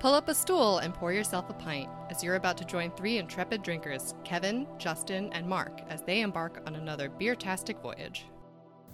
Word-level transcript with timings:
Pull 0.00 0.14
up 0.14 0.28
a 0.28 0.34
stool 0.34 0.78
and 0.78 0.94
pour 0.94 1.12
yourself 1.12 1.50
a 1.50 1.54
pint 1.54 1.88
as 2.08 2.22
you're 2.22 2.36
about 2.36 2.56
to 2.58 2.64
join 2.64 2.92
three 2.92 3.18
intrepid 3.18 3.64
drinkers, 3.64 4.14
Kevin, 4.22 4.64
Justin, 4.78 5.28
and 5.32 5.44
Mark, 5.44 5.80
as 5.88 6.02
they 6.02 6.20
embark 6.20 6.62
on 6.68 6.76
another 6.76 7.08
beer-tastic 7.08 7.80
voyage. 7.82 8.26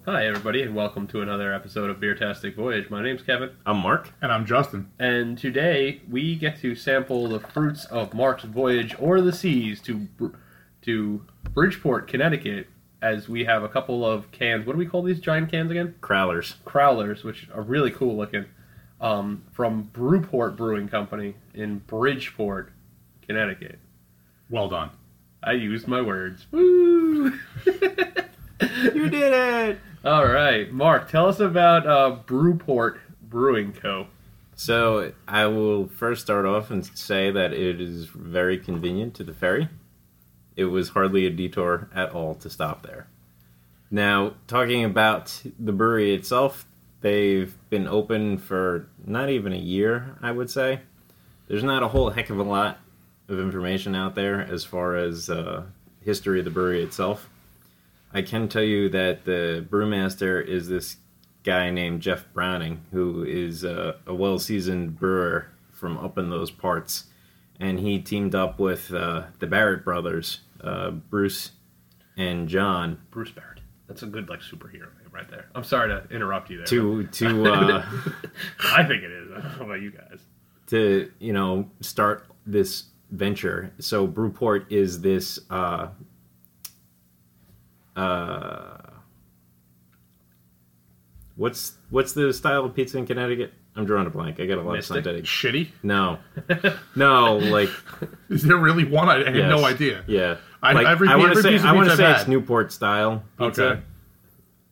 Hi, 0.07 0.27
everybody, 0.27 0.63
and 0.63 0.75
welcome 0.75 1.07
to 1.09 1.21
another 1.21 1.53
episode 1.53 1.91
of 1.91 1.99
Beertastic 1.99 2.55
Voyage. 2.57 2.89
My 2.89 3.03
name's 3.03 3.21
Kevin, 3.21 3.51
I'm 3.67 3.79
Mark. 3.79 4.15
And 4.23 4.33
I'm 4.33 4.47
Justin. 4.47 4.91
and 4.99 5.37
today 5.37 6.01
we 6.11 6.37
get 6.37 6.59
to 6.61 6.75
sample 6.75 7.29
the 7.29 7.41
fruits 7.41 7.85
of 7.87 8.15
Mark's 8.15 8.45
voyage 8.45 8.95
o'er 8.99 9.21
the 9.21 9.33
seas 9.33 9.83
to 9.83 9.97
Br- 9.97 10.29
to 10.83 11.27
Bridgeport, 11.53 12.09
Connecticut, 12.09 12.69
as 13.03 13.29
we 13.29 13.45
have 13.45 13.63
a 13.63 13.69
couple 13.69 14.07
of 14.07 14.31
cans. 14.31 14.65
What 14.65 14.73
do 14.73 14.79
we 14.79 14.87
call 14.87 15.03
these 15.03 15.21
giant 15.21 15.51
cans 15.51 15.71
again? 15.71 15.97
Crowlers. 16.01 16.55
Crowlers, 16.65 17.25
which 17.25 17.49
are 17.55 17.63
really 17.63 17.91
cool 17.91 18.17
looking, 18.17 18.47
um, 19.01 19.45
from 19.53 19.83
Brewport 19.93 20.57
Brewing 20.57 20.89
Company 20.89 21.35
in 21.55 21.79
Bridgeport, 21.79 22.73
Connecticut. 23.27 23.79
Well 24.51 24.69
done. 24.69 24.91
I 25.43 25.53
used 25.53 25.87
my 25.87 26.01
words. 26.01 26.47
Woo! 26.51 27.33
You 28.61 29.09
did 29.11 29.33
it! 29.33 29.79
All 30.05 30.27
right, 30.27 30.71
Mark, 30.73 31.11
tell 31.11 31.29
us 31.29 31.41
about 31.41 31.87
uh, 31.87 32.17
Brewport 32.27 33.01
Brewing 33.23 33.73
Co. 33.73 34.07
So, 34.55 35.13
I 35.27 35.47
will 35.47 35.89
first 35.89 36.23
start 36.23 36.47
off 36.47 36.71
and 36.71 36.85
say 36.87 37.31
that 37.31 37.53
it 37.53 37.81
is 37.81 38.07
very 38.07 38.59
convenient 38.59 39.15
to 39.15 39.25
the 39.25 39.35
ferry. 39.35 39.69
It 40.57 40.67
was 40.67 40.91
hardly 40.91 41.27
a 41.27 41.31
detour 41.31 41.89
at 41.95 42.11
all 42.13 42.35
to 42.37 42.49
stop 42.49 42.87
there. 42.87 43.09
Now, 43.91 44.35
talking 44.47 44.85
about 44.85 45.43
the 45.59 45.73
brewery 45.73 46.15
itself, 46.15 46.67
they've 47.05 47.55
been 47.69 47.87
open 47.87 48.39
for 48.39 48.89
not 49.05 49.29
even 49.29 49.53
a 49.53 49.59
year, 49.59 50.17
I 50.23 50.33
would 50.33 50.49
say. 50.49 50.81
There's 51.47 51.63
not 51.63 51.83
a 51.83 51.89
whole 51.89 52.09
heck 52.09 52.31
of 52.31 52.39
a 52.39 52.43
lot 52.43 52.79
of 53.29 53.39
information 53.39 53.95
out 53.95 54.15
there 54.15 54.41
as 54.41 54.65
far 54.65 54.97
as 54.97 55.29
uh, 55.29 55.65
history 56.01 56.39
of 56.39 56.47
the 56.47 56.51
brewery 56.51 56.83
itself. 56.83 57.29
I 58.15 58.23
can 58.23 58.49
tell 58.49 58.63
you 58.63 58.89
that 58.89 59.27
the 59.27 59.67
brewmaster 59.69 60.43
is 60.43 60.69
this 60.69 60.97
guy 61.43 61.69
named 61.69 62.01
Jeff 62.01 62.25
Browning, 62.33 62.81
who 62.91 63.23
is 63.23 63.65
a, 63.65 63.97
a 64.07 64.15
well 64.15 64.39
seasoned 64.39 64.99
brewer 64.99 65.49
from 65.73 65.99
up 65.99 66.17
in 66.17 66.31
those 66.31 66.51
parts. 66.51 67.05
And 67.61 67.81
he 67.81 67.99
teamed 67.99 68.35
up 68.35 68.59
with 68.59 68.95
uh, 68.95 69.25
the 69.41 69.47
Barrett 69.47 69.85
brothers, 69.85 70.41
uh, 70.63 70.91
Bruce 70.91 71.51
and 72.17 72.49
John, 72.49 73.03
Bruce 73.11 73.31
Barrett. 73.31 73.61
That's 73.89 74.03
a 74.03 74.07
good 74.07 74.31
like 74.31 74.41
superhero 74.41 74.89
name 74.99 75.04
right 75.15 75.31
there. 75.31 75.47
I'm 75.55 75.65
sorry 75.65 75.89
to 75.89 76.13
interrupt 76.15 76.51
you 76.51 76.59
there. 76.59 76.67
to 76.67 77.07
to 77.07 77.47
uh, 77.53 77.87
I 78.65 78.83
think 78.85 79.03
it 79.03 79.11
is. 79.13 79.31
I 79.33 79.41
don't 79.41 79.59
know 79.59 79.65
about 79.67 79.81
you 79.81 79.91
guys. 79.93 80.19
to 80.69 81.11
you 81.21 81.33
know 81.33 81.71
start 81.81 82.27
this 82.47 82.85
venture. 83.11 83.73
So 83.79 84.07
Brewport 84.07 84.71
is 84.73 85.01
this 85.01 85.39
uh, 85.51 85.89
uh, 87.97 88.77
what's 91.37 91.75
what's 91.91 92.13
the 92.13 92.33
style 92.33 92.65
of 92.65 92.75
pizza 92.75 92.99
in 92.99 93.07
Connecticut? 93.07 93.53
I'm 93.77 93.87
drawing 93.87 94.07
a 94.07 94.11
blank. 94.11 94.39
I 94.39 94.47
got 94.47 94.59
a 94.59 94.63
lot 94.63 94.75
Mystic? 94.75 94.99
of 94.99 95.05
synthetic. 95.05 95.25
Shitty? 95.25 95.69
No, 95.83 96.19
no, 96.97 97.39
like 97.39 97.71
Is 98.31 98.43
there 98.45 98.57
really 98.57 98.85
one? 98.85 99.09
I, 99.09 99.23
I 99.23 99.25
had 99.33 99.49
no 99.49 99.65
idea. 99.65 100.05
Yeah, 100.07 100.37
I- 100.63 100.73
like, 100.75 100.87
every- 100.87 101.09
I 101.09 101.17
want 101.17 101.35
to 101.35 101.43
say 101.43 101.59
I 101.59 101.73
want 101.73 101.87
to 101.87 101.91
pizza 101.97 102.15
say 102.15 102.21
it's. 102.21 102.29
Newport 102.29 102.71
style 102.73 103.25
pizza. 103.39 103.65
Okay. 103.73 103.83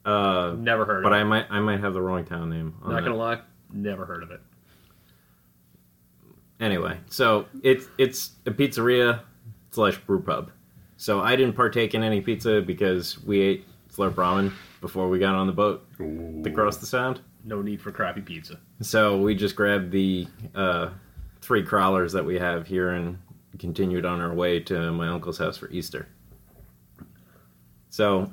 Uh, 0.05 0.55
Never 0.59 0.85
heard 0.85 1.03
but 1.05 1.13
of 1.13 1.19
I 1.19 1.21
it. 1.21 1.25
might 1.25 1.47
I 1.51 1.61
might 1.61 1.81
have 1.81 1.95
the 1.95 2.03
wrong 2.03 2.25
town 2.25 2.51
name. 2.51 2.75
on 2.83 2.91
Not 2.91 2.97
that. 3.01 3.05
gonna 3.05 3.17
lie, 3.17 3.41
never 3.73 4.05
heard 4.05 4.23
of 4.23 4.31
it. 4.33 4.41
anyway, 6.61 6.99
so 7.09 7.47
it's 7.63 7.87
it's 7.99 8.33
a 8.47 8.51
pizzeria 8.51 9.21
slash 9.71 9.99
brew 9.99 10.21
pub. 10.23 10.51
So 10.97 11.21
I 11.21 11.37
didn't 11.37 11.55
partake 11.55 11.95
in 11.95 12.03
any 12.03 12.21
pizza 12.21 12.61
because 12.63 13.23
we 13.25 13.41
ate 13.41 13.67
slurp 13.93 14.15
ramen 14.15 14.53
before 14.81 15.09
we 15.09 15.19
got 15.19 15.35
on 15.35 15.47
the 15.47 15.53
boat 15.53 15.87
to 15.99 16.51
cross 16.55 16.77
the 16.79 16.87
sound. 16.87 17.21
No 17.45 17.61
need 17.63 17.81
for 17.81 17.91
crappy 17.91 18.21
pizza. 18.21 18.59
So 18.81 19.19
we 19.19 19.35
just 19.35 19.57
grabbed 19.57 19.91
the 19.91 20.27
uh, 20.55 20.91
three 21.41 21.65
crowlers 21.65 22.13
that 22.13 22.25
we 22.25 22.39
have 22.39 22.67
here 22.69 22.91
and 22.91 23.19
continued 23.59 24.05
on 24.05 24.21
our 24.21 24.33
way 24.33 24.61
to 24.61 24.93
my 24.93 25.09
uncle's 25.09 25.39
house 25.39 25.57
for 25.57 25.69
Easter. 25.71 26.07
So 27.91 28.33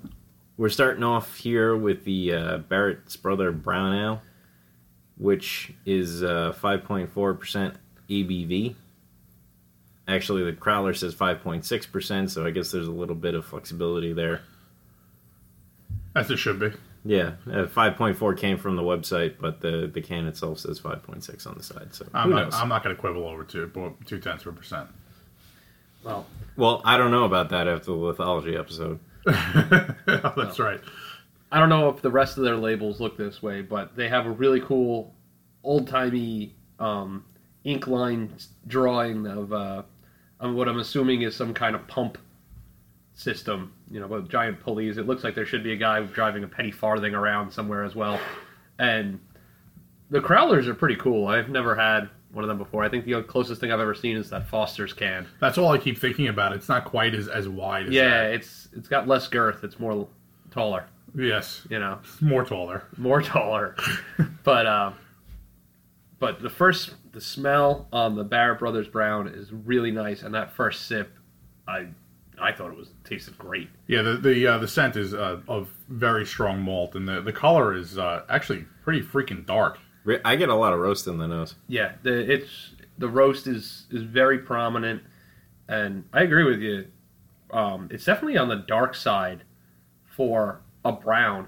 we're 0.59 0.67
starting 0.67 1.03
off 1.05 1.37
here 1.37 1.73
with 1.73 2.03
the 2.03 2.33
uh, 2.33 2.57
Barrett's 2.57 3.15
Brother 3.15 3.49
Brown 3.49 3.95
Ale, 3.95 4.21
which 5.17 5.71
is 5.85 6.21
uh, 6.21 6.53
5.4% 6.61 7.75
ABV. 8.09 8.75
Actually, 10.05 10.43
the 10.43 10.51
crowler 10.51 10.93
says 10.93 11.15
5.6%, 11.15 12.29
so 12.29 12.45
I 12.45 12.51
guess 12.51 12.71
there's 12.71 12.89
a 12.89 12.91
little 12.91 13.15
bit 13.15 13.35
of 13.35 13.45
flexibility 13.45 14.11
there. 14.11 14.41
As 16.13 16.29
it 16.29 16.35
should 16.35 16.59
be. 16.59 16.73
Yeah, 17.05 17.35
uh, 17.47 17.67
5.4 17.67 18.37
came 18.37 18.57
from 18.57 18.75
the 18.75 18.81
website, 18.81 19.35
but 19.39 19.61
the, 19.61 19.89
the 19.91 20.01
can 20.01 20.27
itself 20.27 20.59
says 20.59 20.81
5.6 20.81 21.47
on 21.47 21.55
the 21.55 21.63
side. 21.63 21.95
So 21.95 22.05
I'm 22.13 22.31
who 22.31 22.35
not. 22.35 22.53
I'm 22.53 22.67
not 22.67 22.83
going 22.83 22.93
to 22.93 22.99
quibble 22.99 23.25
over 23.25 23.45
two, 23.45 23.95
two 24.05 24.19
tenths 24.19 24.45
of 24.45 24.53
a 24.53 24.57
percent. 24.57 24.89
Well, 26.03 26.25
Well, 26.57 26.81
I 26.83 26.97
don't 26.97 27.11
know 27.11 27.23
about 27.23 27.47
that 27.51 27.69
after 27.69 27.85
the 27.85 27.97
lithology 27.97 28.59
episode. 28.59 28.99
That's 30.05 30.59
right. 30.59 30.81
I 31.51 31.59
don't 31.59 31.69
know 31.69 31.89
if 31.89 32.01
the 32.01 32.11
rest 32.11 32.37
of 32.37 32.43
their 32.43 32.55
labels 32.55 32.99
look 32.99 33.17
this 33.17 33.41
way, 33.41 33.61
but 33.61 33.95
they 33.95 34.07
have 34.07 34.25
a 34.25 34.31
really 34.31 34.61
cool, 34.61 35.15
old 35.63 35.87
timey 35.87 36.55
um, 36.79 37.25
ink 37.63 37.87
line 37.87 38.33
drawing 38.67 39.25
of 39.25 39.51
uh, 39.51 39.83
of 40.39 40.53
what 40.53 40.69
I'm 40.69 40.79
assuming 40.79 41.23
is 41.23 41.35
some 41.35 41.53
kind 41.53 41.75
of 41.75 41.87
pump 41.87 42.17
system. 43.13 43.73
You 43.89 43.99
know, 43.99 44.07
with 44.07 44.29
giant 44.29 44.59
pulleys. 44.59 44.97
It 44.97 45.07
looks 45.07 45.23
like 45.23 45.35
there 45.35 45.45
should 45.45 45.63
be 45.63 45.73
a 45.73 45.77
guy 45.77 46.01
driving 46.01 46.43
a 46.43 46.47
penny 46.47 46.71
farthing 46.71 47.15
around 47.15 47.51
somewhere 47.51 47.83
as 47.83 47.95
well. 47.95 48.19
And 48.77 49.19
the 50.09 50.19
Crowlers 50.19 50.67
are 50.67 50.75
pretty 50.75 50.95
cool. 50.95 51.27
I've 51.27 51.49
never 51.49 51.75
had 51.75 52.09
one 52.31 52.43
of 52.43 52.47
them 52.47 52.57
before. 52.57 52.83
I 52.83 52.89
think 52.89 53.05
the 53.05 53.21
closest 53.23 53.59
thing 53.59 53.71
I've 53.71 53.79
ever 53.79 53.95
seen 53.95 54.15
is 54.17 54.29
that 54.29 54.47
Foster's 54.47 54.93
can. 54.93 55.27
That's 55.39 55.57
all 55.57 55.71
I 55.71 55.77
keep 55.79 55.97
thinking 55.97 56.27
about. 56.27 56.53
It's 56.53 56.69
not 56.69 56.85
quite 56.85 57.15
as, 57.15 57.27
as 57.27 57.49
wide 57.49 57.87
as 57.87 57.93
Yeah, 57.93 58.09
that. 58.23 58.33
it's 58.33 58.67
it's 58.73 58.87
got 58.87 59.07
less 59.07 59.27
girth. 59.27 59.63
It's 59.63 59.79
more 59.79 60.07
taller. 60.51 60.85
Yes. 61.15 61.65
You 61.71 61.79
know, 61.79 61.99
More 62.21 62.45
taller. 62.45 62.83
more 62.97 63.21
taller. 63.21 63.75
but 64.43 64.65
uh, 64.67 64.91
but 66.19 66.41
the 66.41 66.49
first 66.49 66.93
the 67.13 67.21
smell 67.21 67.87
on 67.91 68.15
the 68.15 68.23
Barrett 68.23 68.59
Brothers 68.59 68.87
Brown 68.87 69.27
is 69.27 69.51
really 69.51 69.91
nice, 69.91 70.21
and 70.21 70.35
that 70.35 70.51
first 70.51 70.85
sip, 70.85 71.11
I 71.67 71.87
I 72.39 72.51
thought 72.51 72.71
it 72.71 72.77
was 72.77 72.89
tasted 73.03 73.37
great. 73.37 73.69
Yeah, 73.87 74.01
the 74.03 74.17
the, 74.17 74.47
uh, 74.47 74.57
the 74.59 74.67
scent 74.67 74.95
is 74.95 75.13
uh, 75.15 75.39
of 75.47 75.69
very 75.87 76.25
strong 76.27 76.61
malt, 76.61 76.93
and 76.95 77.07
the, 77.07 77.21
the 77.21 77.33
color 77.33 77.73
is 77.75 77.97
uh, 77.97 78.23
actually 78.29 78.65
pretty 78.83 79.01
freaking 79.01 79.45
dark. 79.45 79.79
Re- 80.09 80.21
I 80.25 80.35
get 80.35 80.49
a 80.49 80.55
lot 80.55 80.73
of 80.73 80.79
roast 80.79 81.05
in 81.05 81.19
the 81.19 81.27
nose. 81.27 81.53
Yeah, 81.67 81.93
the 82.01 82.31
it's 82.31 82.71
the 82.97 83.07
roast 83.07 83.45
is 83.45 83.85
is 83.91 84.01
very 84.01 84.39
prominent, 84.39 85.03
and 85.67 86.03
I 86.11 86.23
agree 86.23 86.43
with 86.45 86.59
you. 86.61 86.87
Um, 87.51 87.89
it's 87.91 88.05
definitely 88.05 88.37
on 88.37 88.49
the 88.49 88.55
dark 88.55 88.95
side 88.95 89.43
for 90.05 90.61
a 90.83 90.91
brown. 90.91 91.47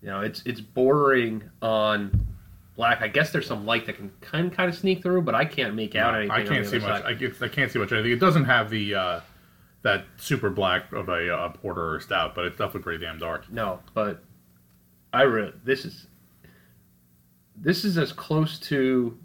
You 0.00 0.08
know, 0.10 0.20
it's 0.20 0.42
it's 0.46 0.60
bordering 0.60 1.42
on 1.60 2.28
black. 2.76 3.02
I 3.02 3.08
guess 3.08 3.32
there's 3.32 3.46
some 3.48 3.66
light 3.66 3.86
that 3.86 3.96
can 3.96 4.12
kind 4.20 4.52
kind 4.52 4.68
of 4.68 4.76
sneak 4.78 5.02
through, 5.02 5.22
but 5.22 5.34
I 5.34 5.44
can't 5.44 5.74
make 5.74 5.96
out 5.96 6.14
anything. 6.14 6.30
I 6.30 6.44
can't 6.44 6.64
the 6.64 6.70
see 6.70 6.76
other 6.76 6.86
much. 6.88 7.02
side. 7.02 7.10
I, 7.10 7.14
get- 7.14 7.42
I 7.42 7.48
can't 7.48 7.70
see 7.72 7.78
much. 7.80 7.90
anything. 7.92 8.12
It 8.12 8.20
doesn't 8.20 8.44
have 8.44 8.70
the 8.70 8.94
uh, 8.94 9.20
that 9.82 10.04
super 10.18 10.50
black 10.50 10.92
of 10.92 11.08
a, 11.08 11.34
uh 11.34 11.48
porter 11.48 11.94
or 11.94 12.00
stout, 12.00 12.34
but 12.36 12.44
it's 12.44 12.56
definitely 12.58 12.82
pretty 12.82 13.04
damn 13.04 13.18
dark. 13.18 13.50
No, 13.50 13.80
but 13.94 14.22
I 15.12 15.22
really 15.22 15.52
this 15.64 15.84
is 15.84 16.06
this 17.60 17.84
is 17.84 17.98
as 17.98 18.12
close 18.12 18.58
to 18.60 19.16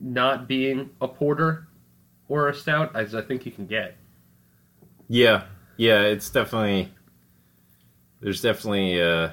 not 0.00 0.48
being 0.48 0.90
a 1.00 1.08
porter 1.08 1.68
or 2.28 2.48
a 2.48 2.54
stout 2.54 2.94
as 2.96 3.14
I 3.14 3.22
think 3.22 3.46
you 3.46 3.52
can 3.52 3.66
get. 3.66 3.96
Yeah, 5.08 5.44
yeah, 5.76 6.00
it's 6.02 6.30
definitely 6.30 6.92
there's 8.20 8.40
definitely 8.40 9.00
uh, 9.00 9.30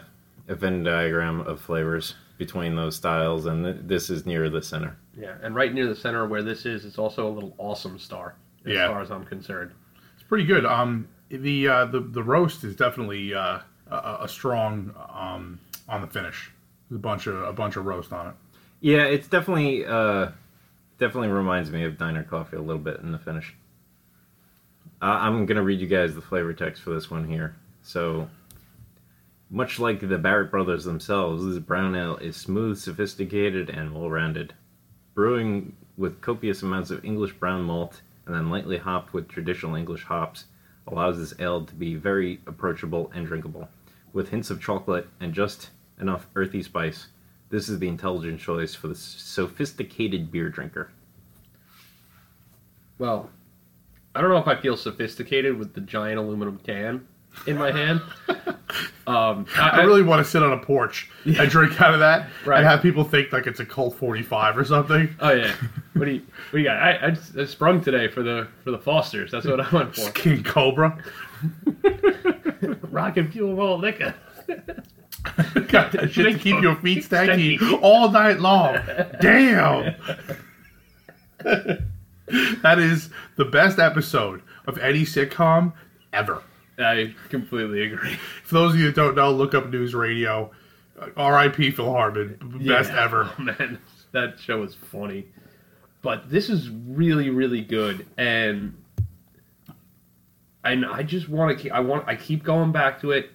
a 0.47 0.55
Venn 0.55 0.83
diagram 0.83 1.41
of 1.41 1.61
flavors 1.61 2.15
between 2.37 2.75
those 2.75 2.95
styles, 2.95 3.45
and 3.45 3.63
th- 3.65 3.77
this 3.81 4.09
is 4.09 4.25
near 4.25 4.49
the 4.49 4.61
center. 4.61 4.97
Yeah, 5.17 5.35
and 5.43 5.53
right 5.55 5.73
near 5.73 5.87
the 5.87 5.95
center 5.95 6.25
where 6.27 6.41
this 6.43 6.65
is, 6.65 6.85
it's 6.85 6.97
also 6.97 7.27
a 7.27 7.31
little 7.31 7.53
awesome 7.57 7.99
star, 7.99 8.35
as 8.65 8.73
Yeah. 8.73 8.87
far 8.87 9.01
as 9.01 9.11
I'm 9.11 9.25
concerned. 9.25 9.71
It's 10.15 10.23
pretty 10.23 10.45
good. 10.45 10.65
Um, 10.65 11.07
the 11.29 11.67
uh, 11.67 11.85
the 11.85 11.99
the 11.99 12.23
roast 12.23 12.63
is 12.63 12.75
definitely 12.75 13.33
uh, 13.33 13.59
a, 13.89 14.17
a 14.21 14.27
strong 14.27 14.93
um 15.13 15.59
on 15.87 16.01
the 16.01 16.07
finish. 16.07 16.51
A 16.91 16.95
bunch 16.95 17.27
of 17.27 17.41
a 17.43 17.53
bunch 17.53 17.75
of 17.75 17.85
roast 17.85 18.11
on 18.11 18.27
it. 18.27 18.33
Yeah, 18.81 19.03
it's 19.03 19.27
definitely 19.27 19.85
uh, 19.85 20.29
definitely 20.97 21.29
reminds 21.29 21.69
me 21.71 21.83
of 21.83 21.97
diner 21.97 22.23
coffee 22.23 22.57
a 22.57 22.61
little 22.61 22.81
bit 22.81 22.99
in 23.01 23.11
the 23.11 23.19
finish. 23.19 23.55
Uh, 25.01 25.05
I'm 25.05 25.45
gonna 25.45 25.63
read 25.63 25.79
you 25.79 25.87
guys 25.87 26.15
the 26.15 26.21
flavor 26.21 26.53
text 26.53 26.81
for 26.81 26.89
this 26.91 27.09
one 27.11 27.27
here. 27.27 27.55
So, 27.83 28.27
much 29.49 29.79
like 29.79 29.99
the 30.01 30.17
Barrett 30.17 30.51
brothers 30.51 30.83
themselves, 30.83 31.45
this 31.45 31.59
brown 31.59 31.95
ale 31.95 32.17
is 32.17 32.35
smooth, 32.35 32.77
sophisticated, 32.77 33.69
and 33.69 33.93
well-rounded. 33.93 34.53
brewing 35.13 35.75
with 35.97 36.21
copious 36.21 36.61
amounts 36.63 36.91
of 36.91 37.03
English 37.03 37.33
brown 37.33 37.63
malt 37.63 38.01
and 38.25 38.33
then 38.33 38.49
lightly 38.49 38.77
hopped 38.77 39.13
with 39.13 39.27
traditional 39.27 39.75
English 39.75 40.03
hops 40.03 40.45
allows 40.87 41.17
this 41.17 41.33
ale 41.39 41.65
to 41.65 41.75
be 41.75 41.95
very 41.95 42.39
approachable 42.47 43.11
and 43.13 43.27
drinkable. 43.27 43.67
With 44.13 44.29
hints 44.29 44.49
of 44.49 44.61
chocolate 44.61 45.07
and 45.19 45.33
just 45.33 45.69
enough 45.99 46.27
earthy 46.35 46.61
spice, 46.63 47.07
this 47.49 47.69
is 47.69 47.79
the 47.79 47.87
intelligent 47.87 48.39
choice 48.39 48.75
for 48.75 48.87
the 48.87 48.95
sophisticated 48.95 50.31
beer 50.31 50.49
drinker. 50.49 50.91
Well, 52.97 53.29
I 54.15 54.21
don't 54.21 54.29
know 54.29 54.37
if 54.37 54.47
I 54.47 54.55
feel 54.59 54.75
sophisticated 54.77 55.57
with 55.57 55.73
the 55.73 55.81
giant 55.81 56.19
aluminum 56.19 56.57
can 56.63 57.07
in 57.47 57.57
my 57.57 57.71
hand. 57.71 58.01
Um, 59.07 59.47
I, 59.57 59.81
really 59.81 60.03
want 60.03 60.23
to 60.23 60.29
sit 60.29 60.43
on 60.43 60.51
a 60.53 60.57
porch 60.59 61.09
and 61.25 61.49
drink 61.49 61.81
out 61.81 61.95
of 61.95 61.99
that 62.01 62.29
Right. 62.45 62.59
and 62.59 62.67
have 62.67 62.83
people 62.83 63.03
think 63.03 63.31
like 63.31 63.47
it's 63.47 63.59
a 63.59 63.65
Colt 63.65 63.95
45 63.95 64.55
or 64.55 64.63
something. 64.63 65.09
Oh 65.19 65.31
yeah. 65.31 65.55
What 65.95 66.05
do 66.05 66.11
you 66.11 66.19
what 66.19 66.51
do 66.51 66.57
you 66.59 66.65
got? 66.65 66.77
I, 66.77 67.07
I, 67.07 67.09
just- 67.09 67.35
I 67.35 67.45
sprung 67.45 67.81
today 67.81 68.07
for 68.07 68.21
the 68.21 68.47
for 68.63 68.69
the 68.69 68.77
Fosters. 68.77 69.31
That's 69.31 69.47
what 69.47 69.59
I 69.59 69.67
went 69.75 69.95
for. 69.95 70.11
King 70.11 70.43
Cobra. 70.43 71.03
Rocket 72.91 73.31
fuel 73.31 73.55
malt 73.55 73.81
liquor. 73.81 74.13
Got 75.67 75.91
that 75.93 76.11
shit 76.11 76.33
to 76.33 76.39
keep 76.39 76.61
your 76.61 76.75
feet 76.75 77.03
stanky 77.03 77.59
all 77.81 78.09
night 78.11 78.39
long. 78.39 78.75
Damn. 79.21 79.95
that 81.43 82.79
is 82.79 83.09
the 83.35 83.45
best 83.45 83.79
episode 83.79 84.41
of 84.67 84.77
any 84.79 85.01
sitcom 85.03 85.73
ever. 86.13 86.41
I 86.77 87.13
completely 87.29 87.83
agree. 87.83 88.15
For 88.43 88.55
those 88.55 88.73
of 88.73 88.79
you 88.79 88.87
that 88.87 88.95
don't 88.95 89.15
know, 89.15 89.31
look 89.31 89.53
up 89.53 89.69
News 89.69 89.93
Radio. 89.93 90.51
R.I.P. 91.15 91.71
Phil 91.71 91.91
Hartman. 91.91 92.37
Best 92.67 92.91
Yeah. 92.91 93.03
ever. 93.03 93.29
Oh, 93.39 93.41
man, 93.41 93.79
that 94.11 94.39
show 94.39 94.59
was 94.61 94.75
funny. 94.75 95.25
But 96.01 96.29
this 96.29 96.49
is 96.49 96.69
really, 96.69 97.29
really 97.29 97.61
good, 97.61 98.05
and 98.17 98.73
and 100.63 100.85
I 100.85 101.03
just 101.03 101.27
want 101.29 101.57
to 101.57 101.61
keep. 101.61 101.71
I 101.73 101.81
want. 101.81 102.07
I 102.07 102.15
keep 102.15 102.43
going 102.43 102.71
back 102.71 103.01
to 103.01 103.11
it. 103.11 103.29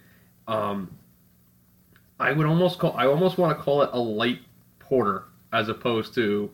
Um, 0.49 0.91
I 2.21 2.33
would 2.33 2.47
almost 2.47 2.79
call. 2.79 2.95
I 2.97 3.07
almost 3.07 3.39
want 3.39 3.57
to 3.57 3.63
call 3.63 3.83
it 3.83 3.91
a 3.93 3.99
light 3.99 4.41
porter 4.79 5.25
as 5.53 5.69
opposed 5.69 6.15
to 6.15 6.51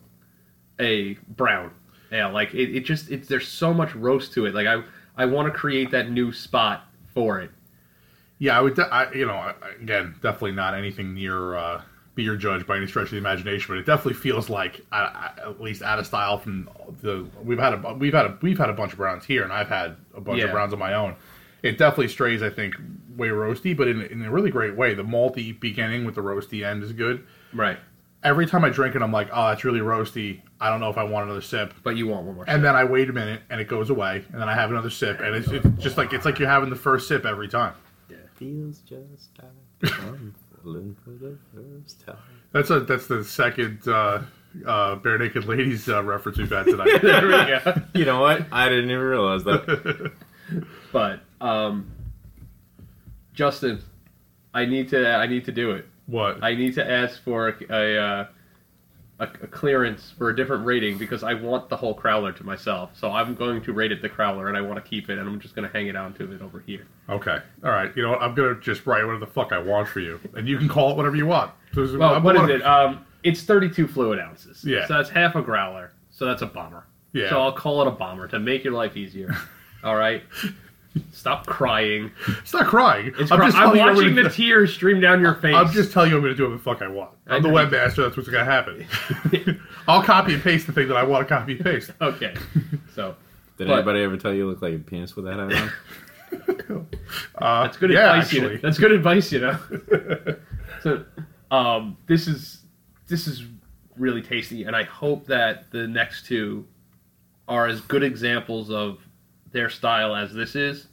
a 0.79 1.15
brown. 1.37 1.71
Yeah, 2.11 2.27
like 2.27 2.55
it, 2.55 2.75
it 2.75 2.81
just 2.85 3.11
it's 3.11 3.29
there's 3.29 3.47
so 3.49 3.73
much 3.73 3.95
roast 3.95 4.33
to 4.35 4.47
it. 4.47 4.55
Like 4.55 4.67
I 4.67 4.83
I 5.17 5.27
want 5.27 5.53
to 5.53 5.57
create 5.59 5.91
that 5.91 6.11
new 6.11 6.33
spot 6.33 6.87
for 7.15 7.41
it. 7.41 7.51
Yeah, 8.39 8.57
I 8.57 8.63
would. 8.63 8.75
De- 8.75 8.93
I, 8.93 9.13
you 9.13 9.27
know, 9.27 9.53
again, 9.81 10.15
definitely 10.23 10.53
not 10.53 10.75
anything 10.75 11.13
near 11.15 11.55
uh, 11.57 11.83
be 12.15 12.23
your 12.23 12.37
judge 12.37 12.67
by 12.67 12.79
any 12.79 12.87
stretch 12.87 13.05
of 13.07 13.11
the 13.11 13.19
imagination, 13.19 13.67
but 13.69 13.79
it 13.79 13.85
definitely 13.87 14.15
feels 14.15 14.49
like 14.49 14.81
uh, 14.93 14.95
uh, 14.95 15.51
at 15.51 15.61
least 15.61 15.83
out 15.83 15.99
of 15.99 16.07
style 16.07 16.39
from 16.39 16.69
the 17.03 17.27
we've 17.45 17.59
had 17.59 17.75
a 17.75 17.95
we've 17.95 18.15
had 18.15 18.25
a 18.27 18.39
we've 18.41 18.59
had 18.59 18.71
a 18.71 18.73
bunch 18.73 18.93
of 18.93 18.99
browns 18.99 19.27
here, 19.27 19.43
and 19.45 19.53
I've 19.53 19.69
had 19.69 19.97
a 20.15 20.21
bunch 20.23 20.41
of 20.41 20.47
Yeah. 20.49 20.53
browns 20.53 20.73
on 20.73 20.79
my 20.79 20.95
own. 20.95 21.15
It 21.63 21.77
definitely 21.77 22.09
strays, 22.09 22.43
I 22.43 22.49
think, 22.49 22.75
way 23.21 23.29
roasty, 23.29 23.77
but 23.77 23.87
in, 23.87 24.01
in 24.03 24.23
a 24.23 24.31
really 24.31 24.51
great 24.51 24.75
way. 24.75 24.95
The 24.95 25.05
malty 25.05 25.59
beginning 25.61 26.05
with 26.05 26.15
the 26.15 26.23
roasty 26.23 26.67
end 26.67 26.83
is 26.83 26.93
good. 26.93 27.27
Right. 27.53 27.79
Every 28.23 28.47
time 28.47 28.65
I 28.65 28.71
drink 28.71 28.97
it, 28.97 29.03
I'm 29.03 29.13
like, 29.13 29.29
oh, 29.33 29.49
that's 29.49 29.63
really 29.65 29.81
roasty. 29.81 30.41
I 30.61 30.69
don't 30.69 30.81
know 30.81 30.91
if 30.91 30.99
I 30.99 31.05
want 31.05 31.27
another 31.27 31.41
sip. 31.41 31.75
But 31.83 31.97
you 31.97 32.07
want 32.07 32.27
one 32.27 32.35
more. 32.35 32.45
And 32.49 32.65
then 32.65 32.75
I 32.75 32.85
wait 32.85 33.09
a 33.09 33.13
minute, 33.13 33.43
and 33.51 33.61
it 33.61 33.69
goes 33.69 33.91
away, 33.91 34.25
and 34.33 34.41
then 34.41 34.49
I 34.49 34.55
have 34.55 34.71
another 34.71 34.91
sip, 34.91 35.21
and 35.21 35.35
it's, 35.35 35.49
it's 35.49 35.67
just 35.83 35.97
like 35.97 36.13
it's 36.13 36.25
like 36.25 36.39
you're 36.39 36.49
having 36.49 36.71
the 36.71 36.77
first 36.77 37.09
sip 37.09 37.25
every 37.25 37.49
time. 37.49 37.75
Yeah. 38.11 38.17
Feels 38.35 38.79
just 38.81 39.31
like 39.83 39.93
I'm 40.03 40.35
falling 40.63 40.97
for 41.05 41.11
the 41.11 41.39
first 41.55 42.05
time. 42.05 42.17
That's 42.53 42.71
a 42.71 42.81
that's 42.81 43.07
the 43.07 43.25
second 43.25 43.87
uh, 43.87 44.23
uh, 44.67 44.97
Barenaked 44.97 45.47
Ladies 45.47 45.89
uh, 45.89 46.03
reference 46.03 46.39
we've 46.39 46.51
had 46.51 46.67
tonight. 46.67 46.99
there 47.03 47.27
we 47.27 47.33
go. 47.33 47.83
You 47.95 48.05
know 48.05 48.21
what? 48.21 48.47
I 48.53 48.69
didn't 48.69 48.91
even 48.91 48.99
realize 48.99 49.45
that. 49.45 50.13
But 50.93 51.21
um, 51.41 51.93
Justin, 53.41 53.83
I 54.53 54.67
need 54.67 54.91
to 54.91 55.09
I 55.09 55.27
need 55.27 55.47
to 55.47 55.53
do 55.53 55.71
it. 55.71 55.87
what? 56.05 56.45
I 56.45 56.55
need 56.55 56.75
to 56.75 56.87
ask 56.87 57.25
for 57.25 57.49
a 57.49 57.55
a, 57.71 57.99
uh, 57.99 58.27
a, 59.19 59.25
a 59.25 59.47
clearance 59.47 60.13
for 60.19 60.29
a 60.29 60.37
different 60.37 60.67
rating 60.67 60.99
because 60.99 61.23
I 61.25 61.33
want 61.33 61.71
the 61.71 61.77
whole 61.79 61.95
crowler 61.99 62.37
to 62.37 62.45
myself. 62.45 62.91
So 62.93 63.11
I'm 63.11 63.35
going 63.35 63.63
to 63.63 63.73
rate 63.73 63.93
it 63.93 64.03
the 64.03 64.11
crowler, 64.11 64.49
and 64.49 64.59
I 64.59 64.61
want 64.61 64.77
to 64.77 64.87
keep 64.87 65.09
it, 65.09 65.17
and 65.17 65.27
I'm 65.27 65.41
just 65.41 65.55
going 65.55 65.67
to 65.67 65.73
hang 65.73 65.87
it 65.87 65.97
on 65.97 66.13
to 66.15 66.31
it 66.31 66.43
over 66.43 66.61
here. 66.61 66.87
Okay, 67.09 67.39
all 67.65 67.71
right. 67.71 67.91
You 67.97 68.03
know 68.03 68.11
what? 68.11 68.21
I'm 68.21 68.35
gonna 68.35 68.61
just 68.61 68.85
write 68.85 69.05
whatever 69.07 69.25
the 69.25 69.33
fuck 69.33 69.53
I 69.53 69.59
want 69.59 69.89
for 69.89 70.01
you, 70.01 70.21
and 70.35 70.47
you 70.47 70.59
can 70.59 70.69
call 70.69 70.91
it 70.91 70.99
whatever 70.99 71.17
you 71.17 71.27
want. 71.27 71.51
So, 71.73 71.97
Well, 71.99 72.17
I'm 72.17 72.23
what 72.23 72.37
is 72.37 72.51
it? 72.51 72.63
Um, 72.63 73.07
it's 73.23 73.43
32 73.45 73.89
fluid 73.89 74.19
ounces. 74.19 74.63
Yeah. 74.67 74.87
So 74.87 74.99
that's 74.99 75.09
half 75.09 75.35
a 75.35 75.41
growler. 75.41 75.93
So 76.11 76.27
that's 76.27 76.43
a 76.43 76.47
bomber. 76.47 76.85
Yeah. 77.15 77.31
So 77.31 77.41
I'll 77.41 77.53
call 77.55 77.81
it 77.81 77.89
a 77.89 77.91
bomber 77.91 78.29
to 78.29 78.39
make 78.39 78.65
your 78.65 78.75
life 78.75 78.99
easier. 78.99 79.35
All 79.83 79.97
right. 79.97 80.23
Stop 81.13 81.47
crying. 81.47 82.11
It's 82.43 82.53
not 82.53 82.67
crying. 82.67 83.13
It's 83.19 83.31
I'm 83.31 83.39
cry- 83.39 83.47
just 83.47 83.57
I'm 83.57 83.63
telling 83.65 83.79
you 83.81 83.87
watching 83.87 84.09
I'm 84.09 84.15
the 84.17 84.23
gonna- 84.23 84.35
tears 84.35 84.73
stream 84.75 85.01
down 85.01 85.21
your 85.21 85.35
face. 85.37 85.55
I'm 85.55 85.71
just 85.71 85.93
telling 85.93 86.11
you 86.11 86.17
I'm 86.17 86.23
gonna 86.23 86.35
do 86.35 86.43
whatever 86.45 86.57
the 86.59 86.63
fuck 86.63 86.83
I 86.83 86.89
want. 86.89 87.11
I 87.29 87.37
I'm 87.37 87.43
the 87.43 87.49
know 87.49 87.55
webmaster. 87.55 87.97
That's 88.05 88.17
what's 88.17 88.29
gonna 88.29 88.45
happen. 88.45 88.87
I'll 89.89 90.03
copy 90.03 90.35
and 90.35 90.43
paste 90.43 90.67
the 90.67 90.73
thing 90.73 90.89
that 90.89 90.97
I 90.97 91.05
want 91.05 91.29
to 91.29 91.33
copy 91.35 91.53
and 91.53 91.61
paste. 91.65 91.93
okay. 92.01 92.35
So 92.95 93.15
Did 93.57 93.69
But- 93.69 93.75
anybody 93.75 94.03
ever 94.03 94.17
tell 94.17 94.33
you 94.33 94.39
you 94.39 94.49
look 94.49 94.63
like 94.63 94.75
a 94.75 94.79
penis 94.79 95.15
with 95.15 95.27
that 95.27 95.39
hat 95.39 95.53
on? 95.63 96.87
Uh, 97.39 97.65
That's 97.65 97.77
good 97.77 97.91
yeah, 97.91 98.15
advice. 98.15 98.33
You 98.33 98.41
know. 98.43 98.57
That's 98.63 98.79
good 98.79 98.93
advice, 98.93 99.33
you 99.33 99.41
know. 99.41 99.59
so, 100.83 101.05
um, 101.51 101.97
this 102.07 102.29
is 102.29 102.61
this 103.09 103.27
is 103.27 103.45
really 103.97 104.23
tasty, 104.23 104.63
and 104.65 104.77
I 104.77 104.85
hope 104.85 105.27
that 105.27 105.71
the 105.73 105.87
next 105.89 106.27
two 106.27 106.67
are 107.49 107.67
as 107.67 107.81
good 107.81 108.03
examples 108.05 108.71
of 108.71 108.99
their 109.53 109.71
style 109.71 110.15
as 110.15 110.33
this 110.33 110.55
is, 110.55 110.87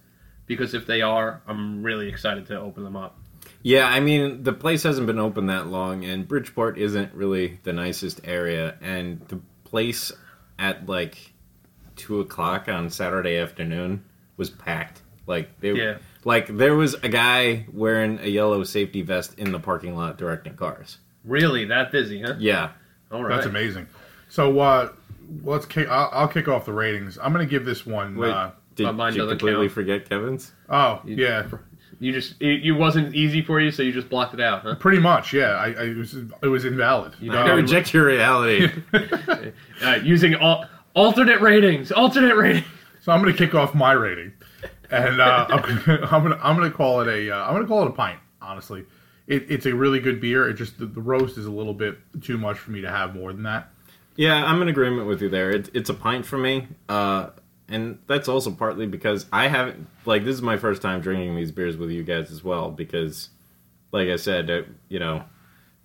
because 0.45 0.73
if 0.73 0.85
they 0.85 1.01
are, 1.01 1.41
I'm 1.47 1.83
really 1.83 2.07
excited 2.09 2.45
to 2.47 2.59
open 2.59 2.83
them 2.83 2.95
up. 2.95 3.17
Yeah, 3.63 3.87
I 3.87 3.99
mean, 3.99 4.43
the 4.43 4.53
place 4.53 4.83
hasn't 4.83 5.07
been 5.07 5.19
open 5.19 5.47
that 5.47 5.67
long, 5.67 6.05
and 6.05 6.27
Bridgeport 6.27 6.77
isn't 6.77 7.13
really 7.13 7.59
the 7.63 7.73
nicest 7.73 8.21
area. 8.23 8.75
And 8.81 9.19
the 9.27 9.39
place 9.63 10.11
at 10.59 10.87
like 10.87 11.33
two 11.95 12.19
o'clock 12.19 12.67
on 12.69 12.89
Saturday 12.89 13.37
afternoon 13.37 14.03
was 14.37 14.49
packed. 14.49 15.01
Like, 15.25 15.59
they, 15.59 15.71
Yeah. 15.73 15.97
like 16.23 16.47
there 16.55 16.75
was 16.75 16.93
a 16.95 17.09
guy 17.09 17.65
wearing 17.73 18.19
a 18.19 18.27
yellow 18.27 18.63
safety 18.63 19.01
vest 19.01 19.37
in 19.37 19.51
the 19.51 19.59
parking 19.59 19.95
lot 19.95 20.17
directing 20.17 20.55
cars. 20.55 20.99
Really, 21.25 21.65
that 21.65 21.91
busy, 21.91 22.21
huh? 22.21 22.35
Yeah, 22.39 22.71
All 23.11 23.23
right. 23.23 23.35
That's 23.35 23.47
amazing. 23.47 23.87
So 24.29 24.59
uh, 24.59 24.89
let's 25.43 25.65
kick. 25.65 25.87
I'll, 25.89 26.09
I'll 26.13 26.27
kick 26.27 26.47
off 26.47 26.65
the 26.65 26.73
ratings. 26.73 27.17
I'm 27.21 27.31
gonna 27.31 27.45
give 27.45 27.65
this 27.65 27.85
one. 27.85 28.15
Wait, 28.17 28.29
Uh, 28.31 28.51
did, 28.75 28.85
But 28.85 28.93
mine 28.93 29.11
did 29.13 29.17
you 29.17 29.23
doesn't 29.23 29.39
completely 29.39 29.67
count. 29.67 29.73
forget 29.73 30.09
Kevin's? 30.09 30.53
oh 30.69 31.01
yeah, 31.05 31.47
You 31.99 32.11
just 32.13 32.35
it, 32.41 32.63
it 32.65 32.71
wasn't 32.73 33.15
easy 33.15 33.41
for 33.41 33.59
you, 33.59 33.71
so 33.71 33.81
you 33.83 33.91
just 33.91 34.09
blocked 34.09 34.33
it 34.35 34.39
out, 34.41 34.61
huh? 34.61 34.75
pretty 34.75 34.99
much. 34.99 35.33
Yeah, 35.33 35.51
I, 35.53 35.65
I 35.67 35.83
it 35.85 35.97
was 35.97 36.13
it 36.13 36.47
was 36.47 36.63
invalid. 36.65 37.13
You 37.19 37.33
I 37.33 37.49
Um, 37.49 37.55
reject 37.57 37.93
your 37.93 38.05
reality. 38.05 38.69
Uh, 39.83 39.99
using 40.03 40.35
all 40.35 40.65
alternate 40.95 41.39
ratings, 41.41 41.91
alternate 41.91 42.35
ratings. 42.35 42.65
So 43.01 43.11
I'm 43.11 43.21
gonna 43.21 43.33
kick 43.33 43.53
off 43.55 43.73
my 43.75 43.91
rating, 43.93 44.33
and 44.91 45.21
uh, 45.21 45.45
I'm, 45.49 45.61
gonna, 45.61 46.07
I'm 46.11 46.23
gonna 46.23 46.39
I'm 46.43 46.55
gonna 46.57 46.71
call 46.71 47.01
it 47.01 47.07
a 47.07 47.31
uh, 47.35 47.45
I'm 47.47 47.53
gonna 47.53 47.67
call 47.67 47.83
it 47.83 47.89
a 47.89 47.93
pint. 47.93 48.19
Honestly, 48.41 48.85
it, 49.27 49.45
it's 49.49 49.65
a 49.65 49.73
really 49.73 49.99
good 49.99 50.19
beer. 50.19 50.49
It 50.49 50.55
just 50.55 50.77
the, 50.79 50.85
the 50.87 51.01
roast 51.01 51.37
is 51.37 51.45
a 51.45 51.51
little 51.51 51.73
bit 51.73 51.97
too 52.21 52.37
much 52.37 52.57
for 52.57 52.71
me 52.71 52.81
to 52.81 52.89
have 52.89 53.15
more 53.15 53.31
than 53.33 53.43
that. 53.43 53.71
Yeah, 54.17 54.43
I'm 54.43 54.61
in 54.63 54.67
agreement 54.67 55.07
with 55.07 55.21
you 55.21 55.29
there. 55.29 55.51
It, 55.51 55.69
it's 55.75 55.89
a 55.91 55.93
pint 55.93 56.25
for 56.25 56.39
me, 56.39 56.67
uh, 56.89 57.29
and 57.69 57.99
that's 58.07 58.27
also 58.27 58.49
partly 58.51 58.87
because 58.87 59.27
I 59.31 59.47
haven't 59.47 59.87
like 60.05 60.25
this 60.25 60.33
is 60.35 60.41
my 60.41 60.57
first 60.57 60.81
time 60.81 61.01
drinking 61.01 61.35
these 61.35 61.51
beers 61.51 61.77
with 61.77 61.91
you 61.91 62.03
guys 62.03 62.31
as 62.31 62.43
well. 62.43 62.71
Because, 62.71 63.29
like 63.91 64.09
I 64.09 64.15
said, 64.15 64.49
uh, 64.49 64.63
you 64.89 64.97
know, 64.97 65.23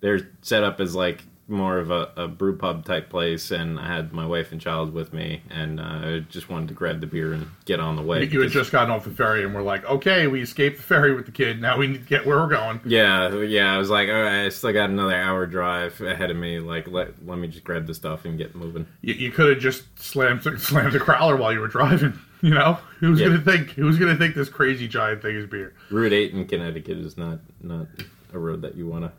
they're 0.01 0.31
set 0.41 0.63
up 0.63 0.79
as 0.79 0.95
like 0.95 1.23
more 1.47 1.77
of 1.77 1.91
a, 1.91 2.09
a 2.15 2.27
brew 2.27 2.57
pub 2.57 2.85
type 2.85 3.09
place, 3.09 3.51
and 3.51 3.77
I 3.79 3.87
had 3.87 4.13
my 4.13 4.25
wife 4.25 4.51
and 4.53 4.61
child 4.61 4.93
with 4.93 5.11
me, 5.11 5.41
and 5.49 5.79
uh, 5.79 5.83
I 5.83 6.19
just 6.29 6.49
wanted 6.49 6.69
to 6.69 6.73
grab 6.73 7.01
the 7.01 7.07
beer 7.07 7.33
and 7.33 7.47
get 7.65 7.79
on 7.81 7.95
the 7.97 8.01
way. 8.01 8.23
You 8.25 8.41
had 8.41 8.51
just 8.51 8.71
gotten 8.71 8.89
off 8.91 9.03
the 9.03 9.09
ferry, 9.11 9.43
and 9.43 9.53
we're 9.53 9.61
like, 9.61 9.83
okay, 9.85 10.27
we 10.27 10.41
escaped 10.41 10.77
the 10.77 10.83
ferry 10.83 11.13
with 11.13 11.25
the 11.25 11.31
kid. 11.33 11.59
Now 11.61 11.77
we 11.77 11.87
need 11.87 12.01
to 12.03 12.07
get 12.07 12.25
where 12.25 12.37
we're 12.37 12.47
going. 12.47 12.79
Yeah, 12.85 13.33
yeah. 13.41 13.73
I 13.73 13.77
was 13.77 13.89
like, 13.89 14.07
all 14.07 14.15
right, 14.23 14.45
I 14.45 14.49
still 14.49 14.71
got 14.71 14.89
another 14.89 15.15
hour 15.15 15.45
drive 15.45 15.99
ahead 16.01 16.31
of 16.31 16.37
me. 16.37 16.59
Like, 16.59 16.87
let 16.87 17.25
let 17.25 17.37
me 17.37 17.47
just 17.49 17.63
grab 17.65 17.87
the 17.87 17.93
stuff 17.93 18.23
and 18.25 18.37
get 18.37 18.55
moving. 18.55 18.87
You, 19.01 19.13
you 19.15 19.31
could 19.31 19.49
have 19.49 19.59
just 19.59 19.83
slammed 19.99 20.43
slammed 20.61 20.93
the 20.93 20.99
crowler 20.99 21.37
while 21.37 21.51
you 21.53 21.59
were 21.59 21.67
driving. 21.67 22.13
You 22.43 22.49
know, 22.53 22.73
who's 22.99 23.21
Yeah. 23.21 23.27
gonna 23.27 23.39
think? 23.39 23.69
Who's 23.69 23.97
gonna 23.97 24.17
think 24.17 24.35
this 24.35 24.49
crazy 24.49 24.85
giant 24.85 25.21
thing 25.21 25.37
is 25.37 25.45
beer? 25.49 25.73
Route 25.89 26.11
eight 26.11 26.33
in 26.33 26.45
Connecticut 26.45 26.97
is 26.97 27.15
not 27.17 27.39
not 27.61 27.87
a 28.33 28.37
road 28.37 28.61
that 28.63 28.75
you 28.75 28.85
want 28.85 29.05
to 29.05 29.11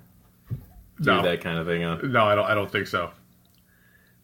do 1.01 1.11
No, 1.11 1.23
that 1.23 1.41
kind 1.41 1.59
of 1.59 1.67
thing 1.67 1.83
on. 1.85 2.13
no, 2.13 2.25
I 2.25 2.35
don't. 2.35 2.45
I 2.47 2.55
don't 2.55 2.71
think 2.71 2.87
so. 2.87 3.11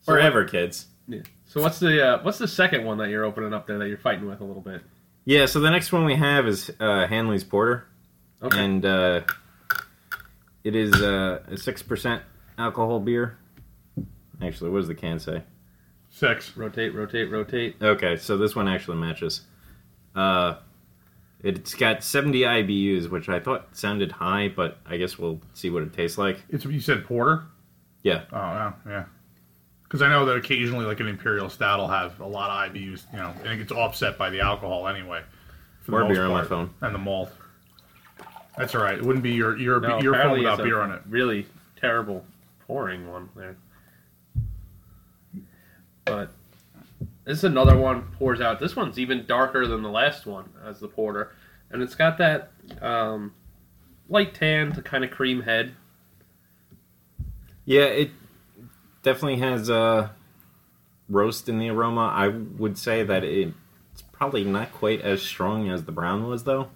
So 0.02 0.12
Or 0.12 0.16
what- 0.16 0.24
ever, 0.24 0.44
kids. 0.44 0.86
Yeah. 1.08 1.20
So 1.46 1.60
what's 1.60 1.80
the 1.80 2.06
uh, 2.06 2.22
what's 2.22 2.38
the 2.38 2.46
second 2.48 2.84
one 2.84 2.98
that 2.98 3.08
you're 3.10 3.24
opening 3.24 3.52
up 3.52 3.66
there 3.66 3.78
that 3.78 3.88
you're 3.88 3.98
fighting 3.98 4.26
with 4.28 4.40
a 4.40 4.44
little 4.44 4.62
bit? 4.62 4.82
Yeah. 5.24 5.46
So 5.46 5.58
the 5.60 5.70
next 5.70 5.90
one 5.92 6.04
we 6.04 6.14
have 6.16 6.46
is 6.46 6.70
uh, 6.78 7.06
Hanley's 7.08 7.42
Porter, 7.44 7.86
Okay. 8.42 8.64
and 8.64 8.84
uh, 8.86 9.22
it 10.62 10.76
is 10.76 10.92
uh, 11.02 11.40
a 11.48 11.56
six 11.56 11.82
percent 11.82 12.22
alcohol 12.58 13.00
beer. 13.00 13.36
Actually, 14.42 14.70
what 14.70 14.78
does 14.78 14.88
the 14.88 14.94
can 14.94 15.18
say? 15.18 15.42
Six. 16.08 16.56
Rotate, 16.56 16.94
rotate, 16.94 17.30
rotate. 17.30 17.76
Okay, 17.82 18.16
so 18.16 18.36
this 18.36 18.54
one 18.56 18.68
actually 18.68 18.96
matches. 18.96 19.42
Uh, 20.14 20.54
it's 21.42 21.74
got 21.74 22.02
70 22.04 22.40
IBUs, 22.40 23.08
which 23.10 23.28
I 23.28 23.40
thought 23.40 23.68
sounded 23.76 24.12
high, 24.12 24.48
but 24.48 24.78
I 24.86 24.96
guess 24.96 25.18
we'll 25.18 25.40
see 25.54 25.70
what 25.70 25.82
it 25.82 25.92
tastes 25.92 26.18
like. 26.18 26.42
It's 26.48 26.64
you 26.64 26.80
said 26.80 27.04
porter. 27.04 27.44
Yeah, 28.02 28.22
Oh 28.32 28.36
yeah, 28.36 28.72
yeah. 28.86 29.04
Because 29.84 30.02
I 30.02 30.08
know 30.08 30.24
that 30.26 30.36
occasionally, 30.36 30.84
like 30.86 31.00
an 31.00 31.08
imperial 31.08 31.50
stout, 31.50 31.80
will 31.80 31.88
have 31.88 32.20
a 32.20 32.26
lot 32.26 32.68
of 32.68 32.72
IBUs. 32.72 33.02
You 33.12 33.18
know, 33.18 33.34
and 33.42 33.48
it 33.48 33.56
gets 33.58 33.72
offset 33.72 34.16
by 34.16 34.30
the 34.30 34.40
alcohol 34.40 34.86
anyway. 34.86 35.22
For 35.80 35.86
the 35.86 35.90
More 35.92 36.00
most 36.04 36.14
beer 36.14 36.24
on 36.26 36.30
my 36.30 36.44
phone. 36.44 36.70
and 36.80 36.94
the 36.94 36.98
malt. 36.98 37.32
That's 38.56 38.74
all 38.74 38.82
right. 38.82 38.98
It 38.98 39.04
wouldn't 39.04 39.22
be 39.22 39.32
your 39.32 39.56
your 39.58 39.80
No, 39.80 40.00
your 40.00 40.14
phone 40.14 40.38
without 40.38 40.54
it's 40.54 40.60
a 40.60 40.64
beer 40.64 40.80
on 40.80 40.92
it. 40.92 41.02
Really 41.08 41.46
terrible 41.80 42.24
pouring 42.66 43.08
one 43.10 43.28
there. 43.34 43.56
But 46.04 46.30
this 47.30 47.38
is 47.38 47.44
another 47.44 47.76
one 47.76 48.02
pours 48.18 48.40
out. 48.40 48.58
This 48.58 48.74
one's 48.74 48.98
even 48.98 49.24
darker 49.24 49.66
than 49.66 49.82
the 49.82 49.88
last 49.88 50.26
one 50.26 50.48
as 50.64 50.80
the 50.80 50.88
porter, 50.88 51.32
and 51.70 51.80
it's 51.82 51.94
got 51.94 52.18
that 52.18 52.50
um, 52.82 53.32
light 54.08 54.34
tan 54.34 54.72
to 54.72 54.82
kind 54.82 55.04
of 55.04 55.10
cream 55.12 55.42
head. 55.42 55.74
yeah, 57.64 57.84
it 57.84 58.10
definitely 59.02 59.38
has 59.38 59.68
a 59.68 60.10
roast 61.08 61.48
in 61.48 61.58
the 61.58 61.68
aroma. 61.70 62.12
I 62.14 62.28
would 62.28 62.76
say 62.76 63.04
that 63.04 63.22
it, 63.22 63.54
it's 63.92 64.02
probably 64.12 64.42
not 64.44 64.72
quite 64.72 65.00
as 65.00 65.22
strong 65.22 65.70
as 65.70 65.84
the 65.84 65.92
brown 65.92 66.26
was, 66.26 66.42
though. 66.44 66.68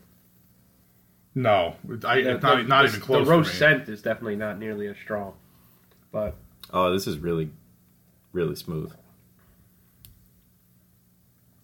No, 1.35 1.75
it- 1.89 2.05
I, 2.05 2.19
it's 2.19 2.41
The- 2.41 2.47
not, 2.47 2.57
the- 2.59 2.63
not 2.63 2.83
the- 2.83 2.89
even 2.91 3.01
close. 3.01 3.27
The 3.27 3.31
roast 3.33 3.59
scent 3.59 3.89
is 3.89 4.03
definitely 4.03 4.37
not 4.37 4.59
nearly 4.59 4.87
as 4.87 4.97
strong, 4.99 5.35
but 6.13 6.37
Oh, 6.73 6.93
this 6.93 7.07
is 7.09 7.19
really, 7.19 7.51
really 8.33 8.55
smooth. 8.57 8.93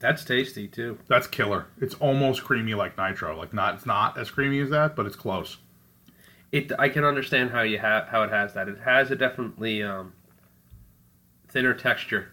That's 0.00 0.24
tasty 0.24 0.66
too. 0.66 0.98
That's 1.08 1.26
killer. 1.26 1.66
It's 1.80 1.94
almost 1.96 2.42
creamy 2.42 2.74
like 2.74 2.96
nitro. 2.98 3.36
Like 3.38 3.52
not, 3.54 3.74
it's 3.76 3.86
not 3.86 4.18
as 4.18 4.30
creamy 4.30 4.58
as 4.60 4.70
that, 4.70 4.96
but 4.96 5.06
it's 5.06 5.14
close. 5.16 5.58
It 6.52 6.72
I 6.78 6.88
can 6.88 7.04
understand 7.04 7.50
how 7.50 7.62
you 7.62 7.78
have 7.78 8.08
how 8.08 8.22
it 8.24 8.30
has 8.30 8.54
that. 8.54 8.68
It 8.68 8.78
has 8.84 9.10
a 9.12 9.16
definitely 9.16 9.82
um, 9.84 10.14
thinner 11.48 11.74
texture 11.74 12.32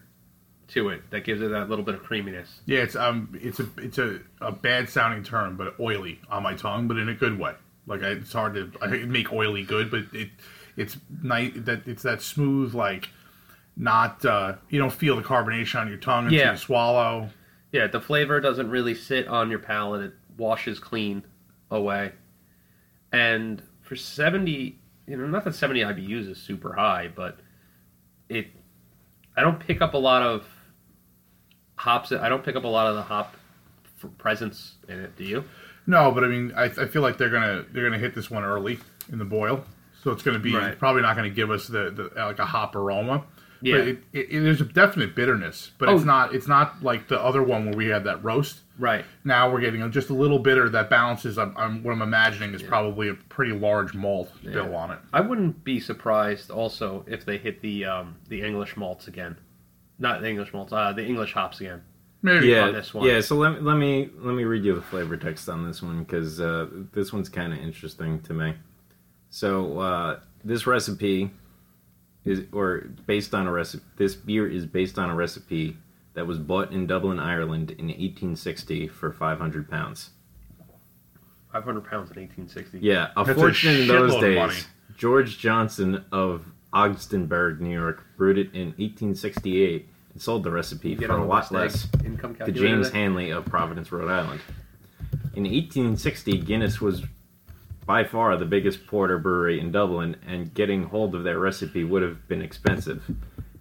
to 0.68 0.88
it 0.90 1.08
that 1.10 1.24
gives 1.24 1.40
it 1.40 1.48
that 1.48 1.68
little 1.68 1.84
bit 1.84 1.94
of 1.94 2.02
creaminess. 2.02 2.60
Yeah, 2.66 2.80
it's 2.80 2.96
um, 2.96 3.38
it's 3.40 3.60
a 3.60 3.68
it's 3.78 3.98
a, 3.98 4.18
a 4.40 4.50
bad 4.50 4.88
sounding 4.88 5.22
term, 5.22 5.56
but 5.56 5.78
oily 5.78 6.20
on 6.28 6.42
my 6.42 6.54
tongue, 6.54 6.88
but 6.88 6.96
in 6.98 7.08
a 7.08 7.14
good 7.14 7.38
way. 7.38 7.54
Like 7.86 8.02
I, 8.02 8.08
it's 8.08 8.32
hard 8.32 8.54
to 8.54 8.72
I 8.82 8.88
make 8.88 9.32
oily 9.32 9.62
good, 9.62 9.90
but 9.90 10.04
it 10.12 10.30
it's 10.76 10.96
nice 11.22 11.52
that 11.56 11.86
it's 11.86 12.02
that 12.02 12.20
smooth 12.22 12.74
like 12.74 13.08
not 13.76 14.24
uh 14.24 14.54
you 14.68 14.80
don't 14.80 14.92
feel 14.92 15.14
the 15.16 15.22
carbonation 15.22 15.80
on 15.80 15.88
your 15.88 15.96
tongue 15.98 16.24
until 16.24 16.38
Yeah. 16.40 16.50
you 16.52 16.58
swallow. 16.58 17.30
Yeah, 17.72 17.86
the 17.86 18.00
flavor 18.00 18.40
doesn't 18.40 18.70
really 18.70 18.94
sit 18.94 19.28
on 19.28 19.50
your 19.50 19.58
palate. 19.58 20.02
It 20.02 20.12
washes 20.36 20.78
clean 20.78 21.24
away. 21.70 22.12
And 23.12 23.62
for 23.82 23.96
70, 23.96 24.78
you 25.06 25.16
know, 25.16 25.26
not 25.26 25.44
that 25.44 25.54
70 25.54 25.80
IBUs 25.80 26.30
is 26.30 26.38
super 26.38 26.72
high, 26.74 27.10
but 27.14 27.38
it 28.28 28.48
I 29.36 29.42
don't 29.42 29.60
pick 29.60 29.80
up 29.80 29.94
a 29.94 29.98
lot 29.98 30.22
of 30.22 30.44
hops. 31.76 32.12
I 32.12 32.28
don't 32.28 32.44
pick 32.44 32.56
up 32.56 32.64
a 32.64 32.68
lot 32.68 32.86
of 32.86 32.96
the 32.96 33.02
hop 33.02 33.36
presence 34.18 34.76
in 34.88 35.00
it, 35.00 35.16
do 35.16 35.24
you? 35.24 35.44
No, 35.86 36.10
but 36.12 36.24
I 36.24 36.28
mean 36.28 36.52
I, 36.56 36.64
I 36.64 36.86
feel 36.86 37.02
like 37.02 37.18
they're 37.18 37.30
gonna 37.30 37.64
they're 37.72 37.84
gonna 37.84 37.98
hit 37.98 38.14
this 38.14 38.30
one 38.30 38.44
early 38.44 38.78
in 39.10 39.18
the 39.18 39.24
boil, 39.24 39.64
so 40.02 40.10
it's 40.10 40.22
gonna 40.22 40.38
be 40.38 40.54
Right. 40.54 40.78
probably 40.78 41.02
not 41.02 41.16
gonna 41.16 41.30
give 41.30 41.50
us 41.50 41.66
the, 41.66 41.90
the 41.90 42.22
like 42.22 42.38
a 42.38 42.44
hop 42.46 42.74
aroma. 42.76 43.24
Yeah. 43.60 43.78
But 43.78 43.88
it, 43.88 43.98
it, 44.12 44.26
it, 44.30 44.40
there's 44.40 44.60
a 44.60 44.64
definite 44.64 45.14
bitterness, 45.16 45.72
but 45.78 45.88
Oh. 45.88 45.96
it's 45.96 46.04
not 46.04 46.34
it's 46.34 46.46
not 46.48 46.82
like 46.82 47.08
the 47.08 47.20
other 47.20 47.42
one 47.42 47.66
where 47.66 47.76
we 47.76 47.86
had 47.86 48.04
that 48.04 48.22
roast. 48.22 48.60
Right. 48.78 49.04
Now 49.24 49.50
we're 49.50 49.60
getting 49.60 49.90
just 49.90 50.10
a 50.10 50.14
little 50.14 50.38
bitter 50.38 50.68
that 50.68 50.88
balances. 50.88 51.38
I'm, 51.38 51.52
I'm 51.56 51.82
what 51.82 51.90
I'm 51.92 52.02
imagining 52.02 52.54
is 52.54 52.62
probably 52.62 53.08
a 53.08 53.14
pretty 53.14 53.52
large 53.52 53.94
malt 53.94 54.30
bill 54.44 54.74
on 54.76 54.92
it. 54.92 54.98
I 55.12 55.20
wouldn't 55.20 55.64
be 55.64 55.80
surprised 55.80 56.50
also 56.52 57.04
if 57.08 57.24
they 57.24 57.38
hit 57.38 57.60
the 57.60 57.84
um, 57.86 58.16
the 58.28 58.42
English 58.42 58.76
malts 58.76 59.08
again. 59.08 59.36
Not 59.98 60.20
the 60.20 60.28
English 60.28 60.52
malts, 60.52 60.72
uh, 60.72 60.92
the 60.92 61.04
English 61.04 61.32
hops 61.32 61.60
again. 61.60 61.82
Maybe. 62.22 62.48
yeah, 62.48 62.64
on 62.66 62.72
this 62.72 62.94
one. 62.94 63.06
yeah. 63.08 63.20
So 63.20 63.34
let 63.36 63.54
me 63.54 63.60
let 63.60 63.76
me 63.76 64.10
let 64.18 64.34
me 64.36 64.44
read 64.44 64.64
you 64.64 64.74
the 64.76 64.82
flavor 64.82 65.16
text 65.16 65.48
on 65.48 65.66
this 65.66 65.82
one 65.82 66.04
because 66.04 66.40
uh, 66.40 66.68
this 66.92 67.12
one's 67.12 67.28
kind 67.28 67.52
of 67.52 67.58
interesting 67.58 68.20
to 68.22 68.32
me. 68.32 68.54
So 69.30 69.78
uh, 69.80 70.20
this 70.44 70.66
recipe 70.66 71.30
is 72.28 72.44
or 72.52 72.90
based 73.06 73.34
on 73.34 73.46
a 73.46 73.52
recipe. 73.52 73.84
This 73.96 74.14
beer 74.14 74.48
is 74.48 74.66
based 74.66 74.98
on 74.98 75.10
a 75.10 75.14
recipe 75.14 75.76
that 76.14 76.26
was 76.26 76.38
bought 76.38 76.72
in 76.72 76.86
Dublin, 76.86 77.18
Ireland, 77.18 77.70
in 77.70 77.86
1860 77.86 78.88
for 78.88 79.12
500 79.12 79.70
pounds. 79.70 80.10
500 81.52 81.80
pounds 81.84 82.10
in 82.10 82.20
1860. 82.20 82.80
Yeah, 82.80 83.08
a 83.16 83.24
That's 83.24 83.38
a 83.38 83.40
fortune 83.40 83.82
in 83.82 83.88
those 83.88 84.20
days. 84.20 84.66
George 84.96 85.38
Johnson 85.38 86.04
of 86.12 86.44
Ogdensburg, 86.72 87.60
New 87.60 87.72
York, 87.72 88.04
brewed 88.16 88.36
it 88.36 88.52
in 88.52 88.68
1868 88.76 89.88
and 90.12 90.20
sold 90.20 90.44
the 90.44 90.50
recipe 90.50 90.96
for 90.96 91.12
a 91.12 91.24
lot 91.24 91.50
less 91.50 91.88
to 91.88 92.52
James. 92.52 92.90
Hanley 92.90 93.30
of 93.30 93.46
Providence, 93.46 93.90
Rhode 93.90 94.10
Island. 94.10 94.40
In 95.34 95.44
1860, 95.44 96.38
Guinness 96.38 96.80
was 96.80 97.04
by 97.88 98.04
far 98.04 98.36
the 98.36 98.44
biggest 98.44 98.86
porter 98.86 99.16
brewery 99.16 99.58
in 99.58 99.72
Dublin, 99.72 100.14
and 100.26 100.52
getting 100.52 100.82
hold 100.82 101.14
of 101.14 101.24
their 101.24 101.38
recipe 101.38 101.82
would 101.82 102.02
have 102.02 102.28
been 102.28 102.42
expensive. 102.42 103.02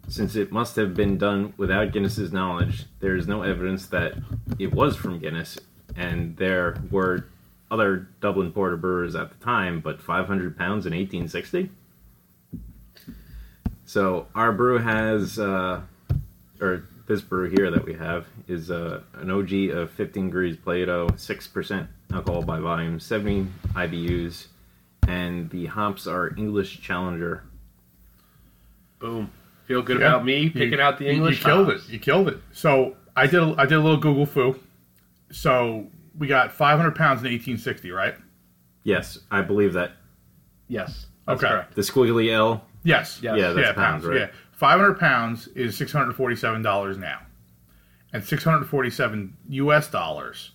Since 0.10 0.36
it 0.36 0.52
must 0.52 0.76
have 0.76 0.94
been 0.94 1.18
done 1.18 1.54
without 1.56 1.94
Guinness's 1.94 2.34
knowledge, 2.34 2.88
there 3.00 3.16
is 3.16 3.26
no 3.26 3.44
evidence 3.44 3.88
that 3.88 4.16
it 4.60 4.74
was 4.74 4.98
from 4.98 5.20
Guinness, 5.20 5.58
and 5.96 6.36
there 6.36 6.76
were 6.92 7.30
other 7.72 8.10
Dublin 8.20 8.52
porter 8.52 8.76
brewers 8.76 9.16
at 9.16 9.30
the 9.30 9.46
time, 9.46 9.80
but 9.80 10.02
500 10.02 10.58
pounds 10.58 10.86
in 10.86 10.92
1860? 10.92 11.72
So 13.86 14.28
our 14.36 14.52
brew 14.52 14.80
has, 14.80 15.40
uh, 15.40 15.84
or 16.60 16.84
this 17.08 17.22
brew 17.22 17.50
here 17.50 17.72
that 17.72 17.84
we 17.86 17.94
have 17.94 18.28
is 18.48 18.70
uh, 18.70 19.02
an 19.16 19.32
OG 19.32 19.54
of 19.76 19.90
15 19.92 20.28
degrees 20.28 20.58
Plato, 20.58 21.08
6% 21.10 21.88
alcohol 22.14 22.42
by 22.44 22.60
volume, 22.60 23.00
70 23.00 23.48
IBUs, 23.74 24.48
and 25.08 25.50
the 25.50 25.66
hops 25.68 26.06
are 26.06 26.36
English 26.38 26.82
Challenger. 26.82 27.44
Boom. 29.00 29.32
Feel 29.66 29.82
good 29.82 30.00
Yeah. 30.00 30.08
about 30.08 30.26
me 30.26 30.44
You- 30.44 30.52
picking 30.52 30.80
out 30.80 30.98
the 30.98 31.10
English 31.10 31.40
You 31.40 31.46
killed 31.46 31.68
hops. 31.70 31.88
it. 31.88 31.92
You 31.94 32.00
killed 32.00 32.28
it. 32.30 32.40
So 32.52 32.96
I 33.16 33.28
did. 33.28 33.42
A, 33.42 33.56
I 33.58 33.66
did 33.66 33.74
a 33.78 33.82
little 33.82 33.98
Google-fu. 33.98 34.60
So 35.32 35.88
we 36.18 36.28
got 36.28 36.52
500 36.54 36.96
pounds 36.96 37.22
in 37.22 37.28
1860, 37.28 37.92
right? 37.92 38.16
Yes, 38.84 39.20
I 39.32 39.42
believe 39.42 39.74
that. 39.74 39.92
Yes. 40.68 41.08
That's 41.26 41.44
Okay. 41.44 41.52
correct. 41.52 41.76
The 41.76 41.82
squiggly 41.82 42.32
L, 42.32 42.64
Yes. 42.84 43.20
Yes. 43.22 43.38
Yeah, 43.38 43.52
that's 43.52 43.76
pounds, 43.76 44.06
right? 44.06 44.18
Yeah. 44.20 44.28
500 44.58 45.00
pounds 45.00 45.48
is 45.50 45.78
647 45.78 46.62
dollars 46.62 46.98
now, 46.98 47.20
and 48.14 48.24
647 48.24 49.38
U.S. 49.50 49.90
dollars 49.90 50.52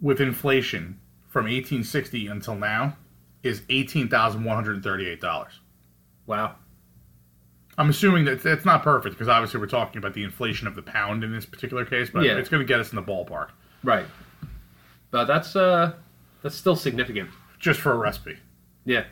with 0.00 0.20
inflation 0.20 0.98
from 1.28 1.44
1860 1.44 2.26
until 2.28 2.54
now 2.56 2.96
is 3.42 3.62
18,138 3.68 5.20
dollars. 5.20 5.60
Wow. 6.26 6.56
I'm 7.76 7.90
assuming 7.90 8.24
that 8.24 8.42
that's 8.42 8.64
not 8.64 8.82
perfect 8.82 9.14
because 9.14 9.28
obviously 9.28 9.60
we're 9.60 9.66
talking 9.66 9.98
about 9.98 10.12
the 10.14 10.24
inflation 10.24 10.66
of 10.66 10.74
the 10.74 10.82
pound 10.82 11.22
in 11.22 11.30
this 11.30 11.46
particular 11.46 11.84
case, 11.84 12.10
but 12.10 12.24
Yeah. 12.24 12.36
it's 12.36 12.48
going 12.48 12.60
to 12.60 12.66
get 12.66 12.80
us 12.80 12.90
in 12.90 12.96
the 12.96 13.02
ballpark 13.02 13.50
Right. 13.84 14.06
But 15.12 15.26
that's 15.26 15.54
uh 15.54 15.92
that's 16.42 16.56
still 16.56 16.74
significant. 16.76 17.30
just 17.60 17.80
for 17.80 17.92
a 17.92 17.96
recipe. 17.96 18.38
Yeah. 18.84 19.04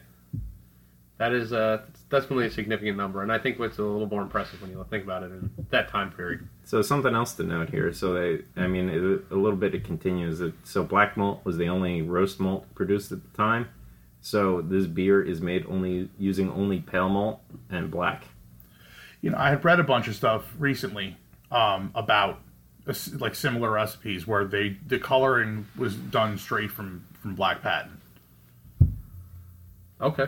That 1.19 1.33
is 1.33 1.53
uh 1.53 1.83
that's 1.89 2.03
definitely 2.23 2.47
a 2.47 2.51
significant 2.51 2.97
number, 2.97 3.23
and 3.23 3.33
I 3.33 3.39
think 3.39 3.59
it's 3.59 3.79
a 3.79 3.83
little 3.83 4.07
more 4.07 4.23
impressive 4.23 4.61
when 4.61 4.71
you 4.71 4.85
think 4.91 5.05
about 5.05 5.23
it 5.23 5.31
in 5.33 5.51
that 5.71 5.89
time 5.89 6.13
period. 6.13 6.47
So 6.65 6.83
something 6.83 7.15
else 7.15 7.35
to 7.35 7.43
note 7.43 7.71
here. 7.71 7.93
So 7.93 8.13
they, 8.13 8.43
I 8.57 8.67
mean, 8.67 8.91
it, 8.91 9.25
a 9.31 9.37
little 9.37 9.57
bit 9.57 9.75
it 9.75 9.85
continues. 9.85 10.41
It, 10.41 10.53
so 10.65 10.85
black 10.85 11.17
malt 11.17 11.41
was 11.45 11.57
the 11.57 11.69
only 11.69 12.03
roast 12.03 12.39
malt 12.39 12.67
produced 12.75 13.13
at 13.13 13.23
the 13.23 13.37
time. 13.37 13.69
So 14.21 14.61
this 14.61 14.87
beer 14.87 15.23
is 15.23 15.41
made 15.41 15.65
only 15.67 16.11
using 16.19 16.51
only 16.51 16.81
pale 16.81 17.09
malt 17.09 17.41
and 17.71 17.91
black. 17.91 18.25
You 19.23 19.31
know, 19.31 19.39
I 19.39 19.51
had 19.51 19.65
read 19.65 19.81
a 19.81 19.85
bunch 19.85 20.09
of 20.09 20.17
stuff 20.17 20.53
recently 20.59 21.17
um, 21.51 21.93
about 21.95 22.41
uh, 22.87 22.95
like 23.19 23.35
similar 23.35 23.71
recipes 23.71 24.27
where 24.27 24.45
they 24.45 24.77
the 24.87 24.99
coloring 24.99 25.67
was 25.77 25.95
done 25.95 26.37
straight 26.39 26.71
from 26.71 27.07
from 27.21 27.35
black 27.35 27.63
patent. 27.63 28.01
Okay. 30.01 30.27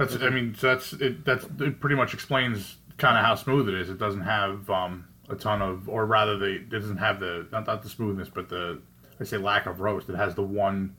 That's 0.00 0.16
I 0.16 0.30
mean 0.30 0.54
so 0.54 0.68
that's 0.68 0.94
it, 0.94 1.26
that's 1.26 1.44
it 1.44 1.78
pretty 1.78 1.94
much 1.94 2.14
explains 2.14 2.76
kind 2.96 3.18
of 3.18 3.24
how 3.24 3.34
smooth 3.34 3.68
it 3.68 3.74
is. 3.74 3.90
It 3.90 3.98
doesn't 3.98 4.22
have 4.22 4.70
um, 4.70 5.06
a 5.28 5.36
ton 5.36 5.60
of, 5.60 5.90
or 5.90 6.06
rather, 6.06 6.38
the 6.38 6.46
it 6.46 6.70
doesn't 6.70 6.96
have 6.96 7.20
the 7.20 7.46
not, 7.52 7.66
not 7.66 7.82
the 7.82 7.90
smoothness, 7.90 8.30
but 8.30 8.48
the 8.48 8.80
I 9.20 9.24
say 9.24 9.36
lack 9.36 9.66
of 9.66 9.80
roast. 9.80 10.08
It 10.08 10.16
has 10.16 10.34
the 10.34 10.42
one 10.42 10.96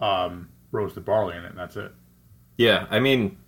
um, 0.00 0.50
roasted 0.70 1.06
barley 1.06 1.34
in 1.34 1.44
it, 1.44 1.50
and 1.50 1.58
that's 1.58 1.76
it. 1.76 1.92
Yeah, 2.58 2.86
I 2.90 3.00
mean, 3.00 3.38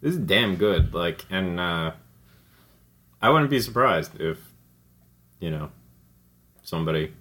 this 0.00 0.14
is 0.14 0.20
damn 0.20 0.56
good. 0.56 0.94
Like, 0.94 1.26
and 1.28 1.60
uh, 1.60 1.92
I 3.20 3.28
wouldn't 3.30 3.50
be 3.50 3.60
surprised 3.60 4.18
if, 4.18 4.38
you 5.40 5.50
know, 5.50 5.70
somebody 6.62 7.12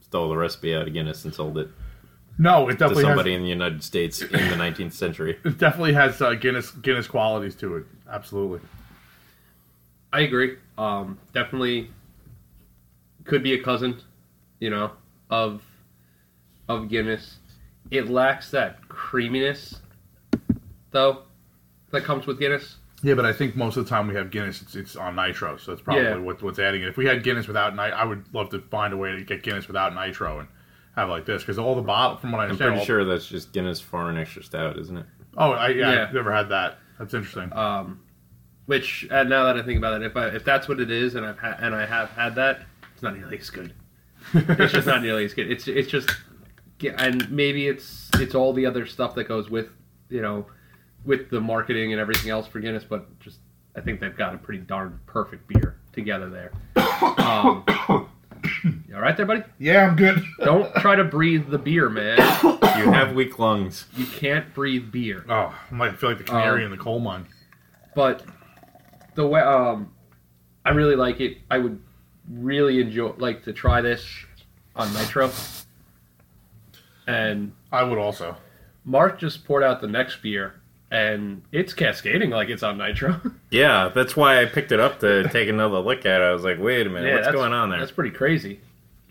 stole 0.00 0.28
the 0.28 0.36
recipe 0.36 0.74
out 0.74 0.88
of 0.88 0.92
Guinness 0.92 1.24
and 1.24 1.32
sold 1.32 1.58
it 1.58 1.68
No, 2.38 2.68
it 2.68 2.72
definitely 2.72 2.74
to 2.74 2.78
definitely 2.78 3.02
somebody 3.04 3.30
has. 3.32 3.36
in 3.38 3.42
the 3.44 3.48
United 3.48 3.82
States 3.82 4.20
in 4.22 4.30
the 4.30 4.56
19th 4.56 4.92
century. 4.92 5.38
It 5.44 5.58
definitely 5.58 5.94
has 5.94 6.20
uh, 6.20 6.34
Guinness 6.34 6.70
Guinness 6.70 7.06
qualities 7.06 7.54
to 7.56 7.76
it. 7.76 7.86
Absolutely. 8.10 8.60
I 10.12 10.20
agree. 10.20 10.56
Um, 10.78 11.18
definitely 11.34 11.90
could 13.24 13.42
be 13.42 13.54
a 13.54 13.62
cousin, 13.62 14.00
you 14.60 14.70
know, 14.70 14.92
of 15.30 15.62
of 16.68 16.88
Guinness. 16.88 17.36
It 17.90 18.08
lacks 18.08 18.50
that 18.50 18.86
creaminess, 18.88 19.76
though, 20.90 21.22
that 21.92 22.04
comes 22.04 22.26
with 22.26 22.38
Guinness. 22.38 22.76
Yeah, 23.02 23.14
but 23.14 23.24
I 23.24 23.32
think 23.32 23.54
most 23.56 23.76
of 23.76 23.84
the 23.84 23.88
time 23.90 24.08
we 24.08 24.14
have 24.14 24.30
Guinness, 24.30 24.62
it's, 24.62 24.74
it's 24.74 24.96
on 24.96 25.14
nitro, 25.14 25.56
so 25.58 25.70
that's 25.70 25.82
probably 25.82 26.02
Yeah. 26.04 26.16
what, 26.16 26.42
what's 26.42 26.58
adding 26.58 26.82
it. 26.82 26.88
If 26.88 26.96
we 26.96 27.06
had 27.06 27.22
Guinness 27.22 27.46
without 27.46 27.76
nitro, 27.76 27.96
I 27.96 28.04
would 28.04 28.24
love 28.34 28.50
to 28.50 28.60
find 28.60 28.92
a 28.92 28.96
way 28.96 29.12
to 29.12 29.22
get 29.22 29.42
Guinness 29.42 29.68
without 29.68 29.94
nitro 29.94 30.40
and 30.40 30.48
have 30.96 31.08
like 31.08 31.26
this 31.26 31.42
because 31.42 31.58
all 31.58 31.74
the 31.74 31.82
bottle, 31.82 32.16
from 32.16 32.32
what 32.32 32.40
I 32.40 32.44
I'm 32.44 32.50
understand, 32.50 32.68
pretty 32.70 32.80
all- 32.80 32.86
sure 32.86 33.04
that's 33.04 33.26
just 33.28 33.52
Guinness 33.52 33.80
Foreign 33.80 34.16
Extra 34.16 34.42
Stout, 34.42 34.78
isn't 34.78 34.96
it? 34.96 35.06
Oh, 35.36 35.52
I, 35.52 35.68
yeah, 35.68 35.92
Yeah. 35.92 36.02
I've 36.04 36.14
never 36.14 36.32
had 36.32 36.48
that. 36.48 36.78
That's 36.98 37.12
interesting. 37.14 37.52
Um, 37.52 38.00
which, 38.64 39.06
uh, 39.10 39.22
now 39.22 39.44
that 39.44 39.56
I 39.56 39.62
think 39.62 39.78
about 39.78 40.00
it, 40.00 40.06
if 40.06 40.16
I, 40.16 40.28
if 40.28 40.44
that's 40.44 40.66
what 40.68 40.80
it 40.80 40.90
is, 40.90 41.14
and 41.14 41.24
I've 41.26 41.38
ha- 41.38 41.56
and 41.60 41.74
I 41.74 41.84
have 41.86 42.08
had 42.10 42.34
that, 42.36 42.62
it's 42.94 43.02
not 43.02 43.16
nearly 43.16 43.38
as 43.38 43.50
good. 43.50 43.72
It's 44.34 44.72
just 44.72 44.86
not 44.86 45.02
nearly 45.02 45.24
as 45.24 45.34
good. 45.34 45.50
It's 45.50 45.68
it's 45.68 45.88
just, 45.88 46.10
and 46.98 47.30
maybe 47.30 47.68
it's 47.68 48.10
it's 48.14 48.34
all 48.34 48.52
the 48.52 48.66
other 48.66 48.84
stuff 48.86 49.14
that 49.14 49.24
goes 49.28 49.48
with 49.50 49.68
you 50.08 50.20
know, 50.22 50.46
with 51.04 51.30
the 51.30 51.40
marketing 51.40 51.92
and 51.92 52.00
everything 52.00 52.30
else 52.30 52.46
for 52.48 52.58
Guinness, 52.58 52.82
but 52.84 53.20
just 53.20 53.38
I 53.76 53.80
think 53.82 54.00
they've 54.00 54.16
got 54.16 54.34
a 54.34 54.38
pretty 54.38 54.60
darn 54.62 54.98
perfect 55.06 55.46
beer 55.48 55.76
together 55.92 56.28
there. 56.30 56.52
Um, 57.26 57.64
you 57.88 58.08
all 58.96 59.02
right 59.02 59.16
there, 59.16 59.26
buddy? 59.26 59.42
yeah, 59.58 59.86
I'm 59.86 59.94
good. 59.94 60.24
Don't 60.44 60.74
try 60.76 60.96
to 60.96 61.04
breathe 61.04 61.48
the 61.50 61.58
beer, 61.58 61.88
man. 61.90 62.16
You 62.42 62.90
have 62.92 63.14
weak 63.14 63.38
lungs. 63.38 63.84
You 63.96 64.06
can't 64.06 64.52
breathe 64.54 64.90
beer. 64.90 65.24
Oh, 65.28 65.54
I 65.70 65.74
might 65.74 65.98
feel 65.98 66.08
like 66.08 66.18
the 66.18 66.24
canary 66.24 66.64
Um, 66.64 66.72
in 66.72 66.76
the 66.78 66.82
coal 66.82 66.98
mine. 67.00 67.26
but 67.94 68.24
the 69.14 69.26
way 69.26 69.40
um 69.40 69.92
I 70.64 70.70
really 70.70 70.96
like 70.96 71.20
it. 71.20 71.38
I 71.50 71.58
would 71.58 71.80
really 72.28 72.80
enjoy 72.80 73.12
like 73.18 73.44
to 73.44 73.52
try 73.52 73.80
this 73.82 74.04
on 74.74 74.92
nitro. 74.94 75.30
And 77.06 77.52
I 77.70 77.82
would 77.84 77.98
also. 77.98 78.36
Mark 78.84 79.18
just 79.18 79.44
poured 79.44 79.62
out 79.62 79.80
the 79.80 79.86
next 79.86 80.22
beer 80.22 80.60
and 80.90 81.42
it's 81.52 81.72
cascading 81.74 82.30
like 82.30 82.48
it's 82.48 82.62
on 82.62 82.78
nitro. 82.78 83.20
Yeah, 83.50 83.90
that's 83.94 84.16
why 84.16 84.42
I 84.42 84.44
picked 84.44 84.72
it 84.72 84.80
up 84.80 85.00
to 85.00 85.28
take 85.30 85.48
another 85.48 85.78
look 85.78 86.04
at 86.04 86.20
it. 86.20 86.24
I 86.24 86.32
was 86.32 86.42
like, 86.44 86.58
wait 86.58 86.86
a 86.86 86.90
minute, 86.90 87.12
what's 87.12 87.26
that's- 87.26 87.34
going 87.34 87.52
on 87.52 87.70
there? 87.70 87.78
That's 87.78 87.92
pretty 87.92 88.10
crazy. 88.14 88.60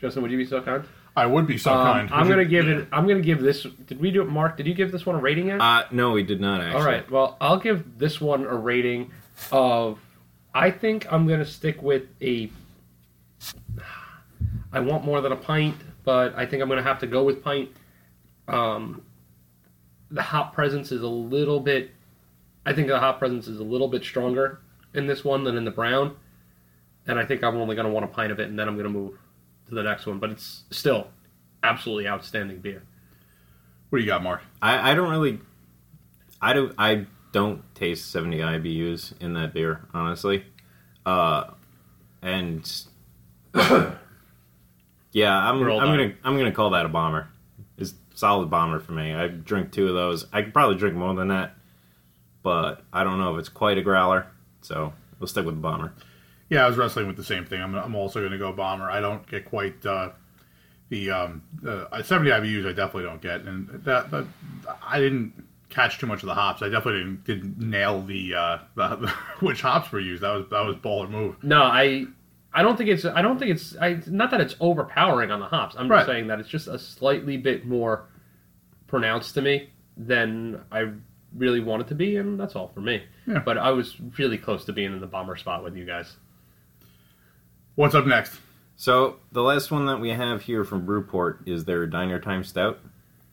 Justin, 0.06 0.22
would 0.22 0.32
you 0.32 0.38
be 0.38 0.46
so 0.46 0.62
kind? 0.62 0.84
I 1.18 1.26
would 1.26 1.48
be 1.48 1.58
so 1.58 1.74
Um, 1.74 1.84
kind. 1.86 2.10
I'm 2.12 2.28
gonna 2.28 2.44
you- 2.44 2.48
give 2.48 2.68
it. 2.70 2.88
I'm 2.92 3.08
gonna 3.08 3.22
give 3.22 3.42
this. 3.42 3.64
Did 3.88 4.00
we 4.00 4.12
do 4.12 4.22
it, 4.22 4.26
Mark? 4.30 4.56
Did 4.56 4.68
you 4.68 4.76
give 4.76 4.92
this 4.92 5.04
one 5.06 5.16
a 5.16 5.20
rating 5.20 5.48
yet? 5.48 5.60
Uh, 5.62 5.84
no, 5.92 6.12
we 6.12 6.22
did 6.22 6.40
not 6.40 6.62
actually. 6.62 6.80
All 6.80 6.86
right. 6.86 7.10
Well, 7.10 7.38
I'll 7.42 7.58
give 7.58 7.98
this 7.98 8.22
one 8.22 8.44
a 8.46 8.56
rating 8.56 9.12
of. 9.52 9.98
I 10.54 10.70
think 10.72 11.12
I'm 11.12 11.28
gonna 11.28 11.46
stick 11.46 11.82
with 11.82 12.04
a. 12.22 12.52
I 14.72 14.80
want 14.80 15.06
more 15.06 15.22
than 15.22 15.32
a 15.32 15.36
pint, 15.38 15.76
but 16.04 16.36
I 16.38 16.46
think 16.46 16.62
I'm 16.62 16.70
gonna 16.70 16.84
have 16.84 17.00
to 17.00 17.08
go 17.08 17.24
with 17.24 17.44
pint. 17.44 17.70
Um, 18.48 19.02
the 20.12 20.22
hop 20.22 20.54
presence 20.54 20.92
is 20.92 21.02
a 21.02 21.08
little 21.08 21.60
bit. 21.60 21.92
I 22.66 22.74
think 22.74 22.88
the 22.90 23.00
hop 23.00 23.18
presence 23.20 23.48
is 23.48 23.60
a 23.60 23.64
little 23.64 23.88
bit 23.88 24.04
stronger 24.04 24.60
in 24.94 25.08
this 25.08 25.24
one 25.24 25.44
than 25.46 25.58
in 25.58 25.66
the 25.66 25.72
brown, 25.72 26.16
and 27.08 27.18
I 27.18 27.26
think 27.26 27.44
I'm 27.44 27.56
only 27.58 27.76
gonna 27.76 27.90
want 27.90 28.06
a 28.06 28.10
pint 28.10 28.32
of 28.32 28.40
it, 28.40 28.50
and 28.50 28.60
then 28.60 28.68
I'm 28.68 28.78
gonna 28.78 28.90
move 28.90 29.18
to 29.68 29.76
the 29.76 29.84
next 29.84 30.06
one. 30.06 30.20
But 30.20 30.32
it's 30.32 30.64
still 30.72 31.08
absolutely 31.64 32.08
outstanding 32.08 32.60
beer. 32.60 32.84
What 33.90 34.00
do 34.00 34.04
you 34.04 34.10
got, 34.10 34.24
Mark? 34.24 34.42
I, 34.62 34.92
I 34.92 34.94
don't 34.96 35.10
really, 35.10 35.40
I 36.42 36.54
don't, 36.54 36.74
I 36.78 37.06
don't 37.32 37.64
taste 37.76 38.12
70 38.12 38.40
IBUs 38.40 39.14
in 39.22 39.34
that 39.34 39.54
beer, 39.54 39.88
honestly. 39.94 40.46
Uh, 41.06 41.46
and 42.22 42.84
yeah, 45.12 45.38
I'm, 45.38 45.62
I'm 45.62 45.62
gonna, 45.64 46.14
I'm 46.24 46.38
gonna 46.38 46.52
call 46.52 46.72
that 46.72 46.86
a 46.86 46.90
bomber. 46.90 47.30
It's 47.78 47.92
a 47.92 48.18
solid 48.18 48.50
bomber 48.50 48.80
for 48.80 48.94
me. 48.94 49.14
I 49.14 49.28
drink 49.28 49.72
two 49.72 49.88
of 49.88 49.94
those. 49.94 50.26
I 50.34 50.42
could 50.42 50.54
probably 50.54 50.78
drink 50.78 50.96
more 50.96 51.14
than 51.14 51.28
that, 51.28 51.56
but 52.42 52.84
I 52.92 53.04
don't 53.04 53.20
know 53.20 53.36
if 53.36 53.40
it's 53.40 53.50
quite 53.50 53.78
a 53.78 53.82
growler. 53.82 54.28
So 54.62 54.94
we'll 55.20 55.28
stick 55.28 55.46
with 55.46 55.56
the 55.56 55.62
bomber. 55.62 55.94
Yeah, 56.50 56.66
I 56.66 56.68
was 56.68 56.78
wrestling 56.78 57.08
with 57.08 57.18
the 57.18 57.24
same 57.24 57.46
thing. 57.46 57.62
I'm, 57.62 57.74
I'm 57.76 57.96
also 57.96 58.20
going 58.20 58.32
to 58.32 58.38
go 58.38 58.52
bomber. 58.54 58.90
I 58.90 59.00
don't 59.00 59.26
get 59.28 59.46
quite 59.46 59.84
uh, 59.86 60.10
the 60.90 61.10
um, 61.12 61.42
uh, 61.68 62.04
70 62.04 62.30
IBUs. 62.30 62.68
I 62.68 62.74
definitely 62.74 63.04
don't 63.04 63.22
get, 63.22 63.42
and 63.42 63.68
that, 63.86 64.12
that 64.12 64.26
I 64.84 65.00
didn't 65.00 65.44
catch 65.70 65.98
too 66.00 66.06
much 66.08 66.22
of 66.22 66.28
the 66.28 66.36
hops. 66.36 66.62
I 66.62 66.70
definitely 66.70 67.00
didn't, 67.00 67.24
didn't 67.26 67.58
nail 67.70 68.02
the, 68.02 68.36
uh, 68.36 68.58
the 68.76 69.12
which 69.40 69.62
hops 69.62 69.92
were 69.92 70.00
used. 70.00 70.22
That 70.24 70.32
was 70.34 70.46
that 70.52 70.64
was 70.66 70.76
baller 70.78 71.10
move. 71.10 71.44
No, 71.44 71.64
I 71.64 72.06
I 72.54 72.62
don't 72.62 72.78
think 72.78 72.90
it's 72.92 73.04
I 73.06 73.22
don't 73.24 73.40
think 73.40 73.52
it's 73.52 73.76
I 73.82 74.00
not 74.08 74.30
that 74.32 74.40
it's 74.40 74.56
overpowering 74.60 75.32
on 75.32 75.40
the 75.40 75.48
hops. 75.48 75.76
I'm 75.78 75.90
Right. 75.90 75.98
just 76.00 76.08
saying 76.08 76.28
that 76.28 76.40
it's 76.40 76.48
just 76.48 76.68
a 76.68 76.78
slightly 76.78 77.38
bit 77.38 77.66
more 77.66 78.08
pronounced 78.88 79.34
to 79.34 79.42
me 79.42 79.72
than 79.98 80.62
I 80.72 80.92
really 81.36 81.60
want 81.60 81.82
it 81.82 81.88
to 81.90 81.96
be, 81.96 82.16
and 82.18 82.40
that's 82.40 82.56
all 82.56 82.68
for 82.70 82.82
me. 82.82 83.04
Yeah. 83.28 83.40
But 83.40 83.58
I 83.58 83.72
was 83.72 83.96
really 84.20 84.38
close 84.38 84.64
to 84.66 84.74
being 84.74 84.94
in 84.94 85.02
the 85.02 85.08
bomber 85.08 85.36
spot 85.36 85.64
with 85.64 85.76
you 85.76 85.86
guys. 85.86 86.16
What's 87.76 87.96
up 87.96 88.06
next? 88.06 88.40
So 88.78 89.18
the 89.32 89.42
last 89.42 89.72
one 89.72 89.86
that 89.88 90.00
we 90.00 90.10
have 90.10 90.42
here 90.44 90.64
from 90.64 90.86
Brewport 90.86 91.42
is 91.46 91.66
their 91.66 91.86
Diner 91.88 92.20
Time 92.20 92.44
Stout, 92.44 92.80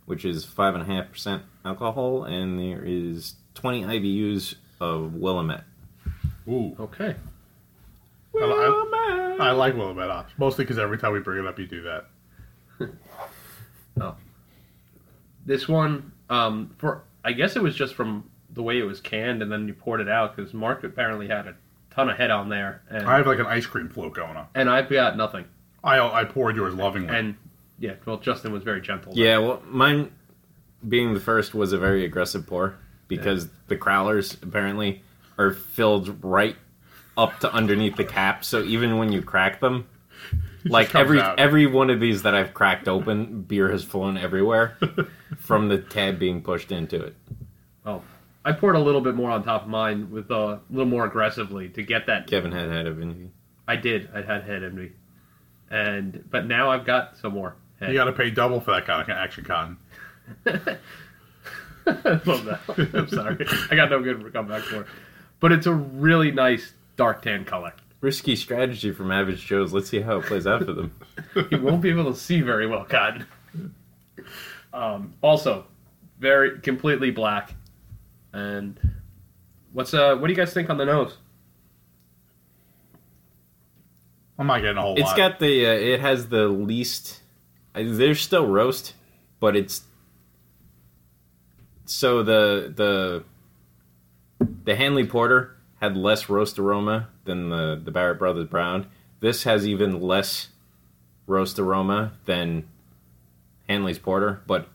which 0.06 0.24
is 0.24 0.44
five 0.44 0.74
and 0.74 0.82
a 0.82 0.86
half 0.86 1.10
percent 1.10 1.42
alcohol, 1.64 2.24
and 2.24 2.58
there 2.58 2.82
is 2.84 3.34
twenty 3.54 3.82
IBUs 3.82 4.54
of 4.80 5.14
Willamette. 5.14 5.64
Ooh, 6.48 6.76
Okay. 6.78 7.14
I, 8.34 9.36
I, 9.40 9.48
I 9.48 9.50
like 9.52 9.74
Willamette 9.76 10.10
hops 10.10 10.32
mostly 10.38 10.64
because 10.64 10.78
every 10.78 10.96
time 10.96 11.12
we 11.12 11.20
bring 11.20 11.44
it 11.44 11.46
up, 11.46 11.58
you 11.58 11.66
do 11.66 11.82
that. 11.82 12.06
Oh. 14.00 14.16
This 15.44 15.68
one, 15.68 16.12
um, 16.30 16.74
for 16.78 17.02
I 17.26 17.32
guess 17.32 17.56
it 17.56 17.62
was 17.62 17.74
just 17.76 17.94
from 17.94 18.24
the 18.54 18.62
way 18.62 18.78
it 18.78 18.84
was 18.84 19.02
canned, 19.02 19.42
and 19.42 19.52
then 19.52 19.68
you 19.68 19.74
poured 19.74 20.00
it 20.00 20.08
out 20.08 20.34
because 20.34 20.54
Mark 20.54 20.82
apparently 20.82 21.28
had 21.28 21.46
a 21.46 21.54
ton 21.94 22.10
of 22.10 22.16
head 22.16 22.30
on 22.30 22.48
there, 22.48 22.82
and 22.90 23.06
I 23.06 23.16
have 23.18 23.26
like 23.26 23.38
an 23.38 23.46
ice 23.46 23.66
cream 23.66 23.88
float 23.88 24.14
going 24.14 24.36
on. 24.36 24.46
and 24.54 24.68
I've 24.70 24.88
got 24.88 25.16
nothing. 25.16 25.44
I 25.84 25.98
uh, 25.98 26.10
I 26.10 26.24
poured 26.24 26.56
yours 26.56 26.74
lovingly. 26.74 27.14
And 27.14 27.34
yeah, 27.78 27.94
well, 28.04 28.18
Justin 28.18 28.52
was 28.52 28.62
very 28.62 28.80
gentle. 28.80 29.12
Yeah, 29.16 29.38
well, 29.38 29.62
mine 29.66 30.12
being 30.86 31.14
the 31.14 31.20
first 31.20 31.54
was 31.54 31.72
a 31.72 31.78
very 31.78 32.04
aggressive 32.04 32.46
pour 32.46 32.76
because 33.08 33.48
the 33.68 33.76
crowlers 33.76 34.42
apparently 34.42 35.02
are 35.38 35.52
filled 35.52 36.22
right 36.24 36.56
up 37.16 37.40
to 37.40 37.52
underneath 37.52 37.96
the 37.96 38.04
cap. 38.04 38.44
So 38.44 38.62
even 38.62 38.98
when 38.98 39.12
you 39.12 39.22
crack 39.22 39.60
them, 39.60 39.86
like 40.64 40.94
every 40.94 41.20
out. 41.20 41.38
every 41.38 41.66
one 41.66 41.90
of 41.90 42.00
these 42.00 42.22
that 42.22 42.34
I've 42.34 42.54
cracked 42.54 42.88
open, 42.88 43.42
beer 43.42 43.70
has 43.70 43.84
flown 43.84 44.16
everywhere 44.16 44.78
from 45.38 45.68
the 45.68 45.78
tab 45.78 46.18
being 46.18 46.42
pushed 46.42 46.72
into 46.72 47.02
it. 47.02 47.16
Oh, 47.84 48.02
I 48.44 48.52
poured 48.52 48.74
a 48.74 48.80
little 48.80 49.00
bit 49.00 49.14
more 49.14 49.30
on 49.30 49.44
top 49.44 49.62
of 49.62 49.68
mine 49.68 50.10
with 50.10 50.30
uh, 50.30 50.34
a 50.34 50.60
little 50.70 50.86
more 50.86 51.04
aggressively 51.04 51.68
to 51.70 51.82
get 51.82 52.06
that. 52.06 52.26
Kevin 52.26 52.52
had 52.52 52.70
head 52.70 52.86
of 52.86 53.00
envy. 53.00 53.30
I 53.68 53.76
did. 53.76 54.10
I 54.14 54.22
had 54.22 54.42
head 54.44 54.64
envy, 54.64 54.92
and 55.70 56.24
but 56.30 56.46
now 56.46 56.70
I've 56.70 56.84
got 56.84 57.16
some 57.18 57.34
more. 57.34 57.54
Head. 57.78 57.90
you 57.90 57.94
got 57.94 58.04
to 58.04 58.12
pay 58.12 58.30
double 58.30 58.60
for 58.60 58.72
that 58.72 58.86
kind 58.86 59.02
of 59.02 59.08
action 59.08 59.44
cotton. 59.44 59.76
Love 61.86 62.44
that. 62.44 62.60
I'm 62.94 63.08
sorry. 63.08 63.46
I 63.70 63.76
got 63.76 63.90
no 63.90 64.02
good 64.02 64.32
comeback 64.32 64.62
for 64.62 64.82
it, 64.82 64.86
but 65.40 65.52
it's 65.52 65.66
a 65.66 65.74
really 65.74 66.30
nice 66.30 66.72
dark 66.96 67.22
tan 67.22 67.44
color. 67.44 67.72
Risky 68.00 68.34
strategy 68.34 68.90
from 68.90 69.12
Average 69.12 69.46
Joe's. 69.46 69.72
Let's 69.72 69.88
see 69.88 70.00
how 70.00 70.18
it 70.18 70.26
plays 70.26 70.46
out 70.46 70.64
for 70.64 70.72
them. 70.72 70.92
You 71.50 71.60
won't 71.62 71.80
be 71.80 71.88
able 71.90 72.12
to 72.12 72.18
see 72.18 72.40
very 72.40 72.66
well, 72.66 72.84
Cotton. 72.84 73.26
Um, 74.72 75.14
also, 75.22 75.66
very 76.18 76.58
completely 76.60 77.10
black. 77.10 77.54
And 78.32 78.78
what's 79.72 79.92
uh? 79.94 80.16
What 80.16 80.26
do 80.26 80.32
you 80.32 80.36
guys 80.36 80.52
think 80.52 80.70
on 80.70 80.78
the 80.78 80.84
nose? 80.86 81.16
I'm 84.38 84.46
not 84.46 84.60
getting 84.62 84.78
a 84.78 84.82
whole 84.82 84.94
It's 84.94 85.02
lot. 85.04 85.16
got 85.16 85.38
the. 85.38 85.66
Uh, 85.66 85.72
it 85.72 86.00
has 86.00 86.28
the 86.28 86.48
least. 86.48 87.20
uh, 87.74 87.82
There's 87.84 88.20
still 88.20 88.46
roast, 88.46 88.94
but 89.40 89.56
it's. 89.56 89.82
So 91.84 92.22
the 92.22 92.72
the. 92.74 93.24
The 94.64 94.74
Hanley 94.76 95.06
Porter 95.06 95.56
had 95.80 95.96
less 95.96 96.28
roast 96.28 96.58
aroma 96.58 97.08
than 97.24 97.50
the 97.50 97.80
the 97.82 97.90
Barrett 97.90 98.18
Brothers 98.18 98.48
Brown. 98.48 98.86
This 99.20 99.44
has 99.44 99.66
even 99.68 100.00
less 100.00 100.48
roast 101.28 101.58
aroma 101.60 102.12
than 102.24 102.64
Hanley's 103.68 103.98
Porter, 103.98 104.40
but 104.46 104.68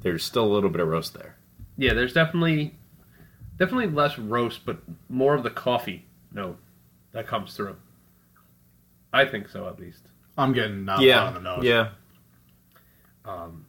there's 0.00 0.24
still 0.24 0.44
a 0.44 0.52
little 0.52 0.70
bit 0.70 0.80
of 0.80 0.88
roast 0.88 1.14
there. 1.14 1.36
Yeah, 1.76 1.94
there's 1.94 2.12
definitely 2.12 2.74
definitely 3.58 3.88
less 3.88 4.18
roast, 4.18 4.64
but 4.64 4.78
more 5.08 5.34
of 5.34 5.42
the 5.42 5.50
coffee 5.50 6.04
note 6.32 6.58
that 7.12 7.26
comes 7.26 7.54
through. 7.54 7.76
I 9.12 9.24
think 9.24 9.48
so, 9.48 9.66
at 9.66 9.78
least. 9.80 10.02
I'm 10.36 10.52
getting 10.52 10.84
not 10.84 11.00
yeah, 11.00 11.24
on 11.24 11.34
the 11.34 11.40
nose. 11.40 11.64
yeah. 11.64 11.88
Um, 13.24 13.66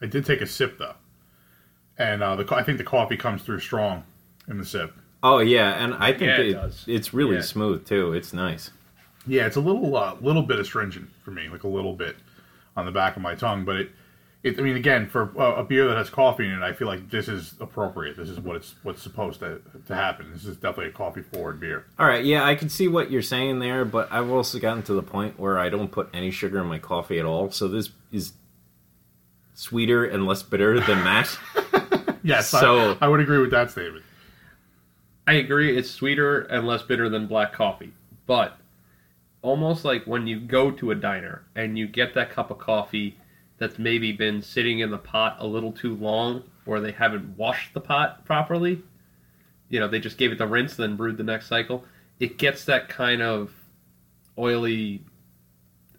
I 0.00 0.06
did 0.06 0.24
take 0.26 0.40
a 0.40 0.46
sip 0.46 0.78
though, 0.78 0.94
and 1.98 2.22
uh, 2.22 2.36
the 2.36 2.54
I 2.54 2.62
think 2.62 2.78
the 2.78 2.84
coffee 2.84 3.16
comes 3.16 3.42
through 3.42 3.60
strong 3.60 4.04
in 4.48 4.58
the 4.58 4.64
sip. 4.64 4.92
Oh 5.22 5.38
yeah, 5.38 5.82
and 5.82 5.94
I 5.94 6.10
think 6.12 6.22
Yeah, 6.22 6.40
it 6.40 6.46
it- 6.48 6.52
does. 6.52 6.84
it's 6.86 7.14
really 7.14 7.36
Yeah. 7.36 7.42
smooth 7.42 7.86
too. 7.86 8.12
It's 8.12 8.32
nice. 8.32 8.70
Yeah, 9.26 9.46
it's 9.46 9.56
a 9.56 9.60
little 9.60 9.96
uh, 9.96 10.16
little 10.20 10.42
bit 10.42 10.58
astringent 10.58 11.08
for 11.24 11.30
me, 11.30 11.48
like 11.48 11.62
a 11.64 11.68
little 11.68 11.94
bit 11.94 12.16
on 12.76 12.84
the 12.84 12.92
back 12.92 13.16
of 13.16 13.22
my 13.22 13.34
tongue. 13.34 13.64
But 13.64 13.76
it, 13.76 13.90
it 14.44 14.58
I 14.58 14.62
mean, 14.62 14.76
again, 14.76 15.08
for 15.08 15.32
a, 15.36 15.60
a 15.60 15.64
beer 15.64 15.88
that 15.88 15.96
has 15.96 16.10
coffee 16.10 16.44
in 16.46 16.52
it, 16.52 16.62
I 16.62 16.72
feel 16.72 16.86
like 16.86 17.10
this 17.10 17.26
is 17.28 17.54
appropriate. 17.60 18.16
This 18.16 18.28
is 18.28 18.38
what 18.38 18.56
it's 18.56 18.74
what's 18.82 19.02
supposed 19.02 19.40
to 19.40 19.60
to 19.86 19.94
happen. 19.94 20.30
This 20.32 20.44
is 20.44 20.56
definitely 20.56 20.88
a 20.88 20.92
coffee 20.92 21.22
forward 21.22 21.58
beer. 21.58 21.86
All 21.98 22.06
right, 22.06 22.24
yeah, 22.24 22.44
I 22.44 22.54
can 22.54 22.68
see 22.68 22.86
what 22.86 23.10
you're 23.10 23.22
saying 23.22 23.58
there, 23.58 23.84
but 23.84 24.12
I've 24.12 24.30
also 24.30 24.58
gotten 24.58 24.82
to 24.84 24.92
the 24.92 25.02
point 25.02 25.40
where 25.40 25.58
I 25.58 25.68
don't 25.70 25.90
put 25.90 26.08
any 26.14 26.30
sugar 26.30 26.60
in 26.60 26.66
my 26.66 26.78
coffee 26.78 27.18
at 27.18 27.24
all. 27.24 27.50
So 27.50 27.66
this 27.68 27.90
is 28.12 28.34
sweeter 29.54 30.04
and 30.04 30.26
less 30.26 30.42
bitter 30.42 30.78
than 30.80 31.02
that. 31.04 31.38
Yes, 32.26 32.48
So- 32.48 32.96
I, 33.02 33.04
I 33.04 33.08
would 33.08 33.20
agree 33.20 33.36
with 33.36 33.50
that 33.50 33.70
statement. 33.70 34.02
I 35.26 35.34
agree. 35.34 35.76
It's 35.76 35.90
sweeter 35.90 36.40
and 36.40 36.66
less 36.66 36.82
bitter 36.82 37.10
than 37.10 37.26
black 37.26 37.52
coffee, 37.52 37.92
but 38.26 38.56
almost 39.42 39.84
like 39.84 40.06
when 40.06 40.26
you 40.26 40.40
go 40.40 40.70
to 40.70 40.90
a 40.90 40.94
diner 40.94 41.44
and 41.54 41.76
you 41.78 41.86
get 41.86 42.14
that 42.14 42.30
cup 42.30 42.50
of 42.50 42.56
coffee 42.56 43.18
that's 43.58 43.78
maybe 43.78 44.12
been 44.12 44.42
sitting 44.42 44.80
in 44.80 44.90
the 44.90 44.98
pot 44.98 45.36
a 45.38 45.46
little 45.46 45.72
too 45.72 45.94
long, 45.94 46.42
or 46.66 46.80
they 46.80 46.92
haven't 46.92 47.36
washed 47.36 47.74
the 47.74 47.80
pot 47.80 48.24
properly. 48.24 48.82
You 49.68 49.80
know, 49.80 49.88
they 49.88 50.00
just 50.00 50.18
gave 50.18 50.32
it 50.32 50.38
the 50.38 50.46
rinse, 50.46 50.76
then 50.76 50.96
brewed 50.96 51.16
the 51.16 51.24
next 51.24 51.46
cycle. 51.46 51.84
It 52.20 52.38
gets 52.38 52.64
that 52.66 52.88
kind 52.88 53.22
of 53.22 53.52
oily, 54.38 55.04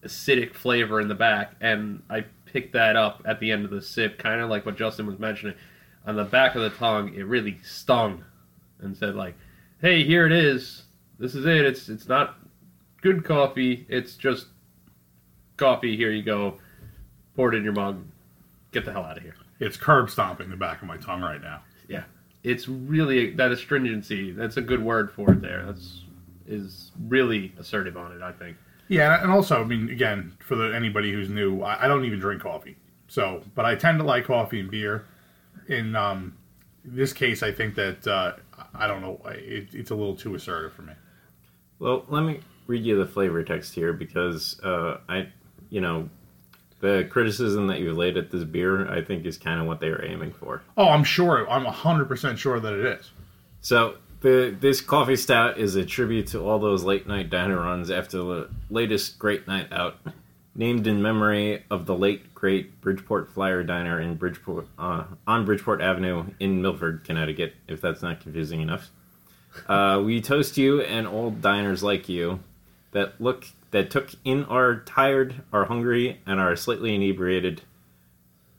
acidic 0.03 0.53
flavor 0.53 0.99
in 0.99 1.07
the 1.07 1.15
back, 1.15 1.55
and 1.61 2.03
I 2.09 2.25
picked 2.45 2.73
that 2.73 2.95
up 2.95 3.21
at 3.25 3.39
the 3.39 3.51
end 3.51 3.65
of 3.65 3.71
the 3.71 3.81
sip, 3.81 4.17
kind 4.17 4.41
of 4.41 4.49
like 4.49 4.65
what 4.65 4.77
Justin 4.77 5.07
was 5.07 5.19
mentioning. 5.19 5.55
On 6.05 6.15
the 6.15 6.23
back 6.23 6.55
of 6.55 6.61
the 6.61 6.69
tongue, 6.69 7.13
it 7.15 7.23
really 7.23 7.59
stung 7.63 8.23
and 8.79 8.95
said 8.95 9.15
like, 9.15 9.35
"Hey, 9.81 10.03
here 10.03 10.25
it 10.25 10.31
is. 10.31 10.83
This 11.17 11.35
is 11.35 11.45
it. 11.45 11.65
It's 11.65 11.89
it's 11.89 12.07
not 12.07 12.37
good 13.01 13.23
coffee. 13.23 13.85
It's 13.89 14.15
just 14.15 14.47
coffee. 15.57 15.97
Here 15.97 16.11
you 16.11 16.23
go. 16.23 16.59
Pour 17.35 17.53
it 17.53 17.57
in 17.57 17.63
your 17.63 17.73
mug. 17.73 18.05
Get 18.71 18.85
the 18.85 18.91
hell 18.91 19.03
out 19.03 19.17
of 19.17 19.23
here." 19.23 19.35
It's 19.59 19.77
curb 19.77 20.09
stomping 20.09 20.49
the 20.49 20.57
back 20.57 20.81
of 20.81 20.87
my 20.87 20.97
tongue 20.97 21.21
right 21.21 21.41
now. 21.41 21.61
Yeah, 21.87 22.03
it's 22.43 22.67
really 22.67 23.31
that 23.31 23.51
astringency. 23.51 24.31
That's 24.31 24.57
a 24.57 24.61
good 24.61 24.83
word 24.83 25.11
for 25.11 25.31
it. 25.31 25.41
There, 25.41 25.65
that's 25.65 26.01
is 26.47 26.91
really 27.07 27.53
assertive 27.57 27.97
on 27.97 28.11
it. 28.11 28.21
I 28.21 28.31
think. 28.31 28.57
Yeah, 28.87 29.21
and 29.21 29.31
also, 29.31 29.61
I 29.61 29.63
mean, 29.63 29.89
again, 29.89 30.33
for 30.39 30.55
the, 30.55 30.75
anybody 30.75 31.11
who's 31.11 31.27
new, 31.27 31.63
I, 31.63 31.85
I 31.85 31.87
don't 31.87 32.05
even 32.05 32.19
drink 32.19 32.43
coffee. 32.43 32.77
So, 33.07 33.41
but 33.55 33.65
I 33.65 33.75
tend 33.75 33.97
to 33.99 34.05
like 34.05 34.25
coffee 34.25 34.59
and 34.59 34.69
beer. 34.69 35.05
In 35.67 35.95
um, 35.95 36.37
this 36.83 37.11
case, 37.11 37.41
I 37.41 37.51
think 37.51 37.73
that 37.75 38.05
uh, 38.07 38.33
I 38.75 38.85
don't 38.87 39.01
know, 39.01 39.19
it, 39.25 39.69
it's 39.73 39.89
a 39.89 39.95
little 39.95 40.15
too 40.15 40.35
assertive 40.35 40.73
for 40.73 40.83
me. 40.83 40.93
well, 41.79 42.05
let 42.09 42.23
me 42.23 42.41
read 42.67 42.83
you 42.83 42.97
the 42.97 43.07
flavor 43.07 43.43
text 43.43 43.73
here 43.73 43.93
because 43.93 44.59
uh, 44.61 44.99
I, 45.09 45.29
you 45.69 45.81
know, 45.81 46.09
the 46.85 47.03
criticism 47.05 47.65
that 47.67 47.79
you 47.79 47.93
laid 47.93 48.15
at 48.15 48.29
this 48.29 48.43
beer, 48.43 48.87
I 48.87 49.01
think, 49.03 49.25
is 49.25 49.39
kind 49.39 49.59
of 49.59 49.65
what 49.65 49.79
they 49.79 49.89
were 49.89 50.05
aiming 50.05 50.33
for. 50.33 50.61
Oh, 50.77 50.89
I'm 50.89 51.03
sure, 51.03 51.49
I'm 51.49 51.65
hundred 51.65 52.05
percent 52.05 52.37
sure 52.37 52.59
that 52.59 52.73
it 52.73 52.85
is. 52.85 53.11
So 53.61 53.95
the 54.21 54.55
this 54.59 54.81
coffee 54.81 55.15
stout 55.15 55.57
is 55.57 55.75
a 55.75 55.83
tribute 55.83 56.27
to 56.27 56.41
all 56.41 56.59
those 56.59 56.83
late 56.83 57.07
night 57.07 57.31
diner 57.31 57.59
runs 57.59 57.89
after 57.89 58.17
the 58.17 58.49
latest 58.69 59.17
great 59.17 59.47
night 59.47 59.73
out, 59.73 59.97
named 60.53 60.85
in 60.85 61.01
memory 61.01 61.63
of 61.71 61.87
the 61.87 61.95
late 61.95 62.35
great 62.35 62.79
Bridgeport 62.81 63.31
Flyer 63.31 63.63
Diner 63.63 63.99
in 63.99 64.13
Bridgeport 64.13 64.67
uh, 64.77 65.05
on 65.25 65.43
Bridgeport 65.43 65.81
Avenue 65.81 66.25
in 66.39 66.61
Milford, 66.61 67.03
Connecticut. 67.03 67.55
If 67.67 67.81
that's 67.81 68.03
not 68.03 68.21
confusing 68.21 68.61
enough, 68.61 68.91
uh, 69.67 70.03
we 70.05 70.21
toast 70.21 70.55
you 70.55 70.81
and 70.81 71.07
old 71.07 71.41
diners 71.41 71.81
like 71.81 72.07
you 72.07 72.41
that 72.95 73.19
look 73.19 73.45
that 73.71 73.91
took 73.91 74.11
in 74.23 74.45
our 74.45 74.79
tired, 74.79 75.43
our 75.51 75.65
hungry, 75.65 76.21
and 76.25 76.39
our 76.39 76.55
slightly 76.55 76.95
inebriated. 76.95 77.61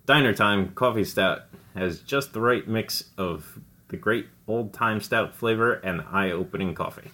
Diner 0.04 0.34
Time 0.34 0.72
Coffee 0.74 1.04
Stout 1.04 1.44
has 1.74 2.00
just 2.00 2.34
the 2.34 2.40
right 2.40 2.68
mix 2.68 3.04
of 3.16 3.58
the 3.88 3.96
great 3.96 4.26
old 4.46 4.74
time 4.74 5.00
stout 5.00 5.34
flavor 5.34 5.72
and 5.72 6.02
eye 6.12 6.30
opening 6.30 6.74
coffee. 6.74 7.12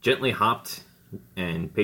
Gently 0.00 0.30
hopped 0.30 0.84
and 1.36 1.74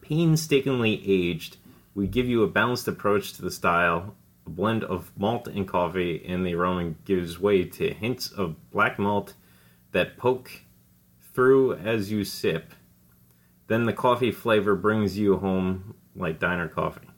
painstakingly 0.00 1.02
aged, 1.06 1.58
we 1.94 2.06
give 2.06 2.26
you 2.26 2.42
a 2.42 2.48
balanced 2.48 2.88
approach 2.88 3.34
to 3.34 3.42
the 3.42 3.50
style. 3.50 4.16
A 4.46 4.50
blend 4.50 4.84
of 4.84 5.12
malt 5.18 5.48
and 5.48 5.68
coffee, 5.68 6.24
and 6.26 6.46
the 6.46 6.54
aroma 6.54 6.94
gives 7.04 7.38
way 7.38 7.64
to 7.64 7.92
hints 7.92 8.32
of 8.32 8.56
black 8.70 8.98
malt 8.98 9.34
that 9.92 10.16
poke 10.16 10.50
through 11.34 11.74
as 11.74 12.10
you 12.10 12.24
sip. 12.24 12.72
Then 13.72 13.86
the 13.86 13.94
coffee 13.94 14.32
flavor 14.32 14.76
brings 14.76 15.16
you 15.16 15.38
home 15.38 15.94
like 16.14 16.38
diner 16.38 16.68
coffee. 16.68 17.08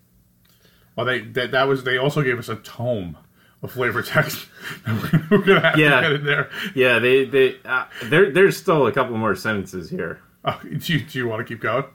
Well, 0.94 1.04
they 1.04 1.18
that, 1.20 1.50
that 1.50 1.64
was. 1.66 1.82
They 1.82 1.98
also 1.98 2.22
gave 2.22 2.38
us 2.38 2.48
a 2.48 2.54
tome 2.54 3.18
of 3.60 3.72
flavor 3.72 4.02
text. 4.02 4.46
We're 5.30 5.38
gonna 5.42 5.60
have 5.70 5.76
Yeah. 5.76 6.00
to 6.00 6.10
get 6.10 6.12
in 6.20 6.24
there. 6.24 6.50
Yeah, 6.76 7.00
they 7.00 7.24
they 7.24 7.56
uh, 7.64 7.86
there 8.04 8.30
there's 8.30 8.56
still 8.56 8.86
a 8.86 8.92
couple 8.92 9.16
more 9.16 9.34
sentences 9.34 9.90
here. 9.90 10.20
Oh, 10.44 10.60
do 10.78 10.92
you, 10.92 11.00
do 11.04 11.18
you 11.18 11.26
want 11.26 11.40
to 11.40 11.44
keep 11.44 11.60
going? 11.60 11.86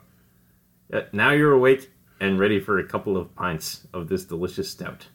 Uh, 0.92 1.02
now 1.10 1.30
you're 1.30 1.52
awake 1.52 1.90
and 2.20 2.38
ready 2.38 2.60
for 2.60 2.78
a 2.78 2.84
couple 2.84 3.16
of 3.16 3.34
pints 3.34 3.86
of 3.94 4.08
this 4.10 4.24
delicious 4.26 4.68
stout. 4.68 5.06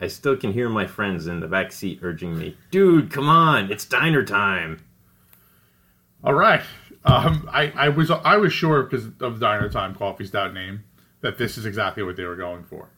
I 0.00 0.06
still 0.06 0.34
can 0.38 0.54
hear 0.54 0.70
my 0.70 0.86
friends 0.86 1.26
in 1.26 1.40
the 1.40 1.46
back 1.46 1.72
seat 1.72 1.98
urging 2.02 2.38
me, 2.38 2.56
"Dude, 2.70 3.10
come 3.10 3.28
on, 3.28 3.70
it's 3.70 3.84
diner 3.84 4.24
time." 4.24 4.80
All 6.24 6.32
right. 6.32 6.62
Um, 7.06 7.48
I, 7.52 7.72
I 7.76 7.88
was 7.90 8.10
I 8.10 8.36
was 8.36 8.52
sure 8.52 8.82
because 8.82 9.06
of 9.20 9.38
Diner 9.40 9.68
Time 9.68 9.94
Coffee's 9.94 10.32
that 10.32 10.52
name 10.52 10.82
that 11.20 11.38
this 11.38 11.56
is 11.56 11.64
exactly 11.64 12.02
what 12.02 12.16
they 12.16 12.24
were 12.24 12.36
going 12.36 12.64
for. 12.64 12.90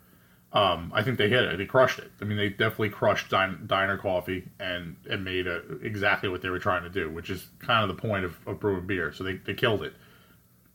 Um, 0.51 0.91
I 0.95 1.03
think 1.03 1.19
they 1.19 1.29
hit 1.29 1.43
it. 1.45 1.59
They 1.59 1.67
crushed 1.67 1.99
it. 1.99 2.11
I 2.23 2.25
mean, 2.25 2.39
they 2.39 2.49
definitely 2.49 2.89
crushed 2.89 3.29
din- 3.29 3.65
diner 3.67 3.99
coffee 3.99 4.49
and 4.59 4.97
and 5.11 5.23
made 5.25 5.47
a, 5.47 5.59
exactly 5.83 6.31
what 6.31 6.41
they 6.41 6.49
were 6.49 6.59
trying 6.59 6.85
to 6.85 6.89
do, 6.89 7.11
which 7.11 7.29
is 7.29 7.49
kind 7.59 7.89
of 7.89 7.95
the 7.95 8.01
point 8.01 8.25
of, 8.25 8.35
of 8.47 8.59
brewing 8.59 8.87
beer. 8.87 9.13
So 9.13 9.25
they, 9.25 9.35
they 9.35 9.53
killed 9.53 9.83
it. 9.83 9.93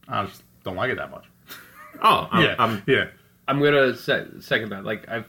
I 0.07 0.25
just 0.25 0.43
don't 0.63 0.75
like 0.75 0.91
it 0.91 0.97
that 0.97 1.09
much. 1.11 1.25
Oh, 2.01 2.27
I'm, 2.31 2.43
yeah, 2.43 2.55
I'm- 2.57 2.83
yeah. 2.87 3.05
I'm 3.47 3.59
gonna 3.61 3.95
se- 3.95 4.27
second 4.41 4.69
that. 4.69 4.83
Like 4.83 5.07
I've 5.09 5.27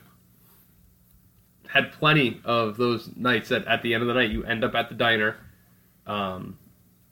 had 1.69 1.93
plenty 1.93 2.41
of 2.45 2.77
those 2.77 3.11
nights 3.17 3.49
that 3.49 3.67
at 3.67 3.83
the 3.83 3.93
end 3.95 4.03
of 4.03 4.09
the 4.09 4.15
night 4.15 4.31
you 4.31 4.45
end 4.45 4.63
up 4.65 4.75
at 4.75 4.89
the 4.89 4.95
diner, 4.95 5.37
um, 6.07 6.57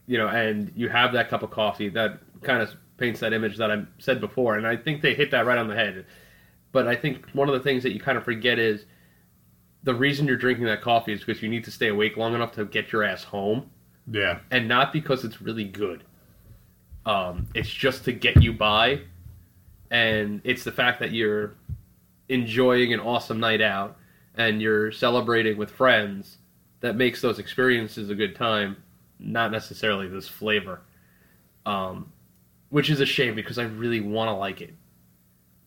you 0.07 0.19
know, 0.19 0.29
and 0.29 0.73
you 0.75 0.89
have 0.89 1.13
that 1.13 1.29
cup 1.29 1.43
of 1.43 1.51
coffee 1.51 1.89
that 1.91 2.19
kind 2.43 2.63
of 2.63 2.75
paints 2.97 3.21
that 3.21 3.33
image 3.33 3.57
that 3.57 3.71
I 3.71 3.83
said 3.99 4.21
before, 4.21 4.57
and 4.57 4.67
I 4.67 4.77
think 4.77 5.03
they 5.03 5.15
hit 5.15 5.31
that 5.31 5.47
right 5.47 5.59
on 5.59 5.69
the 5.69 5.75
head. 5.75 6.07
But 6.73 6.87
I 6.87 6.97
think 6.97 7.29
one 7.33 7.49
of 7.49 7.55
the 7.55 7.61
things 7.61 7.83
that 7.83 7.93
you 7.93 8.01
kind 8.01 8.17
of 8.17 8.25
forget 8.25 8.59
is 8.59 8.87
the 9.83 9.95
reason 9.95 10.27
you're 10.27 10.37
drinking 10.37 10.65
that 10.67 10.81
coffee 10.81 11.13
is 11.13 11.21
because 11.23 11.43
you 11.43 11.49
need 11.49 11.65
to 11.65 11.71
stay 11.71 11.89
awake 11.89 12.17
long 12.17 12.35
enough 12.35 12.53
to 12.53 12.65
get 12.65 12.93
your 12.93 13.03
ass 13.03 13.25
home 13.25 13.71
Yeah, 14.11 14.39
and 14.51 14.69
not 14.69 14.93
because 14.93 15.25
it's 15.25 15.41
really 15.43 15.65
good. 15.65 16.05
Um, 17.05 17.49
it's 17.55 17.69
just 17.69 18.05
to 18.05 18.13
get 18.13 18.43
you 18.43 18.53
by, 18.53 19.01
and 19.91 20.41
it's 20.45 20.65
the 20.65 20.73
fact 20.73 21.01
that 21.01 21.13
you're 21.13 21.55
enjoying 22.29 22.93
an 22.93 23.01
awesome 23.01 23.41
night 23.41 23.61
out 23.61 23.97
and 24.37 24.63
you're 24.63 24.91
celebrating 24.93 25.59
with 25.59 25.71
friends 25.71 26.39
that 26.81 26.97
makes 26.97 27.21
those 27.21 27.39
experiences 27.39 28.09
a 28.11 28.15
good 28.15 28.35
time, 28.35 28.77
not 29.23 29.53
necessarily 29.53 30.09
this 30.09 30.29
flavor. 30.29 30.81
Um, 31.65 32.13
which 32.71 32.91
is 32.91 33.01
a 33.01 33.07
shame 33.07 33.35
because 33.35 33.59
I 33.59 33.65
really 33.65 34.01
want 34.01 34.29
to 34.29 34.35
like 34.35 34.61
it, 34.61 34.75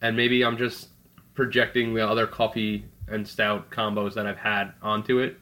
and 0.01 0.17
maybe 0.17 0.43
I'm 0.43 0.57
just 0.57 0.89
projecting 1.35 1.93
the 1.93 2.05
other 2.05 2.27
coffee 2.27 2.85
and 3.07 3.27
stout 3.27 3.69
combos 3.69 4.15
that 4.15 4.25
I've 4.25 4.37
had 4.37 4.73
onto 4.81 5.19
it 5.19 5.37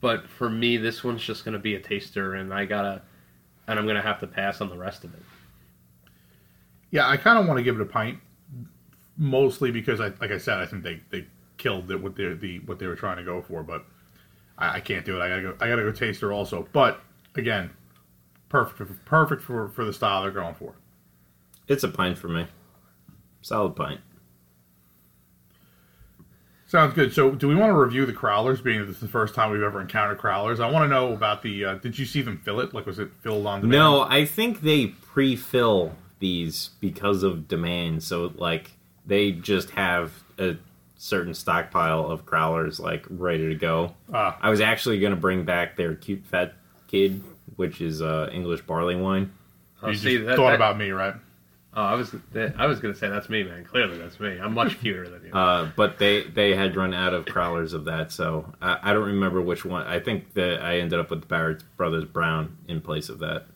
but 0.00 0.28
for 0.28 0.50
me 0.50 0.76
this 0.76 1.04
one's 1.04 1.22
just 1.22 1.44
going 1.44 1.52
to 1.52 1.58
be 1.60 1.76
a 1.76 1.80
taster 1.80 2.34
and 2.34 2.52
i 2.52 2.64
gotta 2.64 3.00
and 3.68 3.78
i'm 3.78 3.86
going 3.86 3.96
to 3.96 4.02
have 4.02 4.18
to 4.18 4.26
pass 4.26 4.60
on 4.60 4.68
the 4.68 4.76
rest 4.76 5.04
of 5.04 5.14
it 5.14 5.22
yeah. 6.92 7.08
I 7.08 7.16
kind 7.16 7.38
of 7.38 7.46
want 7.46 7.58
to 7.58 7.64
give 7.64 7.74
it 7.74 7.82
a 7.82 7.86
pint, 7.86 8.20
mostly 9.16 9.72
because 9.72 10.00
I 10.00 10.12
like 10.20 10.30
I 10.30 10.38
said, 10.38 10.58
I 10.58 10.66
think 10.66 10.84
they, 10.84 11.00
they 11.10 11.26
killed 11.56 11.90
it 11.90 12.00
what 12.00 12.14
they 12.14 12.32
the 12.34 12.60
what 12.60 12.78
they 12.78 12.86
were 12.86 12.94
trying 12.94 13.16
to 13.16 13.24
go 13.24 13.42
for, 13.42 13.64
but 13.64 13.84
I, 14.58 14.76
I 14.76 14.80
can't 14.80 15.04
do 15.04 15.16
it. 15.16 15.22
I 15.22 15.28
gotta 15.28 15.42
go. 15.42 15.56
I 15.60 15.68
gotta 15.68 15.82
go 15.82 15.92
taste 15.92 16.20
her 16.20 16.32
also. 16.32 16.68
But 16.72 17.00
again, 17.34 17.70
perfect 18.48 19.04
perfect 19.04 19.42
for 19.42 19.68
for 19.68 19.84
the 19.84 19.92
style 19.92 20.22
they're 20.22 20.30
going 20.30 20.54
for. 20.54 20.74
it's 21.68 21.84
a 21.84 21.88
pint 21.88 22.18
for 22.18 22.28
me. 22.28 22.46
Solid 23.40 23.74
pint. 23.76 24.00
Sounds 26.66 26.94
good. 26.94 27.12
So, 27.12 27.32
do 27.32 27.48
we 27.48 27.54
want 27.54 27.68
to 27.68 27.74
review 27.74 28.06
the 28.06 28.14
crowlers? 28.14 28.62
Being 28.62 28.78
that 28.80 28.86
this 28.86 28.94
is 28.94 29.02
the 29.02 29.08
first 29.08 29.34
time 29.34 29.50
we've 29.50 29.62
ever 29.62 29.78
encountered 29.78 30.18
crowlers, 30.18 30.58
I 30.58 30.70
want 30.70 30.84
to 30.84 30.88
know 30.88 31.12
about 31.12 31.42
the. 31.42 31.64
Uh, 31.66 31.74
did 31.74 31.98
you 31.98 32.06
see 32.06 32.22
them 32.22 32.38
fill 32.38 32.60
it? 32.60 32.72
Like, 32.72 32.86
was 32.86 32.98
it 32.98 33.10
filled 33.20 33.46
on 33.46 33.60
demand? 33.60 33.78
No, 33.78 34.00
I 34.02 34.24
think 34.24 34.62
they 34.62 34.86
pre-fill 34.86 35.94
these 36.18 36.70
because 36.80 37.22
of 37.22 37.46
demand. 37.46 38.02
So 38.02 38.32
like 38.36 38.70
they 39.04 39.32
just 39.32 39.70
have 39.70 40.24
a 40.38 40.56
certain 41.02 41.34
stockpile 41.34 42.08
of 42.08 42.24
crowlers 42.24 42.78
like 42.78 43.04
ready 43.10 43.48
to 43.48 43.56
go. 43.56 43.92
Ah. 44.14 44.38
I 44.40 44.50
was 44.50 44.60
actually 44.60 45.00
going 45.00 45.12
to 45.12 45.18
bring 45.20 45.44
back 45.44 45.74
their 45.76 45.96
cute 45.96 46.24
fat 46.24 46.54
kid, 46.86 47.24
which 47.56 47.80
is 47.80 48.00
uh, 48.00 48.30
English 48.32 48.60
barley 48.62 48.94
wine. 48.94 49.32
Oh, 49.82 49.88
you 49.88 49.96
see, 49.96 50.14
just 50.18 50.26
that- 50.26 50.36
thought 50.36 50.50
that- 50.50 50.54
about 50.54 50.78
me, 50.78 50.90
right? 50.90 51.14
Oh, 51.74 51.82
I 51.82 51.94
was 51.94 52.14
that, 52.34 52.54
I 52.58 52.66
was 52.66 52.80
gonna 52.80 52.94
say 52.94 53.08
that's 53.08 53.30
me, 53.30 53.44
man. 53.44 53.64
Clearly, 53.64 53.96
that's 53.96 54.20
me. 54.20 54.38
I'm 54.38 54.52
much 54.52 54.78
cuter 54.78 55.08
than 55.08 55.24
you. 55.24 55.32
Uh, 55.34 55.70
but 55.74 55.96
they 55.98 56.22
they 56.24 56.54
had 56.54 56.76
run 56.76 56.92
out 56.92 57.14
of 57.14 57.24
crowlers 57.24 57.72
of 57.72 57.86
that, 57.86 58.12
so 58.12 58.52
I, 58.60 58.78
I 58.82 58.92
don't 58.92 59.06
remember 59.06 59.40
which 59.40 59.64
one. 59.64 59.86
I 59.86 59.98
think 59.98 60.34
that 60.34 60.60
I 60.62 60.80
ended 60.80 60.98
up 61.00 61.08
with 61.08 61.22
the 61.22 61.26
Barrett 61.26 61.62
Brothers 61.78 62.04
Brown 62.04 62.58
in 62.68 62.82
place 62.82 63.08
of 63.08 63.20
that. 63.20 63.46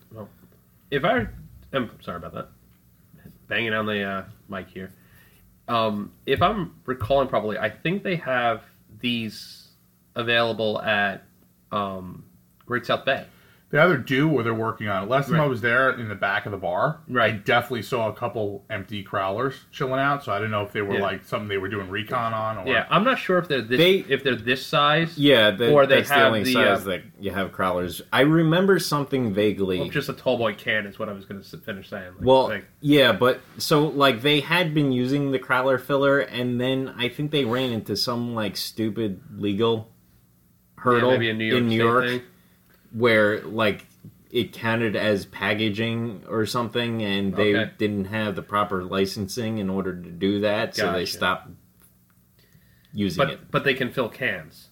if 0.90 1.04
I, 1.04 1.26
I'm 1.74 1.90
sorry 2.00 2.16
about 2.16 2.32
that, 2.32 2.48
banging 3.48 3.74
on 3.74 3.84
the 3.84 4.02
uh, 4.02 4.24
mic 4.48 4.68
here. 4.70 4.90
Um, 5.68 6.12
if 6.26 6.42
I'm 6.42 6.74
recalling 6.86 7.28
properly, 7.28 7.58
I 7.58 7.70
think 7.70 8.02
they 8.02 8.16
have 8.16 8.62
these 9.00 9.68
available 10.14 10.80
at 10.80 11.24
um, 11.72 12.24
Great 12.64 12.86
South 12.86 13.04
Bay. 13.04 13.26
They 13.76 13.82
either 13.82 13.98
do 13.98 14.30
or 14.30 14.42
they're 14.42 14.54
working 14.54 14.88
on 14.88 15.02
it. 15.02 15.10
Last 15.10 15.28
time 15.28 15.38
I 15.38 15.44
was 15.44 15.60
there 15.60 15.90
in 15.90 16.08
the 16.08 16.14
back 16.14 16.46
of 16.46 16.52
the 16.52 16.56
bar, 16.56 17.00
I 17.14 17.30
definitely 17.32 17.82
saw 17.82 18.08
a 18.08 18.14
couple 18.14 18.64
empty 18.70 19.04
crowlers 19.04 19.52
chilling 19.70 20.00
out. 20.00 20.24
So 20.24 20.32
I 20.32 20.38
didn't 20.38 20.52
know 20.52 20.62
if 20.62 20.72
they 20.72 20.80
were 20.80 20.94
Yeah. 20.94 21.02
like 21.02 21.24
something 21.26 21.46
they 21.46 21.58
were 21.58 21.68
doing 21.68 21.90
recon 21.90 22.32
on 22.32 22.56
or 22.56 22.66
Yeah, 22.72 22.86
I'm 22.88 23.04
not 23.04 23.18
sure 23.18 23.36
if 23.36 23.48
they're 23.48 23.60
this 23.60 23.76
They- 23.76 23.98
if 24.08 24.24
they're 24.24 24.34
this 24.34 24.64
size. 24.64 25.18
Yeah, 25.18 25.50
the, 25.50 25.72
Or 25.72 25.84
they 25.86 25.96
that's 25.96 26.08
the 26.08 26.24
only 26.24 26.44
the, 26.44 26.54
size 26.54 26.86
uh, 26.86 26.90
that 26.90 27.02
you 27.20 27.32
have 27.32 27.52
crowlers. 27.52 28.00
I 28.10 28.22
remember 28.22 28.78
something 28.78 29.34
vaguely. 29.34 29.78
Well, 29.78 29.90
just 29.90 30.08
a 30.08 30.14
tall 30.14 30.38
boy 30.38 30.54
can 30.54 30.86
is 30.86 30.98
what 30.98 31.10
I 31.10 31.12
was 31.12 31.26
going 31.26 31.42
to 31.42 31.56
finish 31.58 31.90
saying. 31.90 32.12
Like, 32.16 32.24
Well, 32.26 32.48
like, 32.48 32.64
yeah, 32.80 33.12
but 33.12 33.40
so 33.58 33.88
like 33.88 34.22
they 34.22 34.40
had 34.40 34.72
been 34.72 34.90
using 34.90 35.32
the 35.32 35.38
crowler 35.38 35.78
filler, 35.78 36.20
and 36.20 36.58
then 36.58 36.94
I 36.96 37.10
think 37.10 37.30
they 37.30 37.44
ran 37.44 37.72
into 37.72 37.94
some 37.94 38.34
like 38.34 38.56
stupid 38.56 39.20
legal 39.36 39.92
hurdle 40.76 41.12
yeah, 41.12 41.18
maybe 41.18 41.28
a 41.30 41.34
New 41.34 41.44
York, 41.44 41.58
in 41.58 41.66
New 41.68 41.76
State 41.76 41.84
York 41.84 42.04
thing. 42.06 42.22
Where 42.92 43.40
like 43.42 43.86
it 44.30 44.52
counted 44.52 44.96
as 44.96 45.24
packaging 45.26 46.22
or 46.28 46.44
something, 46.46 47.02
and 47.02 47.34
they 47.34 47.54
Okay. 47.56 47.70
didn't 47.78 48.06
have 48.06 48.34
the 48.36 48.42
proper 48.42 48.84
licensing 48.84 49.58
in 49.58 49.70
order 49.70 49.94
to 49.94 50.10
do 50.10 50.40
that, 50.40 50.74
so 50.76 50.92
they 50.92 51.06
stopped 51.06 51.48
using 52.92 53.22
it. 53.28 53.38
But 53.40 53.50
but 53.50 53.64
they 53.64 53.74
can 53.74 53.90
fill 53.90 54.08
cans 54.08 54.68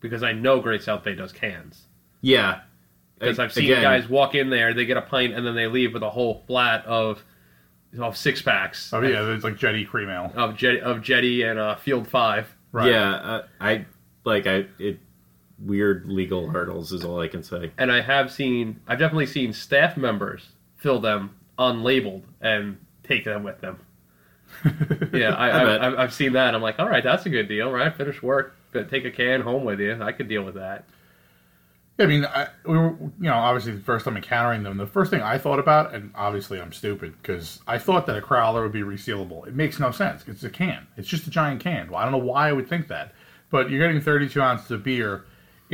because 0.00 0.22
I 0.22 0.32
know 0.32 0.60
Great 0.60 0.82
South 0.82 1.02
Bay 1.02 1.14
does 1.14 1.32
cans. 1.32 1.86
Yeah, 2.20 2.60
Because 3.18 3.38
I've 3.38 3.52
seen 3.52 3.64
again, 3.64 3.82
guys 3.82 4.08
walk 4.08 4.34
in 4.34 4.48
there, 4.50 4.72
they 4.74 4.86
get 4.86 4.96
a 4.96 5.02
pint, 5.02 5.34
and 5.34 5.46
then 5.46 5.54
they 5.54 5.66
leave 5.66 5.92
with 5.94 6.02
a 6.02 6.10
whole 6.10 6.42
flat 6.46 6.84
of 6.86 7.22
of 7.98 8.16
six 8.16 8.42
packs. 8.42 8.92
Oh 8.92 9.00
yeah, 9.02 9.22
there's 9.22 9.44
like 9.44 9.56
Jetty 9.56 9.84
cream 9.84 10.08
ale. 10.08 10.32
of 10.34 10.56
Jetty, 10.56 10.80
of 10.80 11.00
Jetty 11.02 11.42
and 11.42 11.58
uh, 11.58 11.76
Field 11.76 12.08
Five. 12.08 12.54
Right. 12.72 12.90
Yeah, 12.90 13.14
uh, 13.14 13.46
I 13.60 13.86
like 14.24 14.46
I 14.46 14.66
it 14.78 14.98
weird 15.58 16.06
legal 16.06 16.48
hurdles 16.48 16.92
is 16.92 17.04
all 17.04 17.20
I 17.20 17.28
can 17.28 17.42
say. 17.42 17.72
And 17.78 17.90
I 17.92 18.00
have 18.00 18.30
seen, 18.30 18.80
I've 18.86 18.98
definitely 18.98 19.26
seen 19.26 19.52
staff 19.52 19.96
members 19.96 20.48
fill 20.76 21.00
them 21.00 21.34
unlabeled 21.58 22.22
and 22.40 22.78
take 23.02 23.24
them 23.24 23.42
with 23.42 23.60
them. 23.60 23.78
Yeah, 25.12 25.30
I, 25.34 25.48
I 25.48 25.60
I, 25.60 25.64
bet. 25.64 25.84
I've, 25.84 25.98
I've 25.98 26.14
seen 26.14 26.32
that. 26.32 26.54
I'm 26.54 26.62
like, 26.62 26.78
all 26.78 26.88
right, 26.88 27.02
that's 27.02 27.26
a 27.26 27.30
good 27.30 27.48
deal, 27.48 27.70
right? 27.70 27.94
Finish 27.94 28.22
work, 28.22 28.56
but 28.72 28.90
take 28.90 29.04
a 29.04 29.10
can 29.10 29.40
home 29.40 29.64
with 29.64 29.80
you. 29.80 30.00
I 30.02 30.12
could 30.12 30.28
deal 30.28 30.42
with 30.42 30.54
that. 30.54 30.84
I 31.98 32.06
mean, 32.06 32.24
I, 32.24 32.48
we 32.66 32.76
were, 32.76 32.90
you 32.98 33.12
know, 33.20 33.34
obviously 33.34 33.72
the 33.72 33.82
first 33.82 34.04
time 34.04 34.16
encountering 34.16 34.64
them, 34.64 34.76
the 34.76 34.86
first 34.86 35.10
thing 35.12 35.22
I 35.22 35.38
thought 35.38 35.60
about, 35.60 35.94
and 35.94 36.10
obviously 36.16 36.60
I'm 36.60 36.72
stupid 36.72 37.14
because 37.22 37.60
I 37.68 37.78
thought 37.78 38.06
that 38.06 38.16
a 38.16 38.20
crowler 38.20 38.62
would 38.62 38.72
be 38.72 38.82
resealable. 38.82 39.46
It 39.46 39.54
makes 39.54 39.78
no 39.78 39.92
sense. 39.92 40.24
It's 40.26 40.42
a 40.42 40.50
can. 40.50 40.86
It's 40.96 41.08
just 41.08 41.26
a 41.28 41.30
giant 41.30 41.60
can. 41.60 41.90
Well, 41.90 42.00
I 42.00 42.02
don't 42.02 42.12
know 42.12 42.18
why 42.18 42.48
I 42.48 42.52
would 42.52 42.68
think 42.68 42.88
that, 42.88 43.12
but 43.50 43.70
you're 43.70 43.86
getting 43.86 44.00
32 44.02 44.40
ounces 44.42 44.70
of 44.72 44.82
beer 44.82 45.24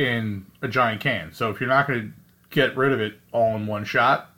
in 0.01 0.45
a 0.61 0.67
giant 0.67 1.01
can. 1.01 1.31
So 1.33 1.49
if 1.49 1.59
you're 1.59 1.69
not 1.69 1.87
going 1.87 2.01
to 2.01 2.11
get 2.49 2.75
rid 2.75 2.91
of 2.91 2.99
it 2.99 3.19
all 3.31 3.55
in 3.55 3.67
one 3.67 3.85
shot, 3.85 4.31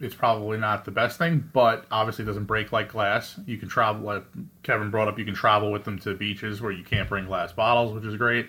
it's 0.00 0.14
probably 0.14 0.58
not 0.58 0.84
the 0.84 0.90
best 0.90 1.18
thing. 1.18 1.50
But 1.52 1.86
obviously, 1.90 2.24
it 2.24 2.26
doesn't 2.26 2.44
break 2.44 2.72
like 2.72 2.90
glass. 2.90 3.40
You 3.46 3.56
can 3.56 3.68
travel, 3.68 4.02
like 4.02 4.24
Kevin 4.62 4.90
brought 4.90 5.08
up, 5.08 5.18
you 5.18 5.24
can 5.24 5.34
travel 5.34 5.72
with 5.72 5.84
them 5.84 5.98
to 6.00 6.14
beaches 6.14 6.60
where 6.60 6.72
you 6.72 6.84
can't 6.84 7.08
bring 7.08 7.26
glass 7.26 7.52
bottles, 7.52 7.94
which 7.94 8.04
is 8.04 8.16
great. 8.16 8.48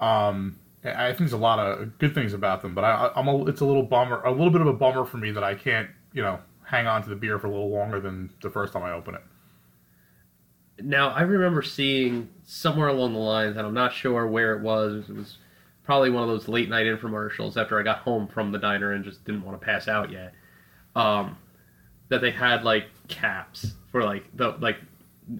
Um, 0.00 0.58
I 0.84 1.08
think 1.08 1.18
there's 1.18 1.32
a 1.32 1.36
lot 1.36 1.58
of 1.58 1.98
good 1.98 2.14
things 2.14 2.32
about 2.32 2.62
them, 2.62 2.74
but 2.74 2.84
I, 2.84 3.10
I'm 3.16 3.28
a, 3.28 3.46
it's 3.46 3.60
a 3.60 3.64
little 3.64 3.82
bummer, 3.82 4.22
a 4.22 4.30
little 4.30 4.50
bit 4.50 4.60
of 4.60 4.66
a 4.66 4.72
bummer 4.72 5.04
for 5.04 5.16
me 5.16 5.30
that 5.32 5.42
I 5.42 5.54
can't, 5.54 5.88
you 6.12 6.22
know, 6.22 6.38
hang 6.64 6.86
on 6.86 7.02
to 7.02 7.08
the 7.08 7.16
beer 7.16 7.38
for 7.38 7.46
a 7.46 7.50
little 7.50 7.70
longer 7.70 8.00
than 8.00 8.30
the 8.42 8.50
first 8.50 8.72
time 8.72 8.82
I 8.82 8.92
open 8.92 9.14
it. 9.14 9.22
Now, 10.80 11.08
I 11.08 11.22
remember 11.22 11.62
seeing 11.62 12.28
somewhere 12.44 12.88
along 12.88 13.14
the 13.14 13.18
lines, 13.18 13.56
and 13.56 13.66
I'm 13.66 13.74
not 13.74 13.92
sure 13.92 14.26
where 14.26 14.54
it 14.56 14.62
was. 14.62 15.08
It 15.08 15.16
was 15.16 15.38
probably 15.88 16.10
one 16.10 16.22
of 16.22 16.28
those 16.28 16.48
late 16.48 16.68
night 16.68 16.84
infomercials 16.84 17.56
after 17.56 17.80
I 17.80 17.82
got 17.82 18.00
home 18.00 18.28
from 18.28 18.52
the 18.52 18.58
diner 18.58 18.92
and 18.92 19.02
just 19.02 19.24
didn't 19.24 19.42
want 19.42 19.58
to 19.58 19.64
pass 19.64 19.88
out 19.88 20.12
yet. 20.12 20.34
Um, 20.94 21.38
that 22.10 22.20
they 22.20 22.30
had 22.30 22.62
like 22.62 22.88
caps 23.08 23.72
for 23.90 24.02
like 24.04 24.24
the 24.36 24.48
like 24.60 24.60
like, 24.60 24.76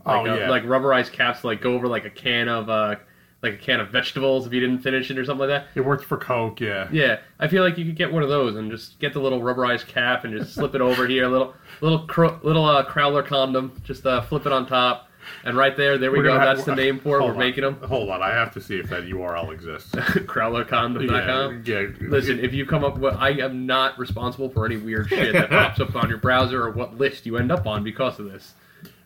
Oh, 0.06 0.26
uh, 0.26 0.34
yeah. 0.36 0.48
like 0.48 0.62
rubberized 0.64 1.12
caps 1.12 1.42
to 1.42 1.48
like 1.48 1.60
go 1.60 1.74
over 1.74 1.86
like 1.86 2.06
a 2.06 2.10
can 2.10 2.48
of 2.48 2.70
uh 2.70 2.96
like 3.42 3.52
a 3.52 3.56
can 3.58 3.78
of 3.80 3.90
vegetables 3.90 4.46
if 4.46 4.52
you 4.54 4.60
didn't 4.60 4.78
finish 4.78 5.10
it 5.10 5.18
or 5.18 5.24
something 5.26 5.46
like 5.48 5.64
that. 5.64 5.68
It 5.74 5.82
worked 5.84 6.04
for 6.06 6.16
Coke, 6.16 6.60
yeah. 6.62 6.88
Yeah, 6.90 7.18
I 7.38 7.46
feel 7.48 7.62
like 7.62 7.76
you 7.76 7.84
could 7.84 7.96
get 7.96 8.10
one 8.10 8.22
of 8.22 8.30
those 8.30 8.56
and 8.56 8.70
just 8.70 8.98
get 9.00 9.12
the 9.12 9.20
little 9.20 9.40
rubberized 9.40 9.86
cap 9.86 10.24
and 10.24 10.32
just 10.32 10.54
slip 10.54 10.74
it 10.74 10.80
over 10.80 11.06
here, 11.06 11.24
a 11.24 11.28
little 11.28 11.54
little 11.82 12.06
cro- 12.06 12.40
little 12.42 12.64
uh, 12.64 12.84
crowler 12.90 13.22
condom, 13.26 13.78
just 13.84 14.06
uh, 14.06 14.22
flip 14.22 14.46
it 14.46 14.52
on 14.52 14.66
top, 14.66 15.07
and 15.44 15.56
right 15.56 15.76
there, 15.76 15.98
there 15.98 16.10
we 16.10 16.18
We're 16.18 16.24
go. 16.24 16.38
have- 16.38 16.56
That's 16.56 16.64
the 16.66 16.74
name 16.74 16.98
for 17.02 17.18
it. 17.20 17.24
We're 17.24 17.30
on. 17.32 17.38
making 17.38 17.64
them. 17.64 17.74
Hold 17.82 18.10
on, 18.10 18.22
I 18.22 18.30
have 18.30 18.52
to 18.54 18.60
see 18.60 18.76
if 18.78 18.88
that 18.90 19.04
URL 19.04 19.52
exists. 19.52 19.90
crowlercondom.com. 19.94 21.62
yeah, 21.66 21.80
yeah. 21.80 21.88
Listen, 22.08 22.40
if 22.40 22.52
you 22.54 22.66
come 22.66 22.84
up 22.84 22.98
with, 22.98 23.14
I 23.14 23.30
am 23.30 23.66
not 23.66 23.98
responsible 23.98 24.48
for 24.50 24.66
any 24.66 24.76
weird 24.76 25.08
shit 25.08 25.32
that 25.32 25.50
pops 25.50 25.80
up 25.80 25.94
on 25.96 26.08
your 26.08 26.18
browser 26.18 26.62
or 26.64 26.70
what 26.70 26.96
list 26.98 27.26
you 27.26 27.36
end 27.36 27.50
up 27.52 27.66
on 27.66 27.82
because 27.84 28.18
of 28.18 28.30
this. 28.30 28.54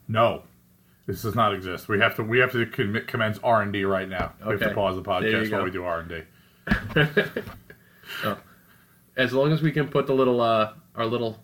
no, 0.09 0.43
this 1.07 1.23
does 1.23 1.35
not 1.35 1.53
exist. 1.55 1.89
We 1.89 1.99
have 2.01 2.15
to 2.17 2.23
we 2.23 2.39
have 2.39 2.53
to 2.53 2.65
commit, 2.67 3.07
commence 3.09 3.39
R 3.43 3.63
and 3.63 3.73
D 3.73 3.85
right 3.85 4.09
now. 4.09 4.33
We 4.45 4.51
have 4.53 4.61
to 4.61 4.67
Okay. 4.67 4.75
pause 4.75 4.97
the 4.97 5.03
podcast 5.03 5.51
while 5.51 5.65
we 5.65 5.71
do 5.71 5.85
R 5.85 6.01
and 6.01 6.09
D. 6.09 6.23
As 9.17 9.33
long 9.33 9.53
as 9.53 9.61
we 9.63 9.73
can 9.73 9.89
put 9.89 10.07
the 10.07 10.15
little 10.15 10.41
uh, 10.41 10.73
our 10.95 11.05
little 11.07 11.39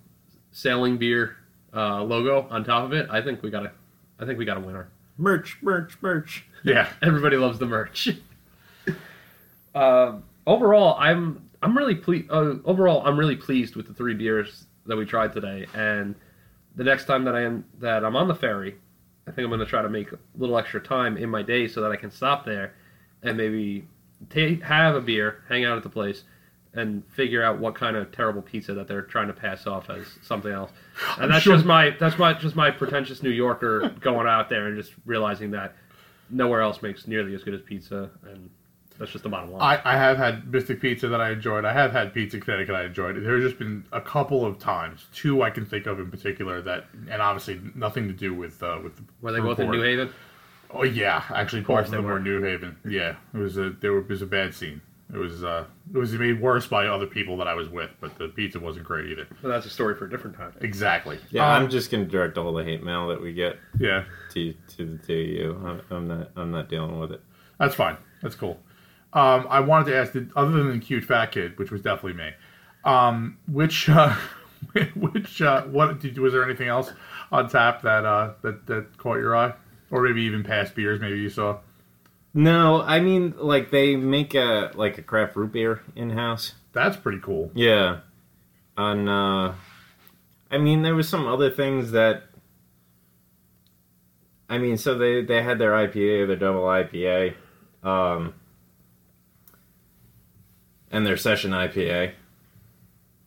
sailing 0.52 0.96
beer 0.96 1.36
uh, 1.74 2.02
logo 2.02 2.46
on 2.50 2.64
top 2.64 2.84
of 2.84 2.92
it, 2.92 3.08
I 3.10 3.20
think 3.20 3.42
we 3.42 3.50
got 3.50 3.66
a, 3.66 3.72
I 4.18 4.24
think 4.24 4.38
we 4.38 4.44
got 4.44 4.56
a 4.56 4.60
winner. 4.60 4.88
Merch, 5.16 5.58
merch, 5.62 5.96
merch. 6.00 6.44
Yeah, 6.64 6.88
Everybody 7.02 7.36
loves 7.36 7.60
the 7.60 7.66
merch. 7.66 8.08
um, 9.76 10.24
overall, 10.44 10.96
I'm 10.98 11.48
I'm 11.62 11.78
really 11.78 11.94
pleased. 11.94 12.28
Uh, 12.30 12.56
overall, 12.64 13.06
I'm 13.06 13.16
really 13.16 13.36
pleased 13.36 13.76
with 13.76 13.86
the 13.86 13.94
three 13.94 14.14
beers 14.14 14.66
that 14.86 14.96
we 14.96 15.04
tried 15.04 15.32
today. 15.32 15.66
And 15.72 16.16
the 16.74 16.82
next 16.82 17.04
time 17.04 17.24
that 17.24 17.36
I 17.36 17.42
am 17.42 17.64
that 17.78 18.04
I'm 18.04 18.16
on 18.16 18.26
the 18.26 18.34
ferry, 18.34 18.74
I 19.28 19.30
think 19.30 19.44
I'm 19.44 19.50
going 19.50 19.60
to 19.60 19.66
try 19.66 19.82
to 19.82 19.88
make 19.88 20.10
a 20.12 20.18
little 20.36 20.58
extra 20.58 20.80
time 20.80 21.16
in 21.16 21.30
my 21.30 21.42
day 21.42 21.68
so 21.68 21.80
that 21.80 21.92
I 21.92 21.96
can 21.96 22.10
stop 22.10 22.44
there 22.44 22.74
and 23.22 23.36
maybe 23.36 23.86
ta 24.30 24.56
have 24.64 24.96
a 24.96 25.00
beer, 25.00 25.42
hang 25.48 25.64
out 25.64 25.76
at 25.76 25.82
the 25.82 25.88
place, 25.88 26.24
and 26.78 27.04
figure 27.12 27.42
out 27.42 27.58
what 27.58 27.74
kind 27.74 27.96
of 27.96 28.12
terrible 28.12 28.42
pizza 28.42 28.74
that 28.74 28.86
they're 28.86 29.02
trying 29.02 29.26
to 29.26 29.32
pass 29.32 29.66
off 29.66 29.90
as 29.90 30.06
something 30.22 30.52
else. 30.52 30.70
And 31.18 31.30
that's 31.30 31.42
sure- 31.42 31.54
just 31.54 31.66
my 31.66 31.90
that's 31.98 32.18
my 32.18 32.32
just 32.34 32.56
my 32.56 32.70
pretentious 32.70 33.22
New 33.22 33.30
Yorker 33.30 33.88
going 34.00 34.26
out 34.26 34.48
there 34.48 34.66
and 34.66 34.76
just 34.76 34.92
realizing 35.04 35.50
that 35.52 35.74
nowhere 36.30 36.60
else 36.60 36.82
makes 36.82 37.06
nearly 37.06 37.34
as 37.34 37.42
good 37.42 37.54
as 37.54 37.62
pizza, 37.62 38.10
and 38.30 38.50
that's 38.98 39.12
just 39.12 39.22
the 39.24 39.30
bottom 39.30 39.50
line. 39.52 39.80
I, 39.84 39.94
I 39.94 39.96
have 39.96 40.16
had 40.18 40.50
Mystic 40.52 40.80
Pizza 40.80 41.08
that 41.08 41.20
I 41.20 41.30
enjoyed. 41.30 41.64
I 41.64 41.72
have 41.72 41.92
had 41.92 42.12
Pizza 42.12 42.38
Connecticut 42.40 42.74
I 42.74 42.84
enjoyed. 42.84 43.16
There's 43.24 43.44
just 43.44 43.58
been 43.58 43.84
a 43.92 44.00
couple 44.00 44.44
of 44.44 44.58
times, 44.58 45.06
two 45.14 45.42
I 45.42 45.50
can 45.50 45.64
think 45.64 45.86
of 45.86 45.98
in 46.00 46.10
particular 46.10 46.60
that, 46.62 46.86
and 47.10 47.22
obviously 47.22 47.60
nothing 47.74 48.08
to 48.08 48.12
do 48.14 48.34
with 48.34 48.62
uh, 48.62 48.78
with 48.82 48.96
the 48.96 49.04
Were 49.20 49.32
they 49.32 49.40
both 49.40 49.58
in. 49.58 49.70
New 49.70 49.82
Haven? 49.82 50.12
Oh 50.70 50.82
yeah, 50.84 51.22
actually, 51.30 51.62
course 51.62 51.82
both 51.82 51.86
of 51.86 51.90
they 51.92 51.96
them 51.98 52.06
were 52.06 52.12
were. 52.14 52.20
New 52.20 52.42
Haven. 52.42 52.76
Yeah, 52.86 53.16
it 53.32 53.38
was 53.38 53.56
a 53.56 53.70
there 53.70 53.94
was 53.94 54.20
a 54.20 54.26
bad 54.26 54.54
scene. 54.54 54.80
It 55.12 55.16
was 55.16 55.42
uh 55.42 55.64
it 55.94 55.98
was 55.98 56.12
made 56.12 56.40
worse 56.40 56.66
by 56.66 56.86
other 56.86 57.06
people 57.06 57.38
that 57.38 57.48
I 57.48 57.54
was 57.54 57.68
with, 57.68 57.90
but 58.00 58.18
the 58.18 58.28
pizza 58.28 58.60
wasn't 58.60 58.84
great 58.84 59.10
either. 59.10 59.26
Well, 59.42 59.50
that's 59.52 59.64
a 59.64 59.70
story 59.70 59.94
for 59.94 60.04
a 60.04 60.10
different 60.10 60.36
time. 60.36 60.52
Exactly. 60.60 61.18
Yeah, 61.30 61.46
Um, 61.46 61.62
I'm 61.64 61.70
just 61.70 61.90
gonna 61.90 62.04
direct 62.04 62.36
all 62.36 62.52
the 62.52 62.62
hate 62.64 62.82
mail 62.82 63.08
that 63.08 63.20
we 63.20 63.32
get 63.32 63.58
yeah. 63.78 64.04
to 64.34 64.52
to 64.76 64.84
the 64.84 64.98
two 64.98 65.12
of 65.14 65.28
you. 65.28 65.62
I'm, 65.64 65.82
I'm 65.90 66.08
not 66.08 66.30
I'm 66.36 66.50
not 66.50 66.68
dealing 66.68 66.98
with 66.98 67.12
it. 67.12 67.22
That's 67.58 67.74
fine. 67.74 67.96
That's 68.22 68.34
cool. 68.34 68.60
Um, 69.14 69.46
I 69.48 69.60
wanted 69.60 69.86
to 69.86 69.96
ask, 69.96 70.12
did, 70.12 70.30
other 70.36 70.50
than 70.50 70.70
the 70.70 70.78
cute 70.78 71.02
fat 71.04 71.32
kid, 71.32 71.58
which 71.58 71.70
was 71.70 71.80
definitely 71.80 72.12
me, 72.12 72.30
um, 72.84 73.38
which, 73.50 73.88
uh, 73.88 74.14
which, 74.94 75.40
uh, 75.40 75.62
what 75.62 75.98
did 76.00 76.18
was 76.18 76.34
there 76.34 76.44
anything 76.44 76.68
else 76.68 76.92
on 77.32 77.48
tap 77.48 77.80
that 77.82 78.04
uh, 78.04 78.32
that 78.42 78.66
that 78.66 78.98
caught 78.98 79.16
your 79.16 79.34
eye, 79.34 79.54
or 79.90 80.02
maybe 80.02 80.20
even 80.22 80.44
past 80.44 80.74
beers? 80.74 81.00
Maybe 81.00 81.18
you 81.18 81.30
saw. 81.30 81.58
No, 82.34 82.82
I 82.82 83.00
mean 83.00 83.34
like 83.36 83.70
they 83.70 83.96
make 83.96 84.34
a 84.34 84.70
like 84.74 84.98
a 84.98 85.02
craft 85.02 85.36
root 85.36 85.52
beer 85.52 85.82
in 85.96 86.10
house. 86.10 86.54
That's 86.72 86.96
pretty 86.96 87.20
cool. 87.20 87.50
Yeah. 87.54 88.00
On 88.76 89.08
uh 89.08 89.54
I 90.50 90.58
mean 90.58 90.82
there 90.82 90.94
was 90.94 91.08
some 91.08 91.26
other 91.26 91.50
things 91.50 91.92
that 91.92 92.24
I 94.48 94.58
mean 94.58 94.76
so 94.76 94.96
they 94.96 95.22
they 95.22 95.42
had 95.42 95.58
their 95.58 95.72
IPA, 95.72 96.26
their 96.26 96.36
double 96.36 96.62
IPA, 96.62 97.34
um 97.82 98.34
and 100.90 101.06
their 101.06 101.16
session 101.16 101.50
IPA. 101.52 102.12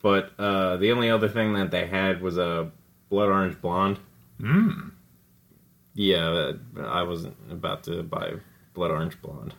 But 0.00 0.32
uh 0.38 0.76
the 0.76 0.92
only 0.92 1.10
other 1.10 1.28
thing 1.28 1.54
that 1.54 1.70
they 1.70 1.86
had 1.86 2.22
was 2.22 2.38
a 2.38 2.70
blood 3.10 3.28
orange 3.28 3.60
blonde. 3.60 3.98
Mm. 4.40 4.92
Yeah, 5.94 6.52
I 6.82 7.02
wasn't 7.02 7.36
about 7.50 7.82
to 7.84 8.02
buy 8.02 8.36
blood 8.74 8.90
orange 8.90 9.20
blonde. 9.22 9.54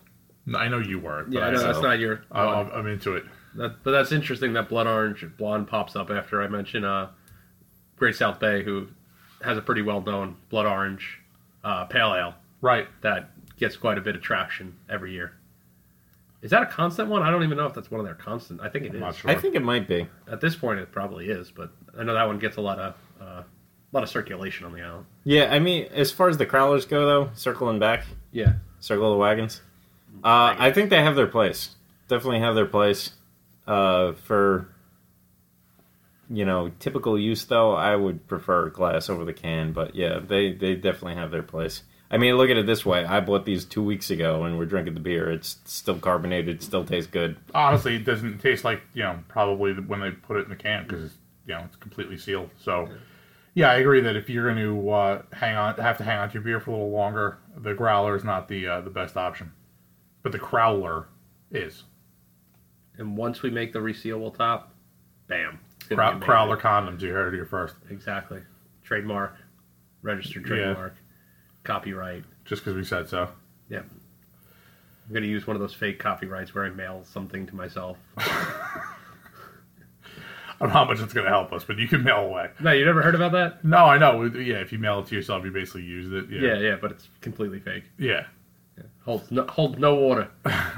I 0.55 0.67
know 0.67 0.79
you 0.79 0.99
weren't. 0.99 1.31
But 1.31 1.39
Yeah, 1.39 1.45
I, 1.45 1.47
I 1.47 1.51
know 1.51 1.59
that's 1.63 1.81
not 1.81 1.99
your. 1.99 2.23
I, 2.31 2.43
I'm 2.45 2.71
I'm 2.71 2.87
into 2.87 3.15
it. 3.15 3.23
That, 3.55 3.83
but 3.83 3.91
that's 3.91 4.11
interesting 4.11 4.53
that 4.53 4.67
blood 4.69 4.87
orange 4.87 5.25
blonde 5.37 5.67
pops 5.67 5.95
up 5.95 6.09
after 6.09 6.41
I 6.41 6.47
mention 6.47 6.83
uh, 6.83 7.09
Great 7.97 8.15
South 8.15 8.39
Bay, 8.39 8.63
who 8.63 8.87
has 9.43 9.57
a 9.57 9.61
pretty 9.61 9.81
well 9.81 10.01
known 10.01 10.35
blood 10.49 10.65
orange 10.65 11.19
uh, 11.63 11.85
pale 11.85 12.13
ale 12.15 12.35
Right. 12.61 12.87
that 13.01 13.29
gets 13.57 13.75
quite 13.77 13.97
a 13.97 14.01
bit 14.01 14.15
of 14.15 14.21
traction 14.21 14.75
every 14.89 15.11
year. 15.13 15.33
Is 16.41 16.51
that 16.51 16.63
a 16.63 16.65
constant 16.65 17.07
one? 17.09 17.21
I 17.23 17.31
don't 17.31 17.43
even 17.43 17.57
know 17.57 17.65
if 17.67 17.73
that's 17.73 17.89
one 17.89 17.99
of 18.01 18.05
their 18.05 18.15
constant. 18.15 18.59
I 18.59 18.67
think 18.69 18.85
it 18.85 18.93
I'm 18.95 19.03
is. 19.03 19.15
sure. 19.15 19.31
I 19.31 19.35
think 19.35 19.55
it 19.55 19.61
might 19.61 19.87
be. 19.87 20.07
At 20.29 20.41
this 20.41 20.55
point, 20.55 20.79
it 20.79 20.91
probably 20.91 21.27
is, 21.29 21.51
but 21.51 21.71
I 21.97 22.03
know 22.03 22.13
that 22.13 22.27
one 22.27 22.37
gets 22.39 22.57
a 22.57 22.61
lot 22.61 22.79
of 22.79 22.95
uh, 23.21 23.43
a 23.43 23.45
lot 23.93 24.03
of 24.03 24.09
circulation 24.09 24.65
on 24.65 24.73
the 24.73 24.81
island. 24.81 25.05
Yeah, 25.23 25.53
I 25.53 25.59
mean, 25.59 25.85
as 25.93 26.11
far 26.11 26.27
as 26.27 26.37
the 26.37 26.45
Crowlers 26.45 26.87
go, 26.89 27.05
though, 27.05 27.31
circling 27.33 27.79
back, 27.79 28.03
Yeah, 28.31 28.53
circle 28.83 29.11
the 29.11 29.17
wagons, 29.17 29.61
uh, 30.23 30.55
I 30.59 30.71
think 30.71 30.89
they 30.89 31.01
have 31.01 31.15
their 31.15 31.27
place. 31.27 31.69
Definitely 32.09 32.41
have 32.41 32.53
their 32.53 32.65
place. 32.65 33.11
Uh, 33.65 34.11
for 34.11 34.67
you 36.29 36.45
know, 36.45 36.71
typical 36.79 37.17
use 37.17 37.45
though, 37.45 37.73
I 37.73 37.95
would 37.95 38.27
prefer 38.27 38.69
glass 38.69 39.09
over 39.09 39.23
the 39.23 39.33
can. 39.33 39.71
But 39.71 39.95
yeah, 39.95 40.19
they 40.19 40.51
they 40.51 40.75
definitely 40.75 41.15
have 41.15 41.31
their 41.31 41.43
place. 41.43 41.83
I 42.11 42.17
mean, 42.17 42.35
look 42.35 42.49
at 42.49 42.57
it 42.57 42.65
this 42.65 42.85
way: 42.85 43.05
I 43.05 43.21
bought 43.21 43.45
these 43.45 43.63
two 43.63 43.83
weeks 43.83 44.09
ago, 44.09 44.43
and 44.43 44.57
we're 44.57 44.65
drinking 44.65 44.95
the 44.95 44.99
beer. 44.99 45.31
It's 45.31 45.57
still 45.63 45.97
carbonated, 45.97 46.61
still 46.61 46.83
tastes 46.83 47.09
good. 47.09 47.37
Honestly, 47.55 47.95
it 47.95 48.05
doesn't 48.05 48.39
taste 48.39 48.63
like 48.65 48.81
you 48.93 49.03
know 49.03 49.19
probably 49.29 49.73
when 49.73 50.01
they 50.01 50.11
put 50.11 50.37
it 50.37 50.43
in 50.43 50.49
the 50.49 50.55
can 50.55 50.83
because 50.83 51.05
it's 51.05 51.15
you 51.47 51.53
know 51.53 51.61
it's 51.65 51.77
completely 51.77 52.17
sealed. 52.17 52.49
So 52.59 52.89
yeah, 53.55 53.69
I 53.71 53.75
agree 53.75 54.01
that 54.01 54.15
if 54.15 54.29
you're 54.29 54.51
going 54.51 54.57
to 54.63 54.89
uh, 54.89 55.21
hang 55.31 55.55
on, 55.55 55.75
have 55.75 55.97
to 55.97 56.03
hang 56.03 56.17
on 56.19 56.29
to 56.29 56.33
your 56.35 56.43
beer 56.43 56.59
for 56.59 56.71
a 56.71 56.73
little 56.73 56.91
longer, 56.91 57.37
the 57.57 57.73
growler 57.73 58.15
is 58.15 58.23
not 58.23 58.47
the 58.47 58.67
uh, 58.67 58.81
the 58.81 58.89
best 58.89 59.15
option, 59.17 59.51
but 60.21 60.31
the 60.31 60.39
crowler 60.39 61.05
is. 61.51 61.83
and 62.97 63.15
once 63.17 63.41
we 63.43 63.49
make 63.49 63.73
the 63.73 63.79
resealable 63.79 64.35
top, 64.35 64.73
bam, 65.27 65.59
Crow- 65.89 66.19
crowler 66.19 66.59
condoms. 66.59 67.01
You 67.01 67.11
heard 67.11 67.33
it 67.33 67.37
here 67.37 67.45
first. 67.45 67.75
exactly. 67.89 68.41
Trademark, 68.83 69.35
registered 70.01 70.43
Yeah. 70.43 70.55
trademark, 70.55 70.95
copyright. 71.63 72.23
Just 72.45 72.63
because 72.63 72.75
we 72.75 72.83
said 72.83 73.07
so. 73.07 73.29
Yeah. 73.69 73.79
I'm 75.07 75.13
gonna 75.13 75.25
use 75.27 75.45
one 75.45 75.55
of 75.55 75.61
those 75.61 75.73
fake 75.73 75.99
copyrights 75.99 76.55
where 76.55 76.63
I 76.65 76.69
mail 76.69 77.03
something 77.05 77.45
to 77.47 77.55
myself. 77.55 77.97
I 80.61 80.65
don't 80.65 80.73
know 80.73 80.79
how 80.79 80.85
much 80.85 80.99
it's 80.99 81.13
going 81.13 81.25
to 81.25 81.31
help 81.31 81.51
us, 81.51 81.63
but 81.63 81.77
you 81.77 81.87
can 81.87 82.03
mail 82.03 82.19
away. 82.19 82.49
No, 82.59 82.71
you 82.71 82.85
never 82.85 83.01
heard 83.01 83.15
about 83.15 83.31
that? 83.33 83.63
No, 83.65 83.77
I 83.85 83.97
know. 83.97 84.23
Yeah, 84.23 84.57
if 84.57 84.71
you 84.71 84.79
mail 84.79 84.99
it 84.99 85.07
to 85.07 85.15
yourself, 85.15 85.43
you 85.43 85.51
basically 85.51 85.83
used 85.83 86.13
it. 86.13 86.29
Yeah, 86.29 86.53
Yeah. 86.53 86.59
yeah, 86.59 86.75
but 86.79 86.91
it's 86.91 87.07
completely 87.21 87.59
fake. 87.59 87.83
Yeah. 87.97 88.25
Holds 89.05 89.29
no, 89.31 89.45
hold 89.47 89.79
no 89.79 89.95
water. 89.95 90.29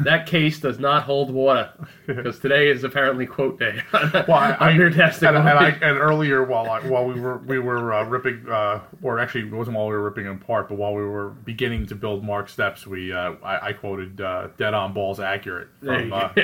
that 0.03 0.25
case 0.25 0.59
does 0.59 0.79
not 0.79 1.03
hold 1.03 1.29
water 1.29 1.71
because 2.07 2.39
today 2.39 2.69
is 2.69 2.83
apparently 2.83 3.27
quote 3.27 3.59
day. 3.59 3.81
Well, 3.93 4.31
I, 4.31 4.57
I'm 4.59 4.75
here 4.75 4.89
testing. 4.89 5.29
and, 5.29 5.37
and, 5.37 5.47
I, 5.47 5.69
and 5.69 5.99
earlier 5.99 6.43
while 6.43 6.67
I, 6.67 6.79
while 6.87 7.05
we 7.05 7.19
were 7.19 7.37
we 7.37 7.59
were 7.59 7.93
uh, 7.93 8.03
ripping, 8.03 8.49
uh, 8.49 8.79
or 9.03 9.19
actually 9.19 9.41
it 9.41 9.53
wasn't 9.53 9.77
while 9.77 9.85
we 9.85 9.93
were 9.93 10.01
ripping 10.01 10.25
apart, 10.27 10.69
but 10.69 10.79
while 10.79 10.95
we 10.95 11.03
were 11.03 11.29
beginning 11.29 11.85
to 11.87 11.95
build 11.95 12.23
Mark 12.23 12.49
steps, 12.49 12.87
we 12.87 13.13
uh, 13.13 13.33
I, 13.43 13.67
I 13.67 13.73
quoted 13.73 14.19
uh, 14.19 14.47
"Dead 14.57 14.73
on 14.73 14.93
balls 14.93 15.19
accurate" 15.19 15.67
from 15.83 16.11
uh. 16.11 16.29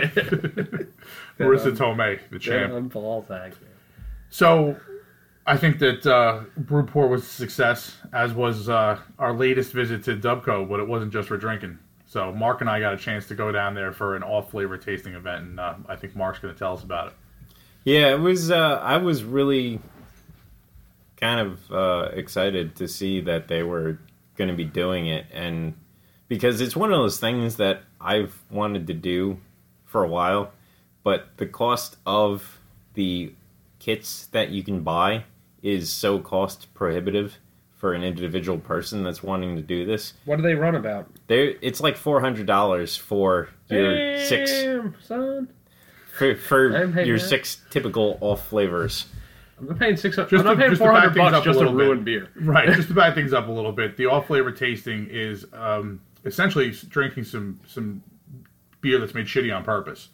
Marisa 1.40 1.76
Tomei, 1.76 2.20
the 2.30 2.38
champ. 2.38 2.74
I'm 2.74 2.90
balls 2.90 3.32
accurate. 3.32 3.58
So 4.30 4.78
I 5.45 5.58
think 5.58 5.80
that 5.80 6.06
uh, 6.06 6.41
Brewport 6.56 7.10
was 7.10 7.23
a 7.23 7.25
success, 7.25 7.97
as 8.13 8.34
was 8.34 8.69
uh, 8.69 8.99
our 9.17 9.34
latest 9.34 9.73
visit 9.73 10.04
to 10.04 10.15
Dubco, 10.15 10.67
but 10.69 10.80
it 10.80 10.88
wasn't 10.88 11.12
just 11.12 11.27
for 11.27 11.38
drinking. 11.38 11.80
So 12.06 12.32
Mark 12.32 12.62
and 12.62 12.69
I 12.69 12.80
got 12.80 12.93
a 12.93 12.97
chance 12.97 13.27
to 13.30 13.36
go 13.36 13.51
down 13.51 13.73
there 13.73 13.91
for 13.91 14.15
an 14.15 14.23
off 14.23 14.51
flavor 14.51 14.77
tasting 14.77 15.13
event, 15.13 15.43
and 15.45 15.60
uh, 15.60 15.75
I 15.88 15.95
think 15.95 16.15
Mark's 16.15 16.39
going 16.39 16.54
to 16.54 16.60
tell 16.60 16.73
us 16.73 16.84
about 16.84 17.08
it. 17.08 17.13
Yeah, 17.84 18.12
it 18.12 18.19
was. 18.19 18.51
Uh, 18.51 18.80
I 18.84 18.97
was 18.97 19.23
really 19.23 19.80
kind 21.19 21.39
of 21.39 21.71
uh, 21.71 22.10
excited 22.13 22.75
to 22.75 22.88
see 22.88 23.21
that 23.21 23.47
they 23.47 23.63
were 23.63 23.97
going 24.36 24.49
to 24.49 24.56
be 24.56 24.65
doing 24.65 25.08
it, 25.08 25.25
and 25.34 25.73
because 26.27 26.62
it's 26.62 26.75
one 26.75 26.91
of 26.91 26.99
those 26.99 27.19
things 27.19 27.56
that 27.56 27.82
I've 27.99 28.38
wanted 28.51 28.88
to 28.88 28.93
do 28.93 29.39
for 29.86 30.04
a 30.04 30.08
while, 30.08 30.51
but 31.04 31.30
the 31.38 31.47
cost 31.47 31.97
of 32.06 32.60
the 32.93 33.34
kits 33.80 34.27
that 34.27 34.49
you 34.49 34.63
can 34.63 34.82
buy 34.82 35.23
is 35.63 35.91
so 35.91 36.19
cost 36.19 36.74
prohibitive 36.74 37.38
for 37.76 37.93
an 37.93 38.04
individual 38.04 38.60
person 38.60 39.04
that's 39.04 39.24
wanting 39.24 39.56
to 39.56 39.62
do 39.62 39.86
this. 39.86 40.13
What 40.26 40.36
do 40.38 40.43
they 40.43 40.54
run 40.56 40.76
about? 40.76 41.08
There, 41.28 41.54
it's 41.62 41.82
like 41.82 41.97
four 41.97 42.19
hundred 42.21 42.45
dollars 42.47 42.95
for 42.95 43.50
your 43.69 44.19
six 44.24 44.52
son. 45.04 45.47
for, 46.17 46.36
for 46.36 47.02
your 47.04 47.17
that. 47.17 47.26
six 47.28 47.62
typical 47.69 48.17
off 48.21 48.47
flavors. 48.47 49.08
I'm 49.60 49.78
paying 49.78 49.97
six 49.97 50.15
hundred. 50.15 50.30
Just 50.30 50.39
I'm 50.41 50.45
not 50.45 50.54
to- 50.54 50.60
paying 50.60 50.71
just 50.71 50.80
to 50.82 50.86
four 50.86 50.93
back 50.93 51.02
hundred 51.04 51.13
things 51.15 51.32
bucks 51.32 51.36
up 51.38 51.41
a 51.41 51.45
just 51.45 51.60
to 51.60 51.65
little 51.65 51.78
bit. 51.78 51.86
ruin 51.86 52.04
beer. 52.04 52.30
Right, 52.36 52.67
just 52.76 52.88
to 52.89 52.93
back 52.93 53.15
things 53.15 53.34
up 53.34 53.47
a 53.47 53.52
little 53.52 53.71
bit, 53.71 53.97
the 53.97 54.06
off 54.08 54.28
flavor 54.28 54.52
tasting 54.52 55.08
is 55.10 55.45
um, 55.54 56.02
essentially 56.26 56.71
drinking 56.71 57.24
some 57.24 57.60
some 57.65 58.04
beer 58.82 59.00
that's 59.00 59.13
made 59.13 59.26
shitty 59.26 59.56
on 59.56 59.63
purpose. 59.63 60.10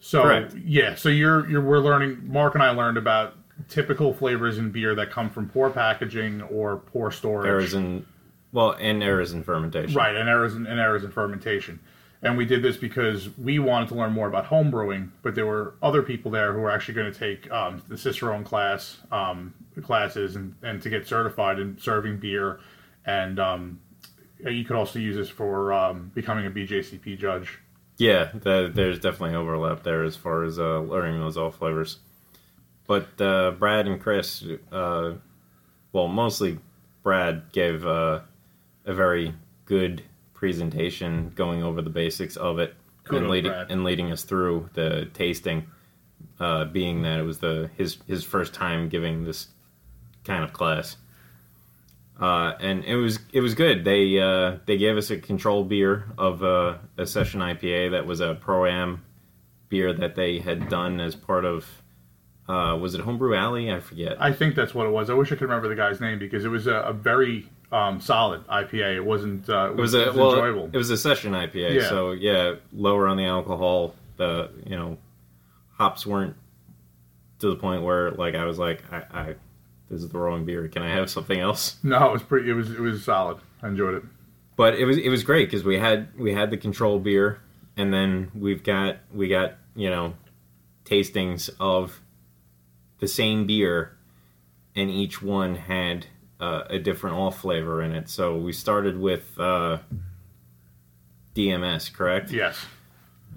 So 0.00 0.22
Correct. 0.22 0.54
yeah, 0.64 0.94
so 0.94 1.08
you're 1.08 1.48
you're 1.48 1.62
we're 1.62 1.78
learning. 1.78 2.20
Mark 2.30 2.54
and 2.54 2.62
I 2.62 2.70
learned 2.70 2.96
about 2.98 3.34
typical 3.68 4.12
flavors 4.12 4.58
in 4.58 4.70
beer 4.70 4.94
that 4.94 5.10
come 5.10 5.30
from 5.30 5.48
poor 5.48 5.70
packaging 5.70 6.42
or 6.42 6.76
poor 6.76 7.10
storage. 7.10 7.48
Errors 7.48 7.74
in 7.74 8.06
well, 8.52 8.72
and 8.72 9.02
errors 9.02 9.32
in 9.32 9.42
fermentation. 9.42 9.94
Right, 9.94 10.14
and 10.14 10.28
errors 10.28 10.54
in, 10.54 10.66
and 10.66 10.78
errors 10.78 11.04
in 11.04 11.10
fermentation. 11.10 11.80
And 12.22 12.36
we 12.36 12.44
did 12.44 12.62
this 12.62 12.76
because 12.76 13.36
we 13.36 13.58
wanted 13.58 13.88
to 13.88 13.96
learn 13.96 14.12
more 14.12 14.28
about 14.28 14.44
home 14.44 14.70
brewing, 14.70 15.10
but 15.22 15.34
there 15.34 15.46
were 15.46 15.74
other 15.82 16.02
people 16.02 16.30
there 16.30 16.52
who 16.52 16.60
were 16.60 16.70
actually 16.70 16.94
going 16.94 17.12
to 17.12 17.18
take 17.18 17.50
um, 17.50 17.82
the 17.88 17.96
Cicerone 17.98 18.44
class 18.44 18.98
um, 19.10 19.52
classes 19.82 20.36
and, 20.36 20.54
and 20.62 20.80
to 20.82 20.88
get 20.88 21.06
certified 21.06 21.58
in 21.58 21.76
serving 21.78 22.18
beer. 22.18 22.60
And 23.04 23.40
um, 23.40 23.80
you 24.38 24.64
could 24.64 24.76
also 24.76 25.00
use 25.00 25.16
this 25.16 25.28
for 25.28 25.72
um, 25.72 26.12
becoming 26.14 26.46
a 26.46 26.50
BJCP 26.50 27.18
judge. 27.18 27.58
Yeah, 27.98 28.30
the, 28.32 28.70
there's 28.72 29.00
definitely 29.00 29.34
overlap 29.34 29.82
there 29.82 30.04
as 30.04 30.14
far 30.14 30.44
as 30.44 30.60
uh, 30.60 30.78
learning 30.80 31.18
those 31.18 31.36
all 31.36 31.50
flavors. 31.50 31.98
But 32.86 33.20
uh, 33.20 33.52
Brad 33.52 33.86
and 33.86 34.00
Chris, 34.00 34.44
uh, 34.70 35.12
well, 35.92 36.08
mostly 36.08 36.58
Brad 37.02 37.52
gave 37.52 37.86
uh, 37.86 38.20
a 38.84 38.94
very 38.94 39.34
good 39.64 40.02
presentation 40.34 41.32
going 41.34 41.62
over 41.62 41.82
the 41.82 41.90
basics 41.90 42.36
of 42.36 42.58
it 42.58 42.74
Kudos, 43.04 43.20
and, 43.20 43.30
leading, 43.30 43.52
and 43.52 43.84
leading 43.84 44.12
us 44.12 44.24
through 44.24 44.70
the 44.74 45.08
tasting. 45.14 45.66
Uh, 46.38 46.64
being 46.64 47.02
that 47.02 47.20
it 47.20 47.22
was 47.22 47.38
the 47.38 47.70
his 47.76 47.98
his 48.08 48.24
first 48.24 48.52
time 48.52 48.88
giving 48.88 49.24
this 49.24 49.48
kind 50.24 50.42
of 50.42 50.52
class, 50.52 50.96
uh, 52.20 52.54
and 52.60 52.84
it 52.84 52.96
was 52.96 53.18
it 53.32 53.40
was 53.40 53.54
good. 53.54 53.84
They 53.84 54.18
uh, 54.18 54.58
they 54.66 54.76
gave 54.76 54.96
us 54.96 55.10
a 55.10 55.18
control 55.18 55.64
beer 55.64 56.06
of 56.18 56.42
uh, 56.42 56.78
a 56.96 57.06
session 57.06 57.40
IPA 57.40 57.92
that 57.92 58.06
was 58.06 58.20
a 58.20 58.34
pro 58.34 58.66
am 58.66 59.04
beer 59.68 59.92
that 59.92 60.14
they 60.14 60.38
had 60.38 60.68
done 60.68 61.00
as 61.00 61.14
part 61.14 61.44
of 61.44 61.81
uh, 62.48 62.76
was 62.80 62.94
it 62.94 63.00
Homebrew 63.00 63.34
Alley? 63.36 63.70
I 63.72 63.80
forget. 63.80 64.16
I 64.20 64.32
think 64.32 64.54
that's 64.54 64.74
what 64.74 64.86
it 64.86 64.90
was. 64.90 65.10
I 65.10 65.14
wish 65.14 65.28
I 65.32 65.36
could 65.36 65.42
remember 65.42 65.68
the 65.68 65.76
guy's 65.76 66.00
name 66.00 66.18
because 66.18 66.44
it 66.44 66.48
was 66.48 66.66
a, 66.66 66.74
a 66.76 66.92
very 66.92 67.48
um, 67.70 68.00
solid 68.00 68.46
IPA. 68.48 68.96
It 68.96 69.04
wasn't. 69.04 69.48
Uh, 69.48 69.70
it 69.70 69.76
was 69.76 69.94
a 69.94 70.12
well, 70.12 70.30
enjoyable. 70.34 70.70
it 70.72 70.76
was 70.76 70.90
a 70.90 70.96
session 70.96 71.32
IPA, 71.32 71.74
Yeah. 71.80 71.88
so 71.88 72.10
yeah, 72.12 72.54
lower 72.72 73.06
on 73.08 73.16
the 73.16 73.24
alcohol. 73.24 73.94
The 74.16 74.50
you 74.66 74.76
know 74.76 74.98
hops 75.78 76.06
weren't 76.06 76.36
to 77.38 77.48
the 77.48 77.56
point 77.56 77.82
where 77.82 78.10
like 78.12 78.34
I 78.34 78.44
was 78.44 78.58
like 78.58 78.82
I, 78.92 78.98
I 79.12 79.34
this 79.90 80.02
is 80.02 80.08
the 80.08 80.18
wrong 80.18 80.44
beer. 80.44 80.68
Can 80.68 80.82
I 80.82 80.90
have 80.90 81.08
something 81.10 81.38
else? 81.38 81.76
no, 81.82 82.08
it 82.08 82.12
was 82.12 82.22
pretty. 82.22 82.50
It 82.50 82.54
was 82.54 82.70
it 82.70 82.80
was 82.80 83.04
solid. 83.04 83.38
I 83.62 83.68
enjoyed 83.68 83.94
it. 83.94 84.02
but 84.56 84.74
it 84.74 84.84
was 84.84 84.98
it 84.98 85.08
was 85.08 85.22
great 85.22 85.48
because 85.48 85.64
we 85.64 85.78
had 85.78 86.08
we 86.18 86.34
had 86.34 86.50
the 86.50 86.56
control 86.56 86.98
beer 86.98 87.40
and 87.76 87.92
then 87.94 88.30
we've 88.34 88.62
got 88.64 88.96
we 89.14 89.28
got 89.28 89.54
you 89.74 89.88
know 89.88 90.14
tastings 90.84 91.48
of 91.60 92.00
the 93.02 93.08
same 93.08 93.46
beer 93.48 93.96
and 94.76 94.88
each 94.88 95.20
one 95.20 95.56
had 95.56 96.06
uh, 96.40 96.62
a 96.70 96.78
different 96.78 97.16
off 97.16 97.40
flavor 97.40 97.82
in 97.82 97.92
it 97.92 98.08
so 98.08 98.36
we 98.36 98.52
started 98.52 98.96
with 98.98 99.38
uh, 99.40 99.78
DMS, 101.34 101.92
correct? 101.92 102.30
Yes. 102.30 102.58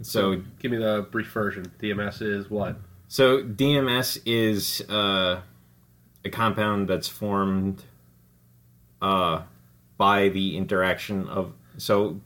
So 0.02 0.42
Give 0.60 0.72
me 0.72 0.78
the 0.78 1.08
brief 1.10 1.28
version. 1.32 1.72
DMS 1.82 2.22
is 2.22 2.50
what? 2.50 2.76
So 3.08 3.42
DMS 3.42 4.20
is 4.26 4.82
uh, 4.90 5.42
a 6.26 6.30
compound 6.30 6.90
that's 6.90 7.08
formed 7.08 7.84
uh, 9.02 9.44
by 9.98 10.30
the 10.30 10.58
interaction 10.58 11.28
of. 11.30 11.54
So 11.78 12.20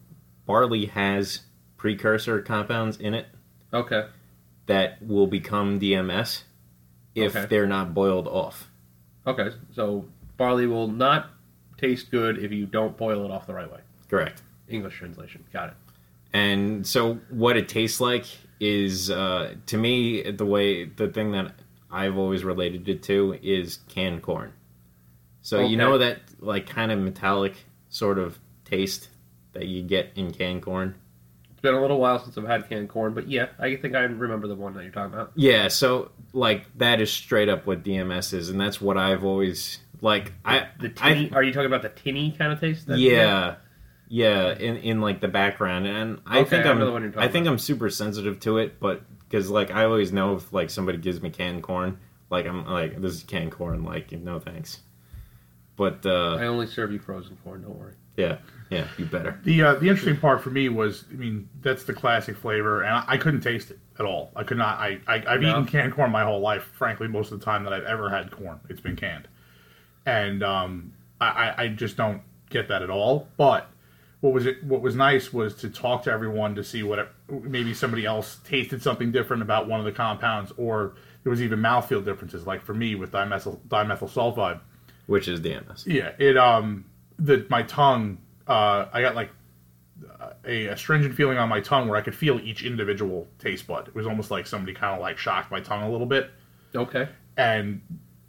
barley 0.48 0.88
has 0.88 1.42
precursor 1.78 2.42
compounds 2.42 2.98
in 2.98 3.14
it 3.14 3.28
Okay. 3.72 4.08
that 4.66 5.02
will 5.02 5.28
become 5.28 5.80
DMS 5.80 6.44
if 7.20 7.36
Okay. 7.36 7.46
they're 7.48 7.68
not 7.68 7.94
boiled 7.94 8.28
off. 8.28 8.70
Okay. 9.28 9.50
So 9.74 10.06
barley 10.38 10.68
will 10.68 10.88
not 10.88 11.30
taste 11.78 12.12
good 12.12 12.38
if 12.38 12.52
you 12.52 12.66
don't 12.66 12.98
boil 12.98 13.24
it 13.26 13.32
off 13.32 13.46
the 13.48 13.54
right 13.54 13.72
way. 13.72 13.80
Correct. 14.10 14.42
English 14.68 14.98
translation. 14.98 15.44
Got 15.54 15.70
it. 15.70 15.76
And 16.34 16.86
so 16.86 17.16
what 17.30 17.58
it 17.58 17.68
tastes 17.70 18.00
like 18.00 18.26
is, 18.60 19.10
uh, 19.10 19.56
to 19.68 19.78
me, 19.78 20.30
the 20.30 20.46
way 20.46 20.86
the 20.86 21.08
thing 21.08 21.32
that 21.32 21.54
I've 21.92 22.18
always 22.18 22.44
related 22.44 22.88
it 22.90 23.02
to 23.04 23.38
is 23.42 23.80
canned 23.88 24.22
corn. 24.22 24.54
So 25.42 25.60
Okay. 25.60 25.68
you 25.70 25.78
know 25.78 25.98
that 25.98 26.20
like 26.40 26.68
kind 26.68 26.92
of 26.92 27.00
metallic 27.00 27.56
sort 27.90 28.20
of 28.20 28.38
taste 28.66 29.10
that 29.54 29.66
you 29.68 29.82
get 29.82 30.12
in 30.16 30.32
canned 30.32 30.62
corn. 30.62 30.96
It's 31.60 31.64
been 31.64 31.74
a 31.76 31.82
little 31.82 32.00
while 32.00 32.24
since 32.24 32.38
I've 32.38 32.48
had 32.48 32.70
canned 32.70 32.88
corn, 32.88 33.14
but 33.14 33.28
yeah, 33.28 33.48
I 33.60 33.76
think 33.76 33.94
I 33.94 34.00
remember 34.04 34.48
the 34.48 34.56
one 34.56 34.76
that 34.76 34.84
you're 34.84 34.94
talking 34.94 35.14
about. 35.14 35.34
Yeah, 35.36 35.68
so 35.68 36.12
like 36.32 36.66
that 36.78 37.02
is 37.02 37.12
straight 37.12 37.50
up 37.50 37.68
what 37.68 37.84
DMS 37.84 38.34
is, 38.34 38.48
and 38.48 38.58
that's 38.62 38.80
what 38.80 38.98
I've 38.98 39.26
always 39.26 39.80
like. 40.00 40.32
I 40.46 40.70
The 40.80 40.88
I- 41.02 41.14
tinny, 41.14 41.32
are 41.34 41.44
you 41.44 41.52
talking 41.52 41.66
about 41.66 41.82
the 41.82 41.90
tinny 41.90 42.32
kind 42.32 42.54
of 42.54 42.62
taste? 42.62 42.88
yeah, 42.88 43.56
yeah, 44.08 44.54
in 44.58 44.78
in 44.78 45.02
like 45.02 45.20
the 45.20 45.28
background, 45.28 45.86
and 45.86 46.22
I 46.26 46.40
Okay, 46.40 46.50
think 46.50 46.66
I 46.66 46.70
I'm 46.70 46.80
know 46.80 46.86
the 46.86 46.92
one 46.94 47.02
you're 47.04 47.20
I 47.20 47.28
think 47.28 47.44
about. 47.46 47.52
I'm 47.52 47.60
super 47.60 47.90
sensitive 47.90 48.40
to 48.40 48.60
it, 48.60 48.80
but 48.80 49.02
because 49.28 49.50
like 49.50 49.70
I 49.70 49.84
always 49.84 50.14
know 50.14 50.36
if 50.38 50.54
like 50.54 50.70
somebody 50.70 50.98
gives 50.98 51.22
me 51.22 51.30
canned 51.30 51.62
corn, 51.64 51.98
like 52.30 52.46
I'm 52.46 52.66
like 52.66 53.02
this 53.02 53.16
is 53.16 53.24
canned 53.24 53.52
corn, 53.52 53.84
like 53.84 54.14
no 54.14 54.40
thanks. 54.40 54.80
But 55.76 56.06
uh 56.06 56.36
I 56.36 56.46
only 56.48 56.68
serve 56.68 56.94
you 56.94 57.00
frozen 57.00 57.38
corn. 57.44 57.64
Don't 57.64 57.78
worry. 57.78 57.96
yeah, 58.16 58.38
yeah, 58.70 58.88
you 58.98 59.06
better. 59.06 59.40
The 59.44 59.62
uh, 59.64 59.74
the 59.76 59.90
interesting 59.90 60.18
part 60.18 60.42
for 60.42 60.50
me 60.52 60.70
was, 60.70 61.06
I 61.12 61.16
mean, 61.16 61.50
that's 61.62 61.84
the 61.86 61.94
classic 61.94 62.38
flavor, 62.38 62.82
and 62.84 62.94
I, 62.96 63.04
I 63.08 63.18
couldn't 63.18 63.42
taste 63.42 63.72
it 63.72 63.80
at 63.98 64.06
all. 64.06 64.32
I 64.36 64.44
could 64.44 64.58
not. 64.58 64.80
I, 64.80 65.00
I 65.08 65.24
I've 65.28 65.42
No? 65.42 65.50
eaten 65.52 65.66
canned 65.66 65.94
corn 65.94 66.12
my 66.12 66.24
whole 66.24 66.40
life. 66.40 66.64
Frankly, 66.74 67.08
most 67.08 67.32
of 67.32 67.40
the 67.40 67.46
time 67.46 67.64
that 67.64 67.74
I've 67.74 67.84
ever 67.84 68.10
had 68.10 68.30
corn, 68.32 68.60
it's 68.70 68.82
been 68.82 68.96
canned, 68.96 69.28
and 70.06 70.44
um, 70.44 70.94
I, 71.20 71.28
I 71.28 71.64
I 71.64 71.68
just 71.70 71.98
don't 71.98 72.22
get 72.50 72.68
that 72.70 72.82
at 72.82 72.90
all. 72.90 73.28
But 73.38 73.70
what 74.22 74.34
was 74.34 74.46
it? 74.46 74.64
What 74.64 74.82
was 74.82 74.96
nice 74.96 75.34
was 75.34 75.56
to 75.56 75.70
talk 75.70 76.04
to 76.04 76.12
everyone 76.12 76.56
to 76.56 76.64
see 76.64 76.84
what 76.84 77.00
it, 77.00 77.10
maybe 77.30 77.74
somebody 77.74 78.06
else 78.06 78.38
tasted 78.44 78.82
something 78.84 79.12
different 79.12 79.42
about 79.42 79.68
one 79.68 79.80
of 79.80 79.86
the 79.86 79.92
compounds, 79.92 80.52
or 80.58 80.94
there 81.24 81.32
was 81.32 81.42
even 81.42 81.60
mouthfeel 81.60 82.04
differences. 82.06 82.46
Like 82.46 82.62
for 82.62 82.74
me 82.74 82.96
with 82.96 83.12
dimethyl 83.12 83.60
dimethyl 83.68 84.10
sulfide, 84.10 84.60
Which 85.08 85.28
is 85.28 85.40
DMS. 85.40 85.86
yeah, 85.86 86.12
it 86.20 86.38
um 86.38 86.86
the 87.18 87.46
my 87.50 87.64
tongue 87.64 88.20
uh 88.50 88.88
I 88.92 89.02
got 89.02 89.16
like 89.16 89.30
a 90.46 90.68
astringent 90.68 91.14
feeling 91.16 91.38
on 91.38 91.50
my 91.50 91.60
tongue 91.60 91.88
where 91.88 91.98
I 91.98 92.02
could 92.02 92.16
feel 92.16 92.40
each 92.40 92.64
individual 92.64 93.28
taste 93.38 93.68
bud. 93.68 93.88
It 93.88 93.96
was 93.96 94.08
almost 94.08 94.32
like 94.32 94.48
somebody 94.48 94.74
kind 94.74 94.96
of 94.96 95.02
like 95.02 95.18
shocked 95.18 95.52
my 95.52 95.60
tongue 95.60 95.84
a 95.84 95.90
little 95.92 96.08
bit, 96.08 96.32
Okay. 96.76 97.08
and 97.38 97.82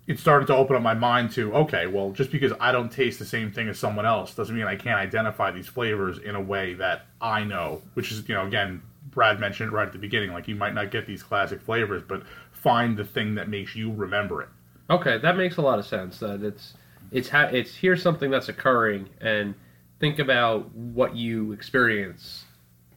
it 0.07 0.19
started 0.19 0.47
to 0.47 0.57
open 0.57 0.75
up 0.75 0.83
my 0.83 0.95
mind 0.95 1.31
to 1.33 1.55
okay, 1.55 1.87
well, 1.87 2.11
just 2.11 2.31
because 2.33 2.53
I 2.61 2.73
don't 2.73 2.91
taste 2.91 3.19
the 3.21 3.25
same 3.25 3.53
thing 3.53 3.69
as 3.69 3.79
someone 3.79 4.05
else 4.07 4.35
doesn't 4.35 4.55
mean 4.57 4.67
I 4.67 4.75
can't 4.77 4.99
identify 4.99 5.51
these 5.53 5.69
flavors 5.69 6.19
in 6.19 6.35
a 6.35 6.41
way 6.41 6.75
that 6.75 7.07
I 7.21 7.45
know. 7.45 7.83
Which 7.95 8.11
is 8.13 8.29
you 8.29 8.35
know 8.35 8.47
again. 8.47 8.83
Brad 9.13 9.41
mentioned 9.41 9.73
it 9.73 9.75
right 9.75 9.87
at 9.89 9.93
the 9.93 9.99
beginning, 9.99 10.33
like 10.33 10.47
you 10.47 10.55
might 10.55 10.73
not 10.73 10.93
get 10.93 11.05
these 11.05 11.21
classic 11.21 11.61
flavors, 11.61 12.01
but 12.07 12.23
find 12.53 12.97
the 12.97 13.05
thing 13.05 13.35
that 13.35 13.49
makes 13.49 13.75
you 13.75 13.93
remember 13.93 14.41
it. 14.43 14.49
Okay, 14.89 15.19
that 15.19 15.37
makes 15.37 15.57
a 15.57 15.63
lot 15.63 15.81
of 15.81 15.87
sense. 15.87 16.19
That 16.19 16.43
it's 16.45 16.75
it's 17.11 17.29
ha- 17.29 17.51
it's 17.53 17.75
here's 17.75 18.03
something 18.03 18.31
that's 18.31 18.49
occurring, 18.49 19.09
and 19.21 19.55
think 20.01 20.19
about 20.19 20.75
what 20.75 21.15
you 21.15 21.53
experience. 21.53 22.45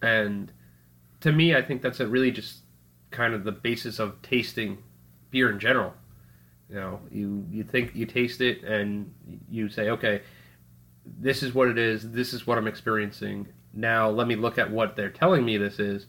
And 0.02 0.52
to 1.20 1.32
me, 1.32 1.56
I 1.56 1.62
think 1.62 1.82
that's 1.82 2.00
a 2.00 2.08
really 2.08 2.32
just 2.32 2.60
kind 3.12 3.34
of 3.34 3.44
the 3.44 3.52
basis 3.52 4.00
of 4.00 4.22
tasting 4.22 4.80
beer 5.30 5.52
in 5.52 5.60
general. 5.60 5.94
You 6.70 6.76
know, 6.76 7.00
you 7.12 7.46
you 7.52 7.64
think 7.64 7.94
you 7.94 8.06
taste 8.06 8.42
it, 8.42 8.64
and 8.64 9.14
you 9.50 9.70
say, 9.70 9.90
okay, 9.90 10.22
this 11.06 11.44
is 11.44 11.54
what 11.54 11.68
it 11.68 11.78
is. 11.78 12.12
This 12.12 12.34
is 12.34 12.48
what 12.48 12.58
I'm 12.58 12.68
experiencing. 12.68 13.48
Now 13.74 14.10
let 14.10 14.28
me 14.28 14.36
look 14.36 14.58
at 14.58 14.72
what 14.72 14.96
they're 14.96 15.10
telling 15.10 15.46
me 15.46 15.58
this 15.58 15.80
is. 15.80 16.08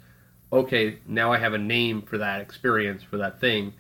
Okay, 0.52 0.98
now 1.06 1.32
I 1.32 1.38
have 1.38 1.52
a 1.52 1.58
name 1.58 2.02
for 2.02 2.18
that 2.18 2.40
experience 2.40 3.02
for 3.02 3.16
that 3.18 3.40
thing. 3.40 3.74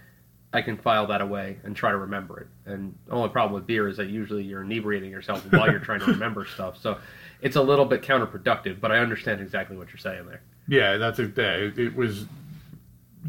I 0.54 0.62
can 0.62 0.76
file 0.76 1.08
that 1.08 1.20
away 1.20 1.58
and 1.64 1.74
try 1.74 1.90
to 1.90 1.96
remember 1.98 2.38
it. 2.38 2.46
And 2.72 2.96
the 3.06 3.12
only 3.12 3.28
problem 3.28 3.54
with 3.54 3.66
beer 3.66 3.88
is 3.88 3.96
that 3.96 4.08
usually 4.08 4.44
you're 4.44 4.62
inebriating 4.62 5.10
yourself 5.10 5.44
while 5.52 5.68
you're 5.68 5.80
trying 5.80 5.98
to 6.00 6.06
remember 6.06 6.46
stuff. 6.54 6.80
So 6.80 6.98
it's 7.42 7.56
a 7.56 7.62
little 7.62 7.84
bit 7.84 8.02
counterproductive, 8.02 8.80
but 8.80 8.92
I 8.92 8.98
understand 8.98 9.40
exactly 9.40 9.76
what 9.76 9.88
you're 9.88 9.98
saying 9.98 10.26
there. 10.26 10.42
Yeah, 10.68 10.96
that's 10.96 11.18
a, 11.18 11.24
it, 11.24 11.76
it 11.76 11.96
was, 11.96 12.26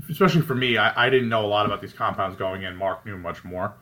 especially 0.08 0.44
for 0.44 0.54
me. 0.54 0.78
I, 0.78 1.08
I 1.08 1.10
didn't 1.10 1.30
know 1.30 1.44
a 1.44 1.48
lot 1.48 1.66
about 1.66 1.82
these 1.82 1.94
compounds 1.94 2.38
going 2.38 2.62
in. 2.62 2.76
Mark 2.76 3.04
knew 3.08 3.18
much 3.18 3.44
more. 3.44 3.74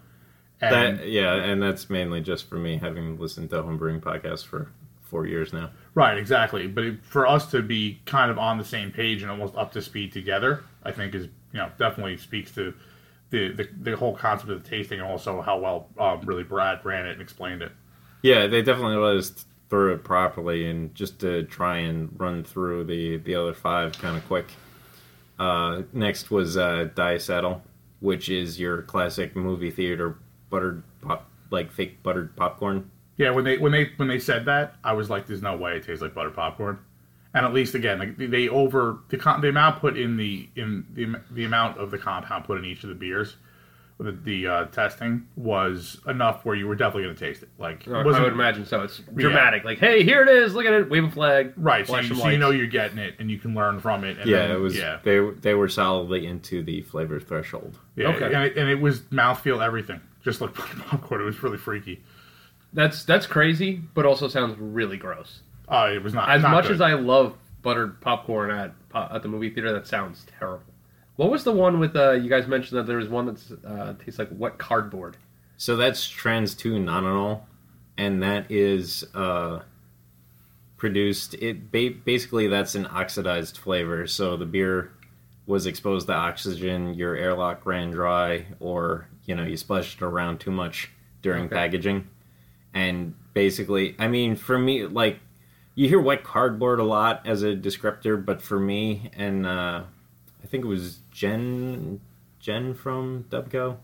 And, 0.62 1.00
That 1.00 1.08
yeah, 1.10 1.34
and 1.36 1.62
that's 1.62 1.90
mainly 1.90 2.22
just 2.22 2.48
for 2.48 2.56
me 2.56 2.78
having 2.78 3.20
listened 3.20 3.50
to 3.50 3.62
homebrewing 3.62 4.00
podcasts 4.00 4.46
for 4.46 4.72
four 5.02 5.28
years 5.28 5.52
now. 5.52 5.70
right, 5.94 6.18
exactly. 6.18 6.66
But 6.68 6.84
it, 6.86 7.06
for 7.06 7.28
us 7.28 7.52
to 7.52 7.62
be 7.62 8.00
kind 8.06 8.32
of 8.32 8.40
on 8.40 8.58
the 8.58 8.64
same 8.64 8.90
page 8.90 9.22
and 9.22 9.30
almost 9.30 9.54
up 9.56 9.74
to 9.74 9.82
speed 9.82 10.14
together, 10.14 10.64
I 10.84 10.94
think 10.94 11.14
is 11.14 11.26
you 11.26 11.60
know 11.60 11.70
definitely 11.78 12.16
speaks 12.16 12.52
to 12.56 12.74
the 13.34 13.52
the, 13.52 13.68
the 13.92 13.98
whole 13.98 14.16
concept 14.16 14.52
of 14.52 14.64
the 14.64 14.70
tasting 14.70 15.00
and 15.00 15.10
also 15.10 15.42
how 15.42 15.58
well 15.58 15.88
um, 15.98 16.22
really 16.22 16.44
Brad 16.44 16.86
ran 16.86 17.08
it 17.08 17.14
and 17.14 17.22
explained 17.22 17.62
it. 17.62 17.72
Yeah, 18.22 18.48
they 18.48 18.62
definitely 18.62 18.96
let 18.96 19.18
us 19.18 19.46
through 19.70 19.96
it 19.96 20.04
properly, 20.04 20.70
and 20.70 20.94
just 20.94 21.20
to 21.20 21.44
try 21.44 21.78
and 21.78 22.16
run 22.18 22.44
through 22.44 22.86
the 22.86 23.18
the 23.18 23.36
other 23.36 23.54
five 23.54 23.98
kind 23.98 24.16
of 24.16 24.26
quick. 24.28 24.46
Uh, 25.40 25.82
next 25.92 26.30
was 26.30 26.56
uh, 26.56 26.90
Diacetyl, 26.94 27.60
which 28.00 28.30
is 28.30 28.60
your 28.60 28.84
classic 28.84 29.36
movie 29.36 29.72
theater 29.72 30.18
buttered 30.52 30.84
pop, 31.02 31.28
like 31.50 31.72
fake 31.72 32.04
buttered 32.04 32.36
popcorn. 32.36 32.90
Yeah, 33.18 33.32
when 33.32 33.44
they 33.44 33.58
when 33.58 33.72
they 33.72 33.92
when 33.98 34.08
they 34.08 34.20
said 34.20 34.46
that, 34.46 34.76
I 34.84 34.94
was 34.94 35.10
like, 35.10 35.26
"There's 35.26 35.42
no 35.42 35.58
way 35.58 35.78
it 35.78 35.84
tastes 35.84 36.04
like 36.04 36.14
buttered 36.14 36.36
popcorn." 36.36 36.80
And 37.36 37.46
at 37.46 37.54
least 37.54 37.74
again, 37.74 37.98
like 38.00 38.18
they 38.18 38.48
over 38.48 39.00
the 39.10 39.18
the 39.18 39.50
amount 39.50 39.80
put 39.82 39.98
in 39.98 40.18
the 40.18 40.48
in 40.56 40.86
the 40.94 41.16
the 41.32 41.46
amount 41.46 41.80
of 41.80 41.90
the 41.92 41.98
compound 41.98 42.46
put 42.46 42.60
in 42.60 42.66
each 42.66 42.84
of 42.84 42.90
the 42.90 42.96
beers, 42.96 43.38
the, 44.00 44.12
the 44.12 44.48
uh, 44.48 44.66
testing 44.66 45.28
was 45.36 46.00
enough 46.08 46.46
where 46.46 46.56
you 46.56 46.68
were 46.68 46.76
definitely 46.76 47.04
going 47.04 47.16
to 47.16 47.26
taste 47.28 47.42
it. 47.42 47.50
Like, 47.58 47.88
it 47.88 47.94
I 47.94 48.04
wasn't- 48.04 48.26
would 48.26 48.34
imagine 48.34 48.66
so. 48.68 48.82
It's 48.84 49.00
dramatic. 49.16 49.64
Like, 49.64 49.80
hey, 49.80 50.04
here 50.04 50.22
it 50.22 50.30
is. 50.30 50.54
Look 50.54 50.66
at 50.68 50.74
it. 50.74 50.90
Wave 50.92 51.06
a 51.06 51.10
flag. 51.12 51.54
right? 51.58 51.88
So, 51.88 51.98
you, 52.00 52.14
so 52.14 52.28
you 52.28 52.38
know 52.38 52.52
you're 52.52 52.68
getting 52.68 53.00
it, 53.00 53.16
and 53.18 53.32
you 53.32 53.40
can 53.40 53.56
learn 53.56 53.80
from 53.80 54.04
it. 54.04 54.20
And 54.20 54.30
yeah, 54.30 54.48
then- 54.48 54.52
it 54.52 54.60
was. 54.60 54.78
Yeah, 54.78 55.00
They 55.04 55.20
they 55.32 55.56
were 55.56 55.70
solidly 55.70 56.28
into 56.28 56.62
the 56.62 56.82
flavor 56.82 57.20
threshold. 57.20 57.80
yeah, 57.96 58.10
Okay. 58.10 58.26
and 58.34 58.44
it, 58.44 58.58
and 58.58 58.70
it 58.70 58.80
was 58.80 59.02
mouthfeel 59.04 59.64
everything, 59.66 60.02
just 60.24 60.40
like 60.40 60.54
butter 60.54 60.78
popcorn. 60.86 61.22
It 61.22 61.24
was 61.26 61.42
really 61.42 61.58
freaky. 61.58 62.04
That's 62.74 63.04
that's 63.06 63.26
crazy, 63.26 63.82
but 63.96 64.06
also 64.06 64.28
sounds 64.28 64.56
really 64.60 64.98
gross. 64.98 65.42
Uh, 65.68 65.92
it 65.94 66.04
was 66.04 66.14
not 66.14 66.30
As 66.30 66.42
not 66.42 66.52
much 66.52 66.64
good. 66.66 66.74
as 66.74 66.82
I 66.82 66.94
love 66.94 67.36
buttered 67.62 68.00
popcorn 68.02 68.52
at 68.52 68.74
po- 68.90 69.08
at 69.12 69.22
the 69.24 69.28
movie 69.30 69.50
theater, 69.50 69.72
that 69.74 69.88
sounds 69.88 70.26
terrible. 70.40 70.64
What 71.16 71.30
was 71.32 71.44
the 71.44 71.52
one 71.52 71.80
with 71.80 71.96
uh, 71.96 72.12
you 72.12 72.30
guys 72.30 72.48
mentioned 72.48 72.80
that 72.80 72.88
there 72.88 72.98
was 72.98 73.08
one 73.08 73.26
that 73.28 73.58
uh, 73.66 73.94
tastes 74.04 74.20
like 74.20 74.30
wet 74.32 74.58
cardboard? 74.58 75.18
So 75.58 75.76
that's 75.76 76.08
trans 76.10 76.56
two 76.56 76.80
nonenal, 76.80 77.46
and 77.98 78.22
that 78.24 78.50
is 78.52 79.06
uh, 79.14 79.60
produced. 80.78 81.36
It 81.36 81.72
ba- 81.72 81.96
basically 82.04 82.48
that's 82.48 82.76
an 82.76 82.88
oxidized 82.88 83.58
flavor. 83.58 84.08
So 84.08 84.36
the 84.38 84.46
beer 84.46 84.92
was 85.46 85.66
exposed 85.66 86.08
to 86.08 86.14
oxygen, 86.14 86.94
your 86.94 87.16
airlock 87.16 87.66
ran 87.66 87.92
dry, 87.92 88.46
or 88.60 89.08
you 89.26 89.36
know 89.36 89.44
you 89.44 89.58
splashed 89.58 90.02
it 90.02 90.04
around 90.06 90.40
too 90.40 90.52
much 90.52 90.90
during 91.22 91.46
Okay. 91.46 91.56
packaging, 91.56 92.08
and 92.74 93.14
basically, 93.34 93.96
I 94.00 94.08
mean, 94.08 94.36
for 94.36 94.58
me, 94.58 94.86
like 94.88 95.20
you 95.76 95.88
hear 95.88 96.00
wet 96.00 96.24
cardboard 96.24 96.80
a 96.80 96.84
lot 96.84 97.26
as 97.26 97.44
a 97.44 97.56
descriptor, 97.56 98.24
but 98.24 98.42
for 98.42 98.60
me, 98.60 99.10
and 99.16 99.46
uh, 99.46 99.84
I 100.44 100.48
think 100.48 100.64
it 100.64 100.68
was 100.68 101.00
Jen, 101.12 102.00
Jen 102.40 102.74
from 102.74 103.26
Dubco. 103.30 103.78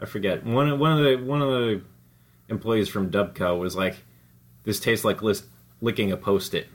I 0.00 0.06
forget. 0.06 0.44
One 0.44 0.68
of 0.68 0.78
one 0.78 0.92
of 0.98 1.04
the 1.04 1.16
one 1.16 1.40
of 1.42 1.48
the 1.48 1.82
employees 2.48 2.88
from 2.88 3.10
Dubco 3.10 3.58
was 3.58 3.74
like, 3.76 3.96
"This 4.64 4.78
tastes 4.80 5.04
like 5.04 5.22
lis- 5.22 5.44
licking 5.80 6.12
a 6.12 6.16
post-it." 6.16 6.66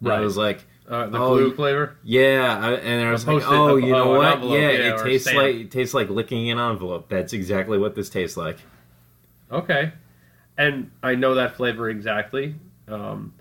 And 0.00 0.10
I 0.12 0.20
was 0.20 0.36
like, 0.36 0.64
Uh, 0.88 1.06
the 1.06 1.18
Oh, 1.18 1.36
glue 1.36 1.54
flavor. 1.54 1.96
"Yeah," 2.02 2.58
I, 2.60 2.72
and 2.72 3.06
I 3.06 3.12
was 3.12 3.26
like, 3.26 3.42
"Oh, 3.46 3.76
you 3.76 3.92
know 3.92 4.10
what? 4.18 4.32
envelope, 4.34 4.58
yeah, 4.58 4.70
yeah, 4.70 4.94
it 4.94 5.04
tastes 5.04 5.32
like 5.32 5.54
it 5.54 5.70
tastes 5.70 5.94
like 5.94 6.10
licking 6.10 6.50
an 6.50 6.58
envelope. 6.58 7.08
That's 7.08 7.32
exactly 7.32 7.78
what 7.78 7.94
this 7.94 8.08
tastes 8.10 8.36
like." 8.36 8.58
Okay, 9.50 9.92
and 10.56 10.90
I 11.02 11.14
know 11.14 11.34
that 11.34 11.56
flavor 11.56 11.88
exactly. 11.90 12.54
Um, 12.88 13.34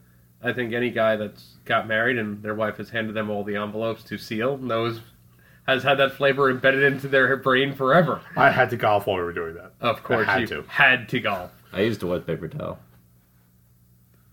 I 0.43 0.53
think 0.53 0.73
any 0.73 0.89
guy 0.89 1.15
that's 1.15 1.55
got 1.65 1.87
married 1.87 2.17
and 2.17 2.41
their 2.41 2.55
wife 2.55 2.77
has 2.77 2.89
handed 2.89 3.13
them 3.13 3.29
all 3.29 3.43
the 3.43 3.55
envelopes 3.55 4.03
to 4.05 4.17
seal 4.17 4.57
knows 4.57 4.99
has 5.67 5.83
had 5.83 5.95
that 5.99 6.13
flavor 6.13 6.49
embedded 6.49 6.83
into 6.83 7.07
their 7.07 7.37
brain 7.37 7.73
forever. 7.73 8.21
I 8.35 8.49
had 8.49 8.69
to 8.71 8.77
golf 8.77 9.05
while 9.05 9.17
we 9.17 9.23
were 9.23 9.33
doing 9.33 9.53
that. 9.55 9.73
Of 9.79 10.03
course, 10.03 10.27
I 10.27 10.33
had 10.33 10.41
you 10.41 10.47
to. 10.47 10.63
had 10.67 11.09
to 11.09 11.19
golf. 11.19 11.51
I 11.71 11.81
used 11.81 12.01
a 12.03 12.07
wet 12.07 12.25
paper 12.25 12.47
towel. 12.47 12.79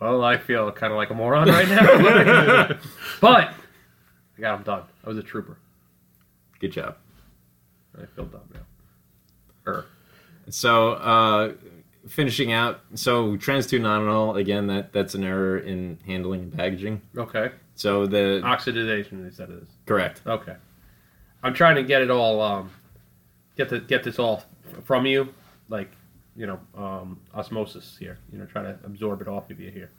Well, 0.00 0.22
I 0.22 0.38
feel 0.38 0.70
kind 0.72 0.92
of 0.92 0.96
like 0.96 1.10
a 1.10 1.14
moron 1.14 1.48
right 1.48 1.68
now, 1.68 2.78
but 3.20 3.52
I 4.38 4.40
got 4.40 4.58
him 4.58 4.62
done. 4.64 4.82
I 5.04 5.08
was 5.08 5.18
a 5.18 5.22
trooper. 5.22 5.58
Good 6.60 6.72
job. 6.72 6.96
I 8.00 8.06
feel 8.06 8.26
dumb 8.26 8.40
now. 8.54 8.60
Er. 9.66 9.86
So, 10.50 10.92
uh, 10.92 11.52
finishing 12.08 12.52
out, 12.52 12.80
so 12.94 13.36
trans 13.36 13.66
two 13.66 13.78
nonenal 13.78 14.36
again. 14.36 14.66
That 14.66 14.92
that's 14.92 15.14
an 15.14 15.24
error 15.24 15.58
in 15.58 15.98
handling 16.06 16.42
and 16.44 16.52
packaging. 16.52 17.02
Okay. 17.16 17.50
So 17.74 18.06
the 18.06 18.40
Oxidization, 18.44 19.22
they 19.24 19.30
said 19.30 19.50
it 19.50 19.62
is. 19.62 19.68
correct. 19.86 20.22
Okay. 20.26 20.56
I'm 21.42 21.54
trying 21.54 21.76
to 21.76 21.84
get 21.84 22.02
it 22.02 22.10
all, 22.10 22.40
um, 22.42 22.70
get 23.56 23.68
the 23.68 23.78
get 23.78 24.02
this 24.02 24.18
all 24.18 24.42
from 24.84 25.06
you, 25.06 25.32
like, 25.68 25.92
you 26.36 26.46
know, 26.46 26.58
um, 26.76 27.20
osmosis 27.34 27.96
here. 27.98 28.18
You 28.32 28.38
know, 28.38 28.46
try 28.46 28.62
to 28.62 28.76
absorb 28.84 29.20
it 29.22 29.28
off 29.28 29.48
of 29.50 29.60
you 29.60 29.70
here. 29.70 29.90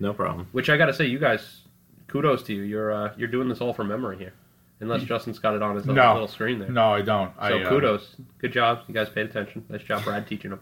No 0.00 0.12
problem. 0.12 0.48
Which 0.52 0.68
I 0.68 0.76
got 0.76 0.86
to 0.86 0.94
say, 0.94 1.06
you 1.06 1.18
guys, 1.20 1.60
kudos 2.08 2.42
to 2.44 2.54
you. 2.54 2.62
You're 2.62 2.90
uh, 2.92 3.12
you're 3.16 3.28
doing 3.28 3.48
this 3.48 3.60
all 3.60 3.72
from 3.72 3.86
memory 3.88 4.16
here, 4.18 4.32
unless 4.80 5.02
Justin's 5.04 5.38
got 5.38 5.54
it 5.54 5.62
on 5.62 5.76
his 5.76 5.86
little- 5.86 6.02
No. 6.02 6.12
little 6.14 6.28
screen 6.28 6.58
there. 6.58 6.70
No, 6.70 6.92
I 6.94 7.02
don't. 7.02 7.32
So 7.36 7.40
I, 7.42 7.62
uh, 7.62 7.68
kudos, 7.68 8.16
good 8.38 8.52
job. 8.52 8.80
You 8.88 8.94
guys 8.94 9.08
paid 9.08 9.26
attention. 9.26 9.64
Nice 9.68 9.82
job, 9.84 10.02
Brad, 10.04 10.26
teaching 10.26 10.50
them. 10.50 10.60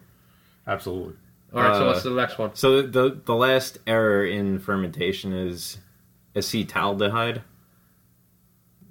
Absolutely. 0.67 1.15
All 1.55 1.63
right, 1.63 1.75
so 1.77 1.85
Uh, 1.85 1.87
what's 1.93 2.03
the 2.03 2.11
next 2.11 2.39
one? 2.39 2.55
So 2.55 2.83
the 2.83 3.21
the 3.25 3.35
last 3.35 3.79
error 3.87 4.25
in 4.27 4.59
fermentation 4.59 5.33
is 5.33 5.79
acetaldehyde, 6.35 7.43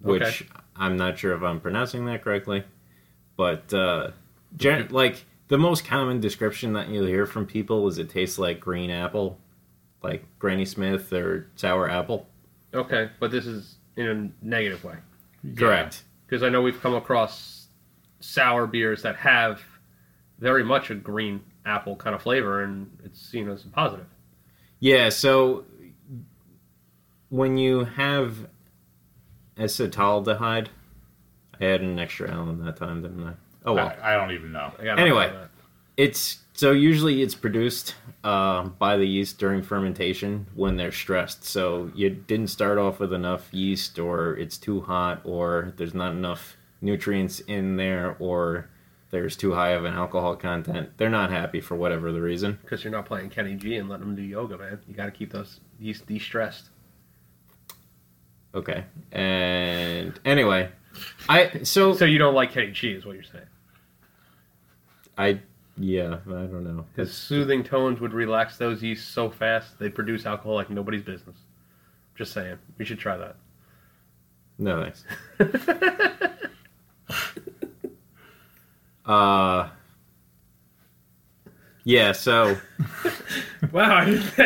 which 0.02 0.22
Okay. 0.24 0.48
I'm 0.76 0.98
not 0.98 1.18
sure 1.18 1.34
if 1.36 1.42
I'm 1.44 1.60
pronouncing 1.60 2.06
that 2.06 2.24
correctly, 2.24 2.64
but 3.38 3.74
uh, 3.74 4.12
gen- 4.56 4.88
like 4.90 5.26
the 5.48 5.58
most 5.58 5.86
common 5.86 6.20
description 6.20 6.74
that 6.74 6.90
you'll 6.90 7.06
hear 7.06 7.26
from 7.26 7.46
people 7.46 7.88
is 7.88 7.98
it 7.98 8.10
tastes 8.10 8.40
like 8.40 8.60
green 8.60 8.90
apple, 8.90 9.38
like 10.02 10.26
Granny 10.40 10.66
Smith 10.66 11.12
or 11.14 11.48
sour 11.56 11.90
apple. 11.90 12.28
Okay, 12.74 13.10
but 13.20 13.32
this 13.32 13.46
is 13.46 13.76
in 13.96 14.08
a 14.42 14.46
negative 14.46 14.84
way 14.84 14.96
Correct. 15.56 16.04
because 16.28 16.44
I 16.44 16.50
know 16.50 16.62
we've 16.62 16.82
come 16.82 16.96
across 16.96 17.68
sour 18.20 18.68
beers 18.68 19.04
that 19.04 19.16
have 19.18 19.62
very 20.40 20.64
much 20.64 20.90
a 20.90 20.96
green 20.96 21.42
apple 21.66 21.96
kind 21.96 22.16
of 22.16 22.22
flavor, 22.22 22.64
and 22.64 22.98
it's 23.04 23.20
seen 23.22 23.50
as 23.50 23.66
a 23.66 23.70
positive. 23.70 24.06
Yeah, 24.80 25.10
so 25.10 25.66
when 27.30 27.58
you 27.58 27.86
have 27.86 28.48
acetaldehyde, 29.58 30.68
I 31.60 31.64
had 31.64 31.82
an 31.82 32.00
extra 32.00 32.32
L 32.32 32.46
that 32.54 32.78
time, 32.78 33.02
didn't 33.02 33.24
I? 33.24 33.34
Oh 33.66 33.74
well. 33.74 33.94
I, 34.02 34.14
I 34.14 34.18
don't 34.18 34.32
even 34.32 34.52
know. 34.52 34.72
I 34.80 34.88
Anyway. 35.00 35.30
know. 35.30 35.48
It's 35.98 36.40
so 36.52 36.72
usually 36.72 37.22
it's 37.22 37.36
produced 37.36 37.96
uh, 38.24 38.64
by 38.64 38.98
the 38.98 39.06
yeast 39.06 39.38
during 39.40 39.62
fermentation 39.62 40.46
when 40.54 40.76
they're 40.76 40.92
stressed. 40.92 41.46
So 41.46 41.90
you 41.96 42.10
didn't 42.10 42.48
start 42.48 42.78
off 42.78 43.00
with 43.00 43.14
enough 43.14 43.54
yeast, 43.54 43.98
or 43.98 44.36
it's 44.38 44.58
too 44.58 44.82
hot, 44.82 45.22
or 45.24 45.74
there's 45.78 45.94
not 45.94 46.12
enough 46.12 46.58
nutrients 46.82 47.40
in 47.42 47.78
there, 47.78 48.18
or 48.20 48.70
there's 49.12 49.36
too 49.36 49.54
high 49.54 49.70
of 49.72 49.86
an 49.86 49.94
alcohol 49.94 50.36
content. 50.36 50.90
They're 50.98 51.10
not 51.10 51.32
happy 51.32 51.62
for 51.62 51.76
whatever 51.76 52.12
the 52.12 52.22
reason. 52.22 52.60
because 52.62 52.84
you're 52.84 52.92
not 52.92 53.06
playing 53.06 53.30
Kenny 53.30 53.56
G 53.56 53.76
and 53.78 53.88
letting 53.88 54.06
them 54.08 54.16
do 54.16 54.22
yoga, 54.22 54.58
man. 54.58 54.80
You 54.88 54.94
got 54.96 55.06
to 55.06 55.12
keep 55.12 55.32
those 55.32 55.60
these 55.80 56.02
de-stressed. 56.02 56.70
Okay, 58.54 58.86
and 59.12 60.18
anyway, 60.24 60.70
I 61.28 61.64
so 61.64 61.94
So 61.94 62.06
you 62.06 62.18
don't 62.18 62.34
like 62.36 62.52
Kenny 62.54 62.72
G, 62.72 62.92
is 62.94 63.06
what 63.06 63.16
you're 63.16 63.24
saying? 63.24 63.46
I 65.18 65.40
yeah 65.78 66.20
I 66.28 66.46
don't 66.46 66.64
know. 66.64 66.86
His 66.96 67.14
soothing 67.14 67.64
tones 67.64 68.00
would 68.00 68.14
relax 68.14 68.58
those 68.58 68.82
yeasts 68.82 69.08
so 69.08 69.30
fast 69.30 69.78
they'd 69.80 69.94
produce 69.94 70.26
alcohol 70.26 70.56
like 70.56 70.70
nobody's 70.70 71.04
business. 71.04 71.36
Just 72.16 72.32
saying, 72.32 72.58
we 72.78 72.86
should 72.86 73.00
try 73.00 73.18
that. 73.18 73.36
No 74.58 74.82
thanks. 74.84 75.04
uh. 79.06 79.70
Yeah, 81.88 82.14
so 82.14 82.58
Wow, 83.72 83.98
I 84.02 84.06
didn't 84.06 84.24
think 84.24 84.38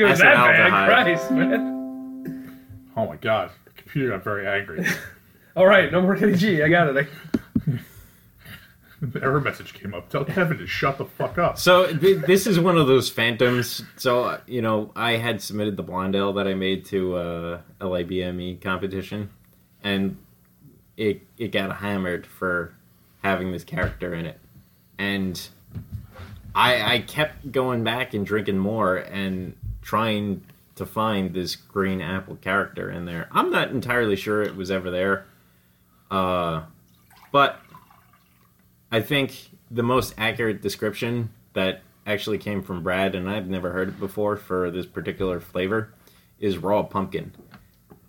it 0.00 0.04
was 0.04 0.18
that 0.20 0.34
bad. 0.36 0.88
Christ, 0.88 1.30
man. 1.30 2.64
Oh 2.96 3.06
my 3.06 3.16
god. 3.16 3.50
The 3.66 3.70
computer 3.72 4.10
got 4.10 4.24
very 4.24 4.46
angry. 4.46 4.86
All 5.56 5.66
right, 5.66 5.92
no 5.92 6.00
more 6.00 6.16
Kenny 6.16 6.34
G. 6.34 6.62
I 6.62 6.68
got 6.68 6.96
it. 6.96 7.08
the 9.02 9.22
error 9.22 9.40
message 9.40 9.74
came 9.74 9.92
up. 9.94 10.08
Tell 10.08 10.24
Kevin 10.24 10.58
to 10.58 10.66
shut 10.66 10.98
the 10.98 11.04
fuck 11.04 11.36
up. 11.38 11.58
so 11.58 11.86
th- 11.94 12.22
this 12.26 12.46
is 12.46 12.58
one 12.58 12.78
of 12.78 12.86
those 12.86 13.10
phantoms. 13.10 13.82
So 13.96 14.24
uh, 14.24 14.40
you 14.46 14.62
know, 14.62 14.90
I 14.96 15.12
had 15.12 15.42
submitted 15.42 15.76
the 15.76 15.82
blonde 15.82 16.16
ale 16.16 16.32
that 16.34 16.48
I 16.48 16.54
made 16.54 16.84
to 16.86 17.16
uh, 17.16 17.60
LABME 17.80 18.40
E 18.40 18.56
competition, 18.56 19.30
and 19.84 20.16
it 20.96 21.22
it 21.36 21.52
got 21.52 21.76
hammered 21.76 22.26
for 22.26 22.74
having 23.22 23.52
this 23.52 23.64
character 23.64 24.14
in 24.14 24.26
it, 24.26 24.38
and 24.98 25.48
I 26.54 26.94
I 26.94 26.98
kept 27.00 27.52
going 27.52 27.84
back 27.84 28.14
and 28.14 28.26
drinking 28.26 28.58
more 28.58 28.96
and 28.96 29.54
trying 29.82 30.42
to 30.76 30.86
find 30.86 31.34
this 31.34 31.56
green 31.56 32.00
apple 32.00 32.36
character 32.36 32.90
in 32.90 33.04
there. 33.04 33.28
I'm 33.32 33.50
not 33.50 33.70
entirely 33.70 34.16
sure 34.16 34.42
it 34.42 34.54
was 34.54 34.70
ever 34.70 34.90
there, 34.90 35.26
uh, 36.10 36.62
but 37.32 37.60
I 38.90 39.00
think 39.00 39.50
the 39.70 39.82
most 39.82 40.14
accurate 40.16 40.62
description 40.62 41.30
that 41.52 41.82
actually 42.06 42.38
came 42.38 42.62
from 42.62 42.82
Brad, 42.82 43.14
and 43.14 43.28
I've 43.28 43.48
never 43.48 43.70
heard 43.72 43.88
it 43.88 44.00
before 44.00 44.36
for 44.36 44.70
this 44.70 44.86
particular 44.86 45.40
flavor, 45.40 45.92
is 46.38 46.56
raw 46.56 46.82
pumpkin. 46.82 47.32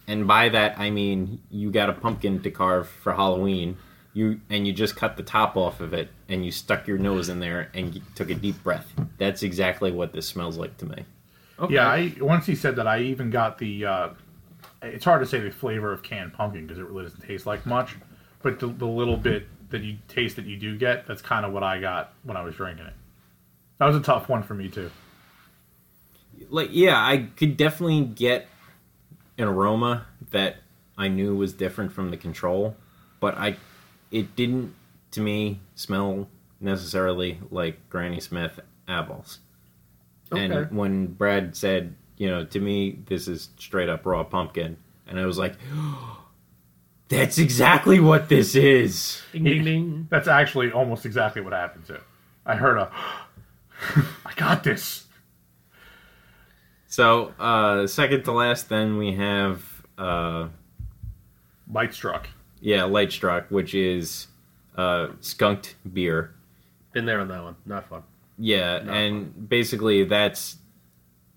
And 0.07 0.27
by 0.27 0.49
that 0.49 0.79
I 0.79 0.89
mean 0.89 1.41
you 1.49 1.71
got 1.71 1.89
a 1.89 1.93
pumpkin 1.93 2.41
to 2.41 2.51
carve 2.51 2.87
for 2.87 3.13
Halloween, 3.13 3.77
you 4.13 4.39
and 4.49 4.65
you 4.65 4.73
just 4.73 4.95
cut 4.95 5.17
the 5.17 5.23
top 5.23 5.55
off 5.55 5.79
of 5.81 5.93
it, 5.93 6.09
and 6.27 6.45
you 6.45 6.51
stuck 6.51 6.87
your 6.87 6.97
nose 6.97 7.29
in 7.29 7.39
there 7.39 7.69
and 7.73 7.93
you 7.95 8.01
took 8.15 8.29
a 8.29 8.35
deep 8.35 8.61
breath. 8.63 8.93
That's 9.17 9.43
exactly 9.43 9.91
what 9.91 10.13
this 10.13 10.27
smells 10.27 10.57
like 10.57 10.77
to 10.77 10.85
me. 10.85 11.05
Okay. 11.59 11.73
Yeah, 11.75 11.87
I 11.87 12.13
once 12.19 12.45
he 12.45 12.55
said 12.55 12.75
that, 12.77 12.87
I 12.87 13.01
even 13.01 13.29
got 13.29 13.57
the. 13.57 13.85
Uh, 13.85 14.09
it's 14.81 15.03
hard 15.05 15.21
to 15.21 15.25
say 15.27 15.39
the 15.39 15.51
flavor 15.51 15.91
of 15.91 16.03
canned 16.03 16.33
pumpkin 16.33 16.65
because 16.65 16.79
it 16.79 16.85
really 16.85 17.03
doesn't 17.03 17.21
taste 17.21 17.45
like 17.45 17.65
much, 17.65 17.95
but 18.41 18.59
the, 18.59 18.67
the 18.67 18.85
little 18.85 19.17
bit 19.17 19.45
that 19.71 19.81
you 19.81 19.97
taste 20.07 20.37
that 20.37 20.45
you 20.45 20.55
do 20.57 20.77
get, 20.77 21.05
that's 21.05 21.21
kind 21.21 21.45
of 21.45 21.51
what 21.51 21.63
I 21.63 21.79
got 21.79 22.13
when 22.23 22.37
I 22.37 22.41
was 22.43 22.55
drinking 22.55 22.85
it. 22.85 22.93
That 23.77 23.87
was 23.87 23.95
a 23.97 24.01
tough 24.01 24.29
one 24.29 24.41
for 24.41 24.53
me 24.53 24.69
too. 24.69 24.89
like 26.49 26.69
yeah 26.71 26.97
i 26.97 27.27
could 27.37 27.57
definitely 27.57 28.05
get 28.05 28.47
an 29.37 29.45
aroma 29.47 30.05
that 30.31 30.57
i 30.97 31.07
knew 31.07 31.35
was 31.35 31.53
different 31.53 31.91
from 31.91 32.09
the 32.11 32.17
control 32.17 32.75
but 33.19 33.37
i 33.37 33.55
it 34.11 34.35
didn't 34.35 34.73
to 35.11 35.21
me 35.21 35.59
smell 35.75 36.27
necessarily 36.59 37.39
like 37.51 37.89
granny 37.89 38.19
smith 38.19 38.59
apples 38.87 39.39
Okay. 40.31 40.45
and 40.45 40.71
when 40.71 41.07
brad 41.07 41.55
said 41.55 41.95
you 42.17 42.29
know 42.29 42.45
to 42.45 42.59
me 42.59 42.99
this 43.07 43.27
is 43.27 43.49
straight 43.57 43.89
up 43.89 44.05
raw 44.05 44.23
pumpkin 44.23 44.77
and 45.07 45.19
i 45.19 45.25
was 45.25 45.37
like 45.39 45.55
that's 47.07 47.37
exactly 47.39 47.99
what 47.99 48.29
this 48.29 48.53
is 48.55 49.21
Ding, 49.31 49.43
ding, 49.43 49.63
ding. 49.63 50.07
That's 50.11 50.27
actually 50.27 50.71
almost 50.71 51.05
exactly 51.05 51.41
what 51.41 51.53
happened 51.53 51.85
to. 51.87 51.99
I 52.45 52.55
heard 52.55 52.77
a. 52.77 52.91
I 54.25 54.33
got 54.35 54.63
this. 54.63 55.05
so 56.87 57.33
uh 57.39 57.87
second 57.87 58.23
to 58.25 58.31
last 58.31 58.69
then 58.69 58.97
we 58.97 59.13
have 59.13 59.63
uh 59.97 60.49
Light 61.71 61.93
struck. 61.93 62.27
Yeah, 62.61 62.83
Light 62.83 63.11
Struck, 63.11 63.49
which 63.49 63.73
is 63.73 64.27
uh, 64.75 65.09
skunked 65.21 65.75
beer. 65.93 66.33
Been 66.93 67.05
there 67.05 67.19
on 67.19 67.27
that 67.29 67.43
one. 67.43 67.55
Not 67.65 67.87
fun. 67.87 68.03
Yeah, 68.37 68.79
No. 68.83 68.91
and 68.93 69.49
basically 69.49 70.03
that's 70.05 70.57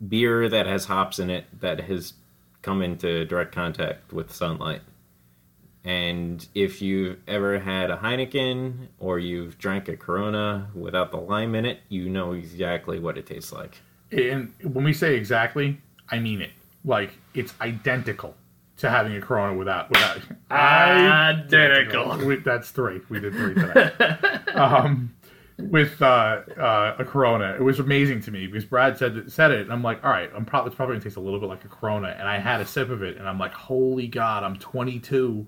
beer 0.08 0.48
that 0.48 0.66
has 0.66 0.84
hops 0.84 1.18
in 1.18 1.30
it 1.30 1.44
that 1.60 1.80
has 1.80 2.14
come 2.62 2.82
into 2.82 3.24
direct 3.24 3.52
contact 3.54 4.12
with 4.12 4.32
sunlight. 4.32 4.82
And 5.84 6.46
if 6.54 6.80
you've 6.80 7.18
ever 7.26 7.58
had 7.58 7.90
a 7.90 7.96
Heineken 7.96 8.86
or 9.00 9.18
you've 9.18 9.58
drank 9.58 9.88
a 9.88 9.96
Corona 9.96 10.68
without 10.74 11.10
the 11.10 11.16
lime 11.16 11.56
in 11.56 11.64
it, 11.66 11.80
you 11.88 12.08
know 12.08 12.32
exactly 12.32 13.00
what 13.00 13.18
it 13.18 13.26
tastes 13.26 13.52
like. 13.52 13.80
And 14.12 14.52
when 14.62 14.84
we 14.84 14.92
say 14.92 15.16
exactly, 15.16 15.80
I 16.08 16.20
mean 16.20 16.40
it. 16.40 16.52
Like 16.84 17.10
it's 17.34 17.52
identical 17.60 18.36
to 18.82 18.90
having 18.90 19.16
a 19.16 19.20
Corona 19.20 19.56
without 19.56 19.88
without. 19.88 20.18
Identical. 20.50 22.18
We, 22.18 22.36
that's 22.36 22.70
three. 22.70 23.00
We 23.08 23.20
did 23.20 23.32
three 23.32 23.54
today. 23.54 23.90
um, 24.54 25.14
with 25.58 26.02
uh, 26.02 26.40
uh, 26.56 26.96
a 26.98 27.04
Corona. 27.04 27.54
It 27.54 27.62
was 27.62 27.78
amazing 27.78 28.20
to 28.22 28.32
me 28.32 28.46
because 28.48 28.64
Brad 28.64 28.98
said 28.98 29.30
said 29.30 29.52
it, 29.52 29.60
and 29.62 29.72
I'm 29.72 29.82
like, 29.82 30.04
all 30.04 30.10
right, 30.10 30.30
I'm 30.34 30.44
probably 30.44 30.68
it's 30.68 30.76
probably 30.76 30.96
gonna 30.96 31.04
taste 31.04 31.16
a 31.16 31.20
little 31.20 31.38
bit 31.38 31.48
like 31.48 31.64
a 31.64 31.68
Corona, 31.68 32.08
and 32.08 32.28
I 32.28 32.38
had 32.38 32.60
a 32.60 32.66
sip 32.66 32.90
of 32.90 33.02
it, 33.02 33.16
and 33.16 33.28
I'm 33.28 33.38
like, 33.38 33.52
holy 33.52 34.08
God, 34.08 34.42
I'm 34.42 34.58
22, 34.58 35.46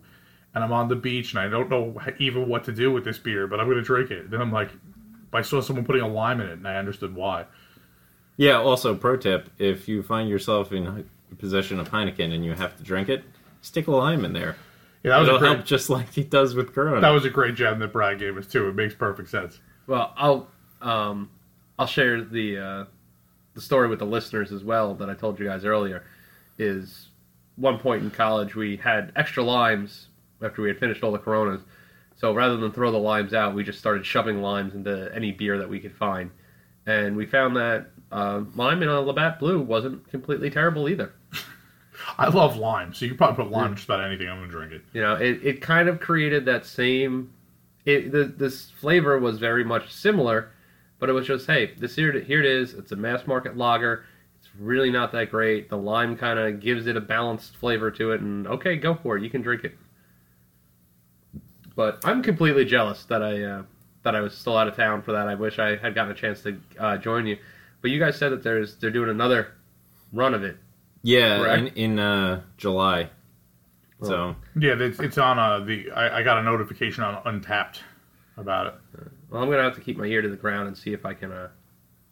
and 0.54 0.64
I'm 0.64 0.72
on 0.72 0.88
the 0.88 0.96
beach, 0.96 1.32
and 1.32 1.40
I 1.40 1.48
don't 1.48 1.68
know 1.68 2.00
even 2.18 2.48
what 2.48 2.64
to 2.64 2.72
do 2.72 2.92
with 2.92 3.04
this 3.04 3.18
beer, 3.18 3.46
but 3.48 3.58
I'm 3.58 3.68
gonna 3.68 3.82
drink 3.82 4.12
it. 4.12 4.30
Then 4.30 4.40
I'm 4.40 4.52
like, 4.52 4.70
I 5.32 5.42
saw 5.42 5.60
someone 5.60 5.84
putting 5.84 6.02
a 6.02 6.08
lime 6.08 6.40
in 6.40 6.46
it, 6.48 6.52
and 6.52 6.68
I 6.68 6.76
understood 6.76 7.16
why. 7.16 7.46
Yeah. 8.36 8.60
Also, 8.60 8.94
pro 8.94 9.16
tip: 9.16 9.50
if 9.58 9.88
you 9.88 10.04
find 10.04 10.28
yourself 10.28 10.72
in 10.72 11.04
possession 11.38 11.78
of 11.80 11.90
Heineken 11.90 12.32
and 12.32 12.44
you 12.44 12.52
have 12.52 12.76
to 12.76 12.82
drink 12.82 13.08
it, 13.08 13.24
stick 13.62 13.86
a 13.86 13.90
lime 13.92 14.24
in 14.24 14.32
there. 14.32 14.56
Yeah, 15.02 15.10
that 15.12 15.18
was 15.20 15.28
It'll 15.28 15.36
a 15.36 15.40
great, 15.40 15.54
help 15.56 15.66
just 15.66 15.90
like 15.90 16.16
it 16.16 16.30
does 16.30 16.54
with 16.54 16.74
Corona. 16.74 17.00
that 17.00 17.10
was 17.10 17.24
a 17.24 17.30
great 17.30 17.54
gem 17.54 17.78
that 17.80 17.92
Brad 17.92 18.18
gave 18.18 18.36
us 18.38 18.46
too. 18.46 18.68
It 18.68 18.74
makes 18.74 18.94
perfect 18.94 19.28
sense. 19.28 19.60
Well, 19.86 20.14
I'll 20.16 20.48
um, 20.80 21.30
I'll 21.78 21.86
share 21.86 22.22
the 22.22 22.58
uh, 22.58 22.84
the 23.54 23.60
story 23.60 23.88
with 23.88 23.98
the 23.98 24.06
listeners 24.06 24.50
as 24.52 24.64
well 24.64 24.94
that 24.94 25.10
I 25.10 25.14
told 25.14 25.38
you 25.38 25.46
guys 25.46 25.64
earlier. 25.64 26.04
Is 26.58 27.08
one 27.56 27.78
point 27.78 28.02
in 28.02 28.10
college 28.10 28.54
we 28.54 28.76
had 28.76 29.12
extra 29.16 29.42
limes 29.42 30.08
after 30.42 30.62
we 30.62 30.68
had 30.68 30.78
finished 30.78 31.02
all 31.02 31.12
the 31.12 31.18
Coronas. 31.18 31.60
So 32.16 32.32
rather 32.32 32.56
than 32.56 32.70
throw 32.72 32.90
the 32.92 32.98
limes 32.98 33.34
out, 33.34 33.54
we 33.54 33.64
just 33.64 33.78
started 33.78 34.06
shoving 34.06 34.40
limes 34.40 34.74
into 34.74 35.10
any 35.14 35.32
beer 35.32 35.58
that 35.58 35.68
we 35.68 35.80
could 35.80 35.94
find, 35.94 36.30
and 36.86 37.16
we 37.16 37.26
found 37.26 37.56
that 37.56 37.88
uh, 38.12 38.42
lime 38.54 38.82
in 38.82 38.88
a 38.88 39.00
Labatt 39.00 39.38
Blue 39.40 39.60
wasn't 39.60 40.08
completely 40.10 40.48
terrible 40.48 40.88
either. 40.88 41.12
I 42.18 42.28
love 42.28 42.56
lime, 42.56 42.94
so 42.94 43.04
you 43.04 43.10
can 43.10 43.18
probably 43.18 43.44
put 43.44 43.52
lime 43.52 43.70
in 43.70 43.76
just 43.76 43.86
about 43.86 44.00
anything. 44.00 44.28
I'm 44.28 44.38
gonna 44.38 44.50
drink 44.50 44.72
it. 44.72 44.82
You 44.92 45.02
know, 45.02 45.14
it, 45.14 45.40
it 45.42 45.60
kind 45.60 45.88
of 45.88 46.00
created 46.00 46.44
that 46.46 46.64
same. 46.64 47.32
It 47.84 48.12
the, 48.12 48.24
this 48.24 48.70
flavor 48.70 49.18
was 49.18 49.38
very 49.38 49.64
much 49.64 49.92
similar, 49.92 50.50
but 50.98 51.08
it 51.08 51.12
was 51.12 51.26
just 51.26 51.46
hey, 51.46 51.74
this 51.76 51.96
here 51.96 52.12
here 52.20 52.40
it 52.40 52.46
is. 52.46 52.74
It's 52.74 52.92
a 52.92 52.96
mass 52.96 53.26
market 53.26 53.56
lager. 53.56 54.04
It's 54.38 54.48
really 54.58 54.90
not 54.90 55.12
that 55.12 55.30
great. 55.30 55.68
The 55.68 55.76
lime 55.76 56.16
kind 56.16 56.38
of 56.38 56.60
gives 56.60 56.86
it 56.86 56.96
a 56.96 57.00
balanced 57.00 57.56
flavor 57.56 57.90
to 57.92 58.12
it, 58.12 58.20
and 58.20 58.46
okay, 58.46 58.76
go 58.76 58.94
for 58.94 59.16
it. 59.16 59.22
You 59.22 59.30
can 59.30 59.42
drink 59.42 59.64
it. 59.64 59.76
But 61.74 61.98
I'm 62.04 62.22
completely 62.22 62.64
jealous 62.64 63.04
that 63.06 63.22
I 63.22 63.42
uh, 63.42 63.62
that 64.04 64.14
I 64.14 64.20
was 64.20 64.36
still 64.36 64.56
out 64.56 64.68
of 64.68 64.76
town 64.76 65.02
for 65.02 65.12
that. 65.12 65.28
I 65.28 65.34
wish 65.34 65.58
I 65.58 65.76
had 65.76 65.94
gotten 65.94 66.12
a 66.12 66.14
chance 66.14 66.42
to 66.42 66.60
uh, 66.78 66.96
join 66.98 67.26
you. 67.26 67.38
But 67.82 67.90
you 67.90 67.98
guys 67.98 68.16
said 68.16 68.30
that 68.30 68.42
there's 68.42 68.76
they're 68.76 68.90
doing 68.90 69.10
another 69.10 69.54
run 70.12 70.34
of 70.34 70.44
it. 70.44 70.56
Yeah, 71.04 71.36
in, 71.36 71.40
Correct. 71.42 71.76
in 71.76 71.98
uh, 71.98 72.40
July. 72.56 73.10
So 74.02 74.34
Yeah, 74.58 74.74
it's, 74.78 74.98
it's 74.98 75.18
on 75.18 75.38
uh, 75.38 75.60
the. 75.60 75.90
I, 75.92 76.18
I 76.18 76.22
got 76.22 76.38
a 76.38 76.42
notification 76.42 77.04
on 77.04 77.22
Untappd 77.24 77.78
about 78.36 78.66
it. 78.66 78.74
Well, 79.30 79.42
I'm 79.42 79.48
gonna 79.50 79.62
have 79.62 79.76
to 79.76 79.80
keep 79.80 79.96
my 79.96 80.06
ear 80.06 80.22
to 80.22 80.28
the 80.28 80.36
ground 80.36 80.68
and 80.68 80.76
see 80.76 80.92
if 80.92 81.06
I 81.06 81.14
can 81.14 81.30
uh, 81.32 81.48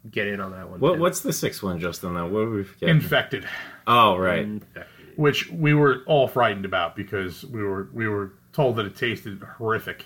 get 0.09 0.27
in 0.27 0.39
on 0.39 0.51
that 0.51 0.69
one. 0.69 0.79
what 0.79 0.99
what's 0.99 1.21
the 1.21 1.33
sixth 1.33 1.61
one, 1.61 1.79
Justin? 1.79 2.13
Though 2.13 2.23
what 2.23 2.31
were 2.47 2.49
we 2.55 2.63
forgetting? 2.63 2.95
Infected, 2.95 3.47
oh, 3.87 4.15
right. 4.17 4.39
Infected. 4.39 5.17
which 5.17 5.49
we 5.51 5.73
were 5.73 6.03
all 6.07 6.27
frightened 6.27 6.65
about 6.65 6.95
because 6.95 7.43
we 7.45 7.61
were 7.63 7.89
we 7.93 8.07
were 8.07 8.33
told 8.53 8.75
that 8.77 8.85
it 8.85 8.95
tasted 8.95 9.41
horrific. 9.57 10.05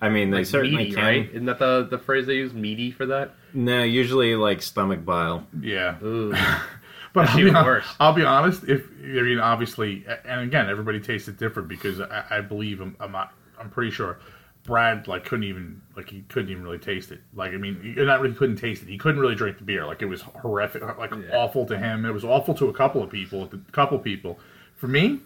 I 0.00 0.10
mean, 0.10 0.30
they 0.30 0.38
Like 0.38 0.46
certainly 0.46 0.84
meaty, 0.84 0.94
can. 0.94 1.04
right? 1.04 1.30
Isn't 1.30 1.46
that 1.46 1.58
the, 1.58 1.86
the 1.90 1.98
phrase 1.98 2.26
they 2.26 2.34
use? 2.34 2.52
Meaty 2.52 2.90
for 2.90 3.06
that? 3.06 3.34
No, 3.54 3.82
usually 3.82 4.36
like 4.36 4.60
stomach 4.60 5.04
bile. 5.06 5.46
Yeah, 5.58 5.96
Ooh. 6.02 6.34
but 7.16 7.28
I'll 7.30 7.36
be, 7.36 7.40
even 7.42 7.54
hon- 7.54 7.64
worse. 7.64 7.86
I'll 7.98 8.12
be 8.12 8.24
honest. 8.24 8.64
If 8.68 8.86
I 9.02 9.22
mean, 9.22 9.38
obviously, 9.40 10.04
and 10.24 10.42
again, 10.42 10.68
everybody 10.70 11.00
tastes 11.00 11.28
it 11.28 11.38
different 11.38 11.68
because 11.68 12.00
I, 12.00 12.24
I 12.30 12.40
believe 12.42 12.80
I'm, 12.80 12.94
I'm 13.00 13.10
not. 13.12 13.32
I'm 13.58 13.70
pretty 13.70 13.90
sure 13.90 14.18
Brad 14.64 15.08
like 15.08 15.24
couldn't 15.24 15.44
even 15.44 15.80
like 15.96 16.10
he 16.10 16.22
couldn't 16.28 16.50
even 16.50 16.62
really 16.62 16.78
taste 16.78 17.10
it. 17.10 17.20
Like 17.34 17.52
I 17.52 17.56
mean, 17.56 17.80
he 17.82 18.04
not 18.04 18.20
really 18.20 18.34
couldn't 18.34 18.56
taste 18.56 18.82
it. 18.82 18.88
He 18.88 18.98
couldn't 18.98 19.20
really 19.20 19.34
drink 19.34 19.58
the 19.58 19.64
beer. 19.64 19.86
Like 19.86 20.02
it 20.02 20.06
was 20.06 20.20
horrific. 20.22 20.82
Like 20.98 21.12
Yeah. 21.12 21.34
awful 21.36 21.64
to 21.66 21.78
him. 21.78 22.04
It 22.04 22.12
was 22.12 22.24
awful 22.24 22.54
to 22.54 22.68
a 22.68 22.72
couple 22.72 23.02
of 23.02 23.10
people. 23.10 23.44
A 23.52 23.72
couple 23.72 23.98
people. 23.98 24.38
For 24.76 24.88
me, 24.88 25.20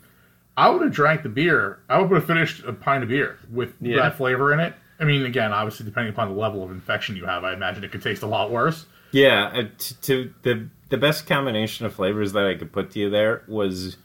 I 0.57 0.69
would 0.71 0.83
have 0.83 0.93
drank 0.93 1.23
the 1.25 1.29
beer. 1.29 1.81
I 1.89 2.01
would 2.01 2.11
have 2.13 2.25
finished 2.27 2.63
a 2.65 2.73
pint 2.73 3.03
of 3.03 3.09
beer 3.09 3.39
with 3.51 3.75
Yeah. 3.81 3.97
that 3.97 4.17
flavor 4.17 4.53
in 4.53 4.61
it. 4.61 4.75
I 5.01 5.05
mean, 5.05 5.25
again, 5.25 5.53
obviously, 5.53 5.87
depending 5.87 6.13
upon 6.13 6.29
the 6.29 6.39
level 6.39 6.63
of 6.63 6.71
infection 6.71 7.17
you 7.17 7.25
have, 7.25 7.43
I 7.43 7.55
imagine 7.55 7.83
it 7.83 7.91
could 7.91 8.03
taste 8.03 8.23
a 8.23 8.27
lot 8.27 8.51
worse. 8.51 8.85
Yeah, 9.13 9.47
uh, 9.53 9.63
t- 9.79 9.95
to 10.03 10.33
the 10.43 10.69
the 10.91 10.99
best 10.99 11.27
combination 11.27 11.87
of 11.87 11.95
flavors 11.95 12.33
that 12.35 12.45
I 12.47 12.55
could 12.55 12.73
put 12.73 12.91
to 12.93 12.99
you 13.01 13.09
there 13.11 13.43
was 13.49 13.97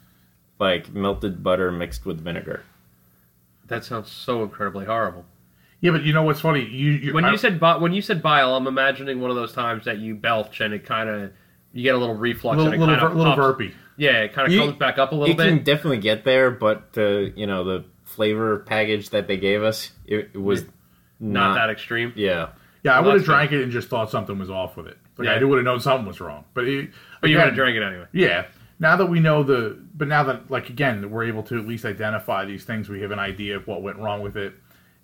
like 0.60 0.94
melted 0.94 1.44
butter 1.44 1.72
mixed 1.72 2.06
with 2.06 2.22
vinegar. 2.22 2.64
That 3.68 3.84
sounds 3.84 4.10
so 4.12 4.44
incredibly 4.44 4.86
horrible. 4.86 5.26
Yeah, 5.82 5.92
but 5.92 6.04
you 6.04 6.14
know 6.14 6.24
what's 6.24 6.40
funny? 6.42 6.62
You, 6.64 6.92
you 6.92 7.14
When 7.14 7.26
I- 7.26 7.32
you 7.32 7.38
said 7.38 7.60
bi- 7.60 7.78
when 7.78 7.94
you 7.94 8.02
said 8.02 8.22
bile, 8.24 8.56
I'm 8.56 8.68
imagining 8.68 9.20
one 9.20 9.30
of 9.30 9.36
those 9.36 9.54
times 9.54 9.86
that 9.86 9.98
you 10.00 10.16
belch 10.16 10.62
and 10.62 10.74
it 10.74 10.86
kind 10.86 11.10
of 11.10 11.32
you 11.74 11.84
get 11.84 11.94
a 11.96 11.98
little 11.98 12.16
reflux 12.16 12.58
little 12.58 12.72
and 12.72 12.76
it 12.76 12.80
little, 12.80 12.96
kind 12.96 13.02
ver- 13.08 13.12
of 13.12 13.18
little 13.18 13.36
burpy. 13.36 13.74
Yeah, 13.98 14.22
it 14.24 14.34
kind 14.34 14.48
of 14.48 14.54
You- 14.54 14.60
comes 14.62 14.74
back 14.78 14.98
up 14.98 15.12
a 15.12 15.16
little 15.16 15.34
it 15.34 15.38
bit. 15.38 15.48
can 15.48 15.64
definitely 15.64 15.98
get 16.00 16.24
there, 16.24 16.52
but 16.52 16.90
uh, 16.98 17.02
you 17.36 17.48
know 17.48 17.64
the 17.64 17.86
flavor 18.04 18.60
package 18.60 19.10
that 19.10 19.28
they 19.28 19.38
gave 19.38 19.64
us, 19.64 19.92
it, 20.06 20.30
it 20.34 20.42
was 20.42 20.64
not, 21.20 21.50
not, 21.50 21.56
that 21.56 21.70
extreme. 21.70 22.14
Yeah, 22.16 22.50
Yeah, 22.84 22.96
I 22.98 23.02
would 23.02 23.08
have 23.14 23.16
that's 23.22 23.26
drank 23.26 23.52
it 23.52 23.64
and 23.64 23.72
just 23.72 23.90
thought 23.90 24.10
something 24.12 24.38
was 24.38 24.50
off 24.50 24.78
with 24.78 24.88
it. 24.88 24.98
Like 25.18 25.28
Yeah. 25.28 25.34
I 25.36 25.43
would 25.43 25.57
have 25.57 25.66
known 25.66 25.80
something 25.80 26.05
was 26.07 26.20
wrong. 26.20 26.43
But 26.53 26.68
it, 26.68 26.89
But 27.22 27.30
you 27.30 27.38
had 27.38 27.45
gonna 27.45 27.55
drink 27.55 27.78
it 27.78 27.84
anyway. 27.84 28.05
Yeah. 28.11 28.45
Now 28.80 28.95
that 28.97 29.05
we 29.05 29.20
know 29.22 29.41
the, 29.43 29.78
but 29.95 30.07
now 30.09 30.24
that 30.24 30.51
like 30.51 30.70
again 30.70 31.09
we're 31.09 31.24
able 31.24 31.43
to 31.43 31.57
at 31.59 31.66
least 31.68 31.86
identify 31.86 32.43
these 32.45 32.66
things, 32.66 32.89
we 32.89 33.01
have 33.01 33.11
an 33.11 33.20
idea 33.20 33.55
of 33.55 33.66
what 33.68 33.82
went 33.82 33.97
wrong 33.97 34.22
with 34.22 34.36
it, 34.36 34.53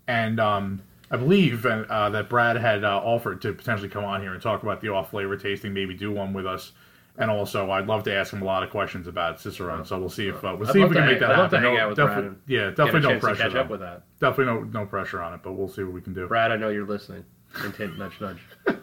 and 0.08 0.40
um, 0.42 0.82
I 1.10 1.16
believe 1.18 1.66
uh, 1.66 2.10
that 2.10 2.28
Brad 2.30 2.58
had 2.58 2.84
uh, 2.84 2.98
offered 2.98 3.42
to 3.44 3.54
potentially 3.54 3.88
come 3.90 4.04
on 4.04 4.22
here 4.22 4.34
and 4.34 4.42
talk 4.42 4.64
about 4.64 4.82
the 4.82 4.90
off 4.90 5.12
flavor 5.12 5.38
tasting, 5.38 5.74
maybe 5.74 5.94
do 5.94 6.12
one 6.12 6.34
with 6.34 6.46
us. 6.46 6.74
And 7.18 7.30
also, 7.30 7.70
I'd 7.72 7.88
love 7.88 8.04
to 8.04 8.14
ask 8.14 8.32
him 8.34 8.42
a 8.42 8.46
lot 8.46 8.64
of 8.64 8.70
questions 8.70 9.06
about 9.08 9.40
Cicerone. 9.40 9.86
So 9.86 10.00
we'll 10.00 10.10
see 10.10 10.28
if 10.30 10.36
uh, 10.44 10.56
we'll 10.58 10.68
I'd 10.70 10.74
see 10.74 10.82
if 10.82 10.90
we 10.90 10.96
to 10.96 11.02
can 11.02 11.10
make 11.10 11.20
that 11.20 11.32
I'd 11.32 11.38
love 11.40 11.52
happen. 11.52 11.62
to 11.62 11.68
hang 11.68 11.76
No- 11.78 11.82
out 11.84 11.90
with 11.90 11.98
defi- 11.98 12.36
yeah, 12.48 12.70
definitely 12.70 13.02
no 13.02 13.14
to 13.16 13.20
pressure. 13.20 13.44
catch 13.44 13.56
up 13.56 13.70
with 13.70 13.80
that. 13.82 14.04
Definitely 14.20 14.54
no 14.54 14.64
no 14.82 14.86
pressure 14.86 15.22
on 15.22 15.34
it, 15.34 15.42
but 15.44 15.52
we'll 15.54 15.68
see 15.70 15.84
what 15.84 15.94
we 15.94 16.02
can 16.02 16.14
do. 16.14 16.28
Brad, 16.28 16.52
I 16.52 16.56
know 16.58 16.70
you're 16.70 16.86
listening. 16.86 17.24
Intent 17.66 17.98
nudge, 18.00 18.20
nudge. 18.22 18.40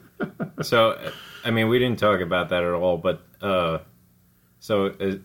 So, 0.62 0.98
I 1.44 1.50
mean, 1.50 1.68
we 1.68 1.78
didn't 1.78 1.98
talk 1.98 2.20
about 2.20 2.48
that 2.48 2.64
at 2.64 2.72
all, 2.72 2.96
but 2.96 3.22
uh, 3.40 3.78
so 4.60 4.86
uh, 4.86 5.16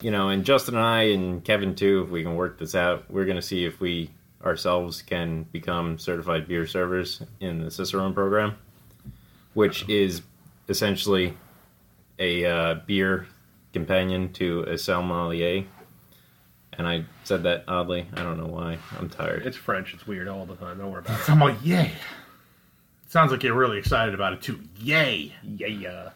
you 0.00 0.10
know, 0.10 0.28
and 0.28 0.44
Justin 0.44 0.74
and 0.74 0.84
I 0.84 1.02
and 1.04 1.44
Kevin 1.44 1.74
too, 1.74 2.04
if 2.04 2.10
we 2.10 2.22
can 2.22 2.36
work 2.36 2.58
this 2.58 2.74
out, 2.74 3.10
we're 3.10 3.24
going 3.24 3.36
to 3.36 3.42
see 3.42 3.64
if 3.64 3.80
we 3.80 4.10
ourselves 4.44 5.02
can 5.02 5.44
become 5.44 5.98
certified 5.98 6.46
beer 6.46 6.66
servers 6.66 7.22
in 7.40 7.64
the 7.64 7.70
Cicerone 7.70 8.14
program, 8.14 8.56
which 9.54 9.88
is 9.88 10.22
essentially 10.68 11.36
a 12.18 12.44
uh, 12.44 12.74
beer 12.86 13.26
companion 13.72 14.32
to 14.34 14.62
a 14.64 14.78
sommelier. 14.78 15.64
And 16.76 16.86
I 16.88 17.04
said 17.22 17.44
that 17.44 17.64
oddly. 17.68 18.06
I 18.14 18.22
don't 18.22 18.36
know 18.36 18.46
why. 18.46 18.78
I'm 18.98 19.08
tired. 19.08 19.46
It's 19.46 19.56
French. 19.56 19.94
It's 19.94 20.06
weird 20.06 20.28
all 20.28 20.44
the 20.44 20.56
time. 20.56 20.78
Don't 20.78 20.90
worry 20.90 21.00
about 21.00 21.30
I'm 21.30 21.40
like, 21.40 21.56
yay! 21.62 21.92
Sounds 23.14 23.30
like 23.30 23.44
you're 23.44 23.54
really 23.54 23.78
excited 23.78 24.12
about 24.12 24.32
it 24.32 24.42
too. 24.42 24.58
Yay! 24.80 25.32
it. 25.44 25.60
Yeah, 25.60 25.66
yeah. 25.68 26.10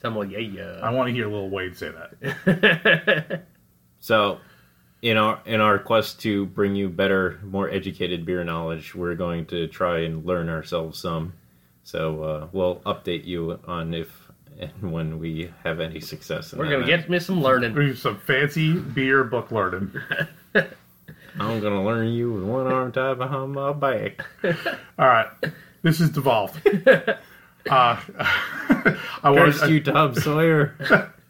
Someone, 0.00 0.30
yeah, 0.30 0.78
I 0.80 0.90
want 0.90 1.08
to 1.08 1.12
hear 1.12 1.26
Lil 1.26 1.50
Wade 1.50 1.76
say 1.76 1.90
that. 1.90 3.42
So, 3.98 4.38
in 5.02 5.16
our 5.16 5.40
in 5.46 5.60
our 5.60 5.80
quest 5.80 6.20
to 6.20 6.46
bring 6.46 6.76
you 6.76 6.88
better, 6.88 7.40
more 7.42 7.68
educated 7.68 8.24
beer 8.24 8.44
knowledge, 8.44 8.94
we're 8.94 9.16
going 9.16 9.46
to 9.46 9.66
try 9.66 10.02
and 10.02 10.24
learn 10.24 10.48
ourselves 10.48 11.00
some. 11.00 11.32
So 11.82 12.22
uh, 12.22 12.48
we'll 12.52 12.76
update 12.86 13.24
you 13.24 13.58
on 13.66 13.92
if 13.92 14.30
and 14.60 14.92
when 14.92 15.18
we 15.18 15.50
have 15.64 15.80
any 15.80 15.98
success. 15.98 16.52
In 16.52 16.60
We're 16.60 16.66
that 16.66 16.70
gonna 16.70 16.86
matter. 16.86 16.98
get 16.98 17.10
me 17.10 17.18
some 17.18 17.42
learning. 17.42 17.74
We 17.74 17.96
some 17.96 18.18
fancy 18.18 18.74
beer 18.78 19.24
book 19.24 19.50
learning. 19.50 19.90
I'm 20.54 21.60
gonna 21.60 21.84
learn 21.84 22.10
you 22.12 22.32
with 22.32 22.44
one 22.44 22.68
arm 22.68 22.92
tied 22.92 23.18
behind 23.18 23.54
my 23.54 23.72
back. 23.72 24.24
All 25.00 25.08
right, 25.08 25.26
this 25.82 26.00
is 26.00 26.10
devolved. 26.10 26.60
Uh, 27.70 28.00
I 29.22 29.30
want 29.30 29.54
Curse 29.54 29.68
you, 29.70 29.82
Tom 29.82 30.14
Sawyer. 30.14 30.76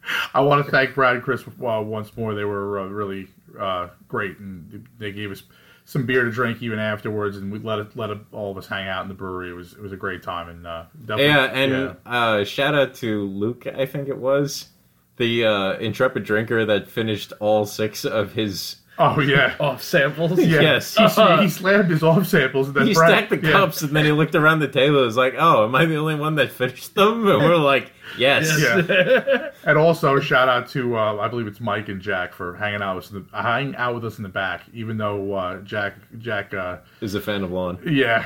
I 0.33 0.41
want 0.41 0.65
to 0.65 0.71
thank 0.71 0.95
Brad 0.95 1.15
and 1.15 1.23
Chris 1.23 1.43
uh, 1.47 1.81
once 1.81 2.15
more. 2.17 2.33
They 2.33 2.43
were 2.43 2.79
uh, 2.79 2.85
really 2.85 3.27
uh, 3.59 3.89
great, 4.07 4.39
and 4.39 4.87
they 4.97 5.11
gave 5.11 5.31
us 5.31 5.43
some 5.85 6.05
beer 6.05 6.23
to 6.23 6.31
drink 6.31 6.61
even 6.61 6.79
afterwards, 6.79 7.37
and 7.37 7.51
we 7.51 7.59
let 7.59 7.79
it, 7.79 7.95
let 7.95 8.09
it, 8.09 8.17
all 8.31 8.51
of 8.51 8.57
us 8.57 8.67
hang 8.67 8.87
out 8.87 9.03
in 9.03 9.09
the 9.09 9.13
brewery. 9.13 9.49
It 9.49 9.53
was 9.53 9.73
it 9.73 9.81
was 9.81 9.91
a 9.91 9.97
great 9.97 10.23
time, 10.23 10.49
and 10.49 10.67
uh, 10.67 10.85
definitely, 11.05 11.25
yeah, 11.25 11.45
and 11.45 11.71
yeah. 11.71 11.93
Uh, 12.05 12.43
shout 12.43 12.75
out 12.75 12.95
to 12.95 13.25
Luke. 13.27 13.67
I 13.67 13.85
think 13.85 14.07
it 14.07 14.17
was 14.17 14.69
the 15.17 15.45
uh, 15.45 15.73
intrepid 15.73 16.23
drinker 16.23 16.65
that 16.65 16.89
finished 16.89 17.33
all 17.39 17.65
six 17.65 18.05
of 18.05 18.33
his. 18.33 18.77
Oh 18.99 19.19
yeah, 19.19 19.55
Off 19.59 19.81
samples. 19.81 20.39
yeah. 20.39 20.61
Yes. 20.61 20.95
he, 20.95 21.03
he 21.43 21.49
slammed 21.49 21.89
his 21.89 22.03
off 22.03 22.27
samples, 22.27 22.67
and 22.67 22.75
then 22.77 22.85
He 22.87 22.93
Brad, 22.93 23.09
stacked 23.09 23.29
the 23.31 23.47
yeah. 23.47 23.51
cups 23.53 23.81
and 23.81 23.95
then 23.95 24.05
he 24.05 24.11
looked 24.11 24.35
around 24.35 24.59
the 24.59 24.67
table. 24.67 24.97
and 24.97 25.05
was 25.07 25.17
like, 25.17 25.33
"Oh, 25.37 25.63
am 25.65 25.73
I 25.73 25.85
the 25.85 25.95
only 25.95 26.13
one 26.15 26.35
that 26.35 26.51
finished 26.51 26.93
them?" 26.93 27.27
And 27.27 27.39
we're 27.39 27.55
like, 27.57 27.91
"Yes." 28.19 28.55
Yeah. 28.61 29.49
and 29.65 29.77
also 29.79 30.19
shout 30.19 30.47
out 30.47 30.69
to 30.69 30.95
uh, 30.95 31.17
I 31.17 31.27
believe 31.27 31.47
it's 31.47 31.59
Mike 31.59 31.89
and 31.89 31.99
Jack 32.01 32.33
for 32.35 32.55
hanging 32.55 32.83
out 32.83 32.97
with 32.97 33.05
us 33.05 33.11
in 33.11 33.25
the, 33.31 33.41
hanging 33.41 33.75
out 33.77 33.95
with 33.95 34.05
us 34.05 34.17
in 34.17 34.23
the 34.23 34.29
back, 34.29 34.61
even 34.73 34.97
though 34.97 35.33
uh, 35.33 35.61
Jack 35.61 35.95
Jack 36.19 36.53
uh, 36.53 36.77
Is 37.01 37.15
a 37.15 37.21
fan 37.21 37.43
of 37.43 37.51
lawn. 37.51 37.79
yeah 37.85 38.23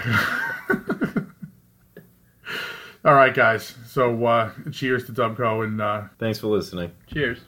All 3.05 3.13
right, 3.13 3.33
guys. 3.33 3.73
So 3.85 4.25
uh, 4.25 4.51
cheers 4.73 5.05
to 5.05 5.13
Dubco 5.13 5.63
and 5.63 5.79
uh, 5.81 6.01
Thanks 6.19 6.39
for 6.39 6.47
listening. 6.47 6.91
Cheers. 7.07 7.39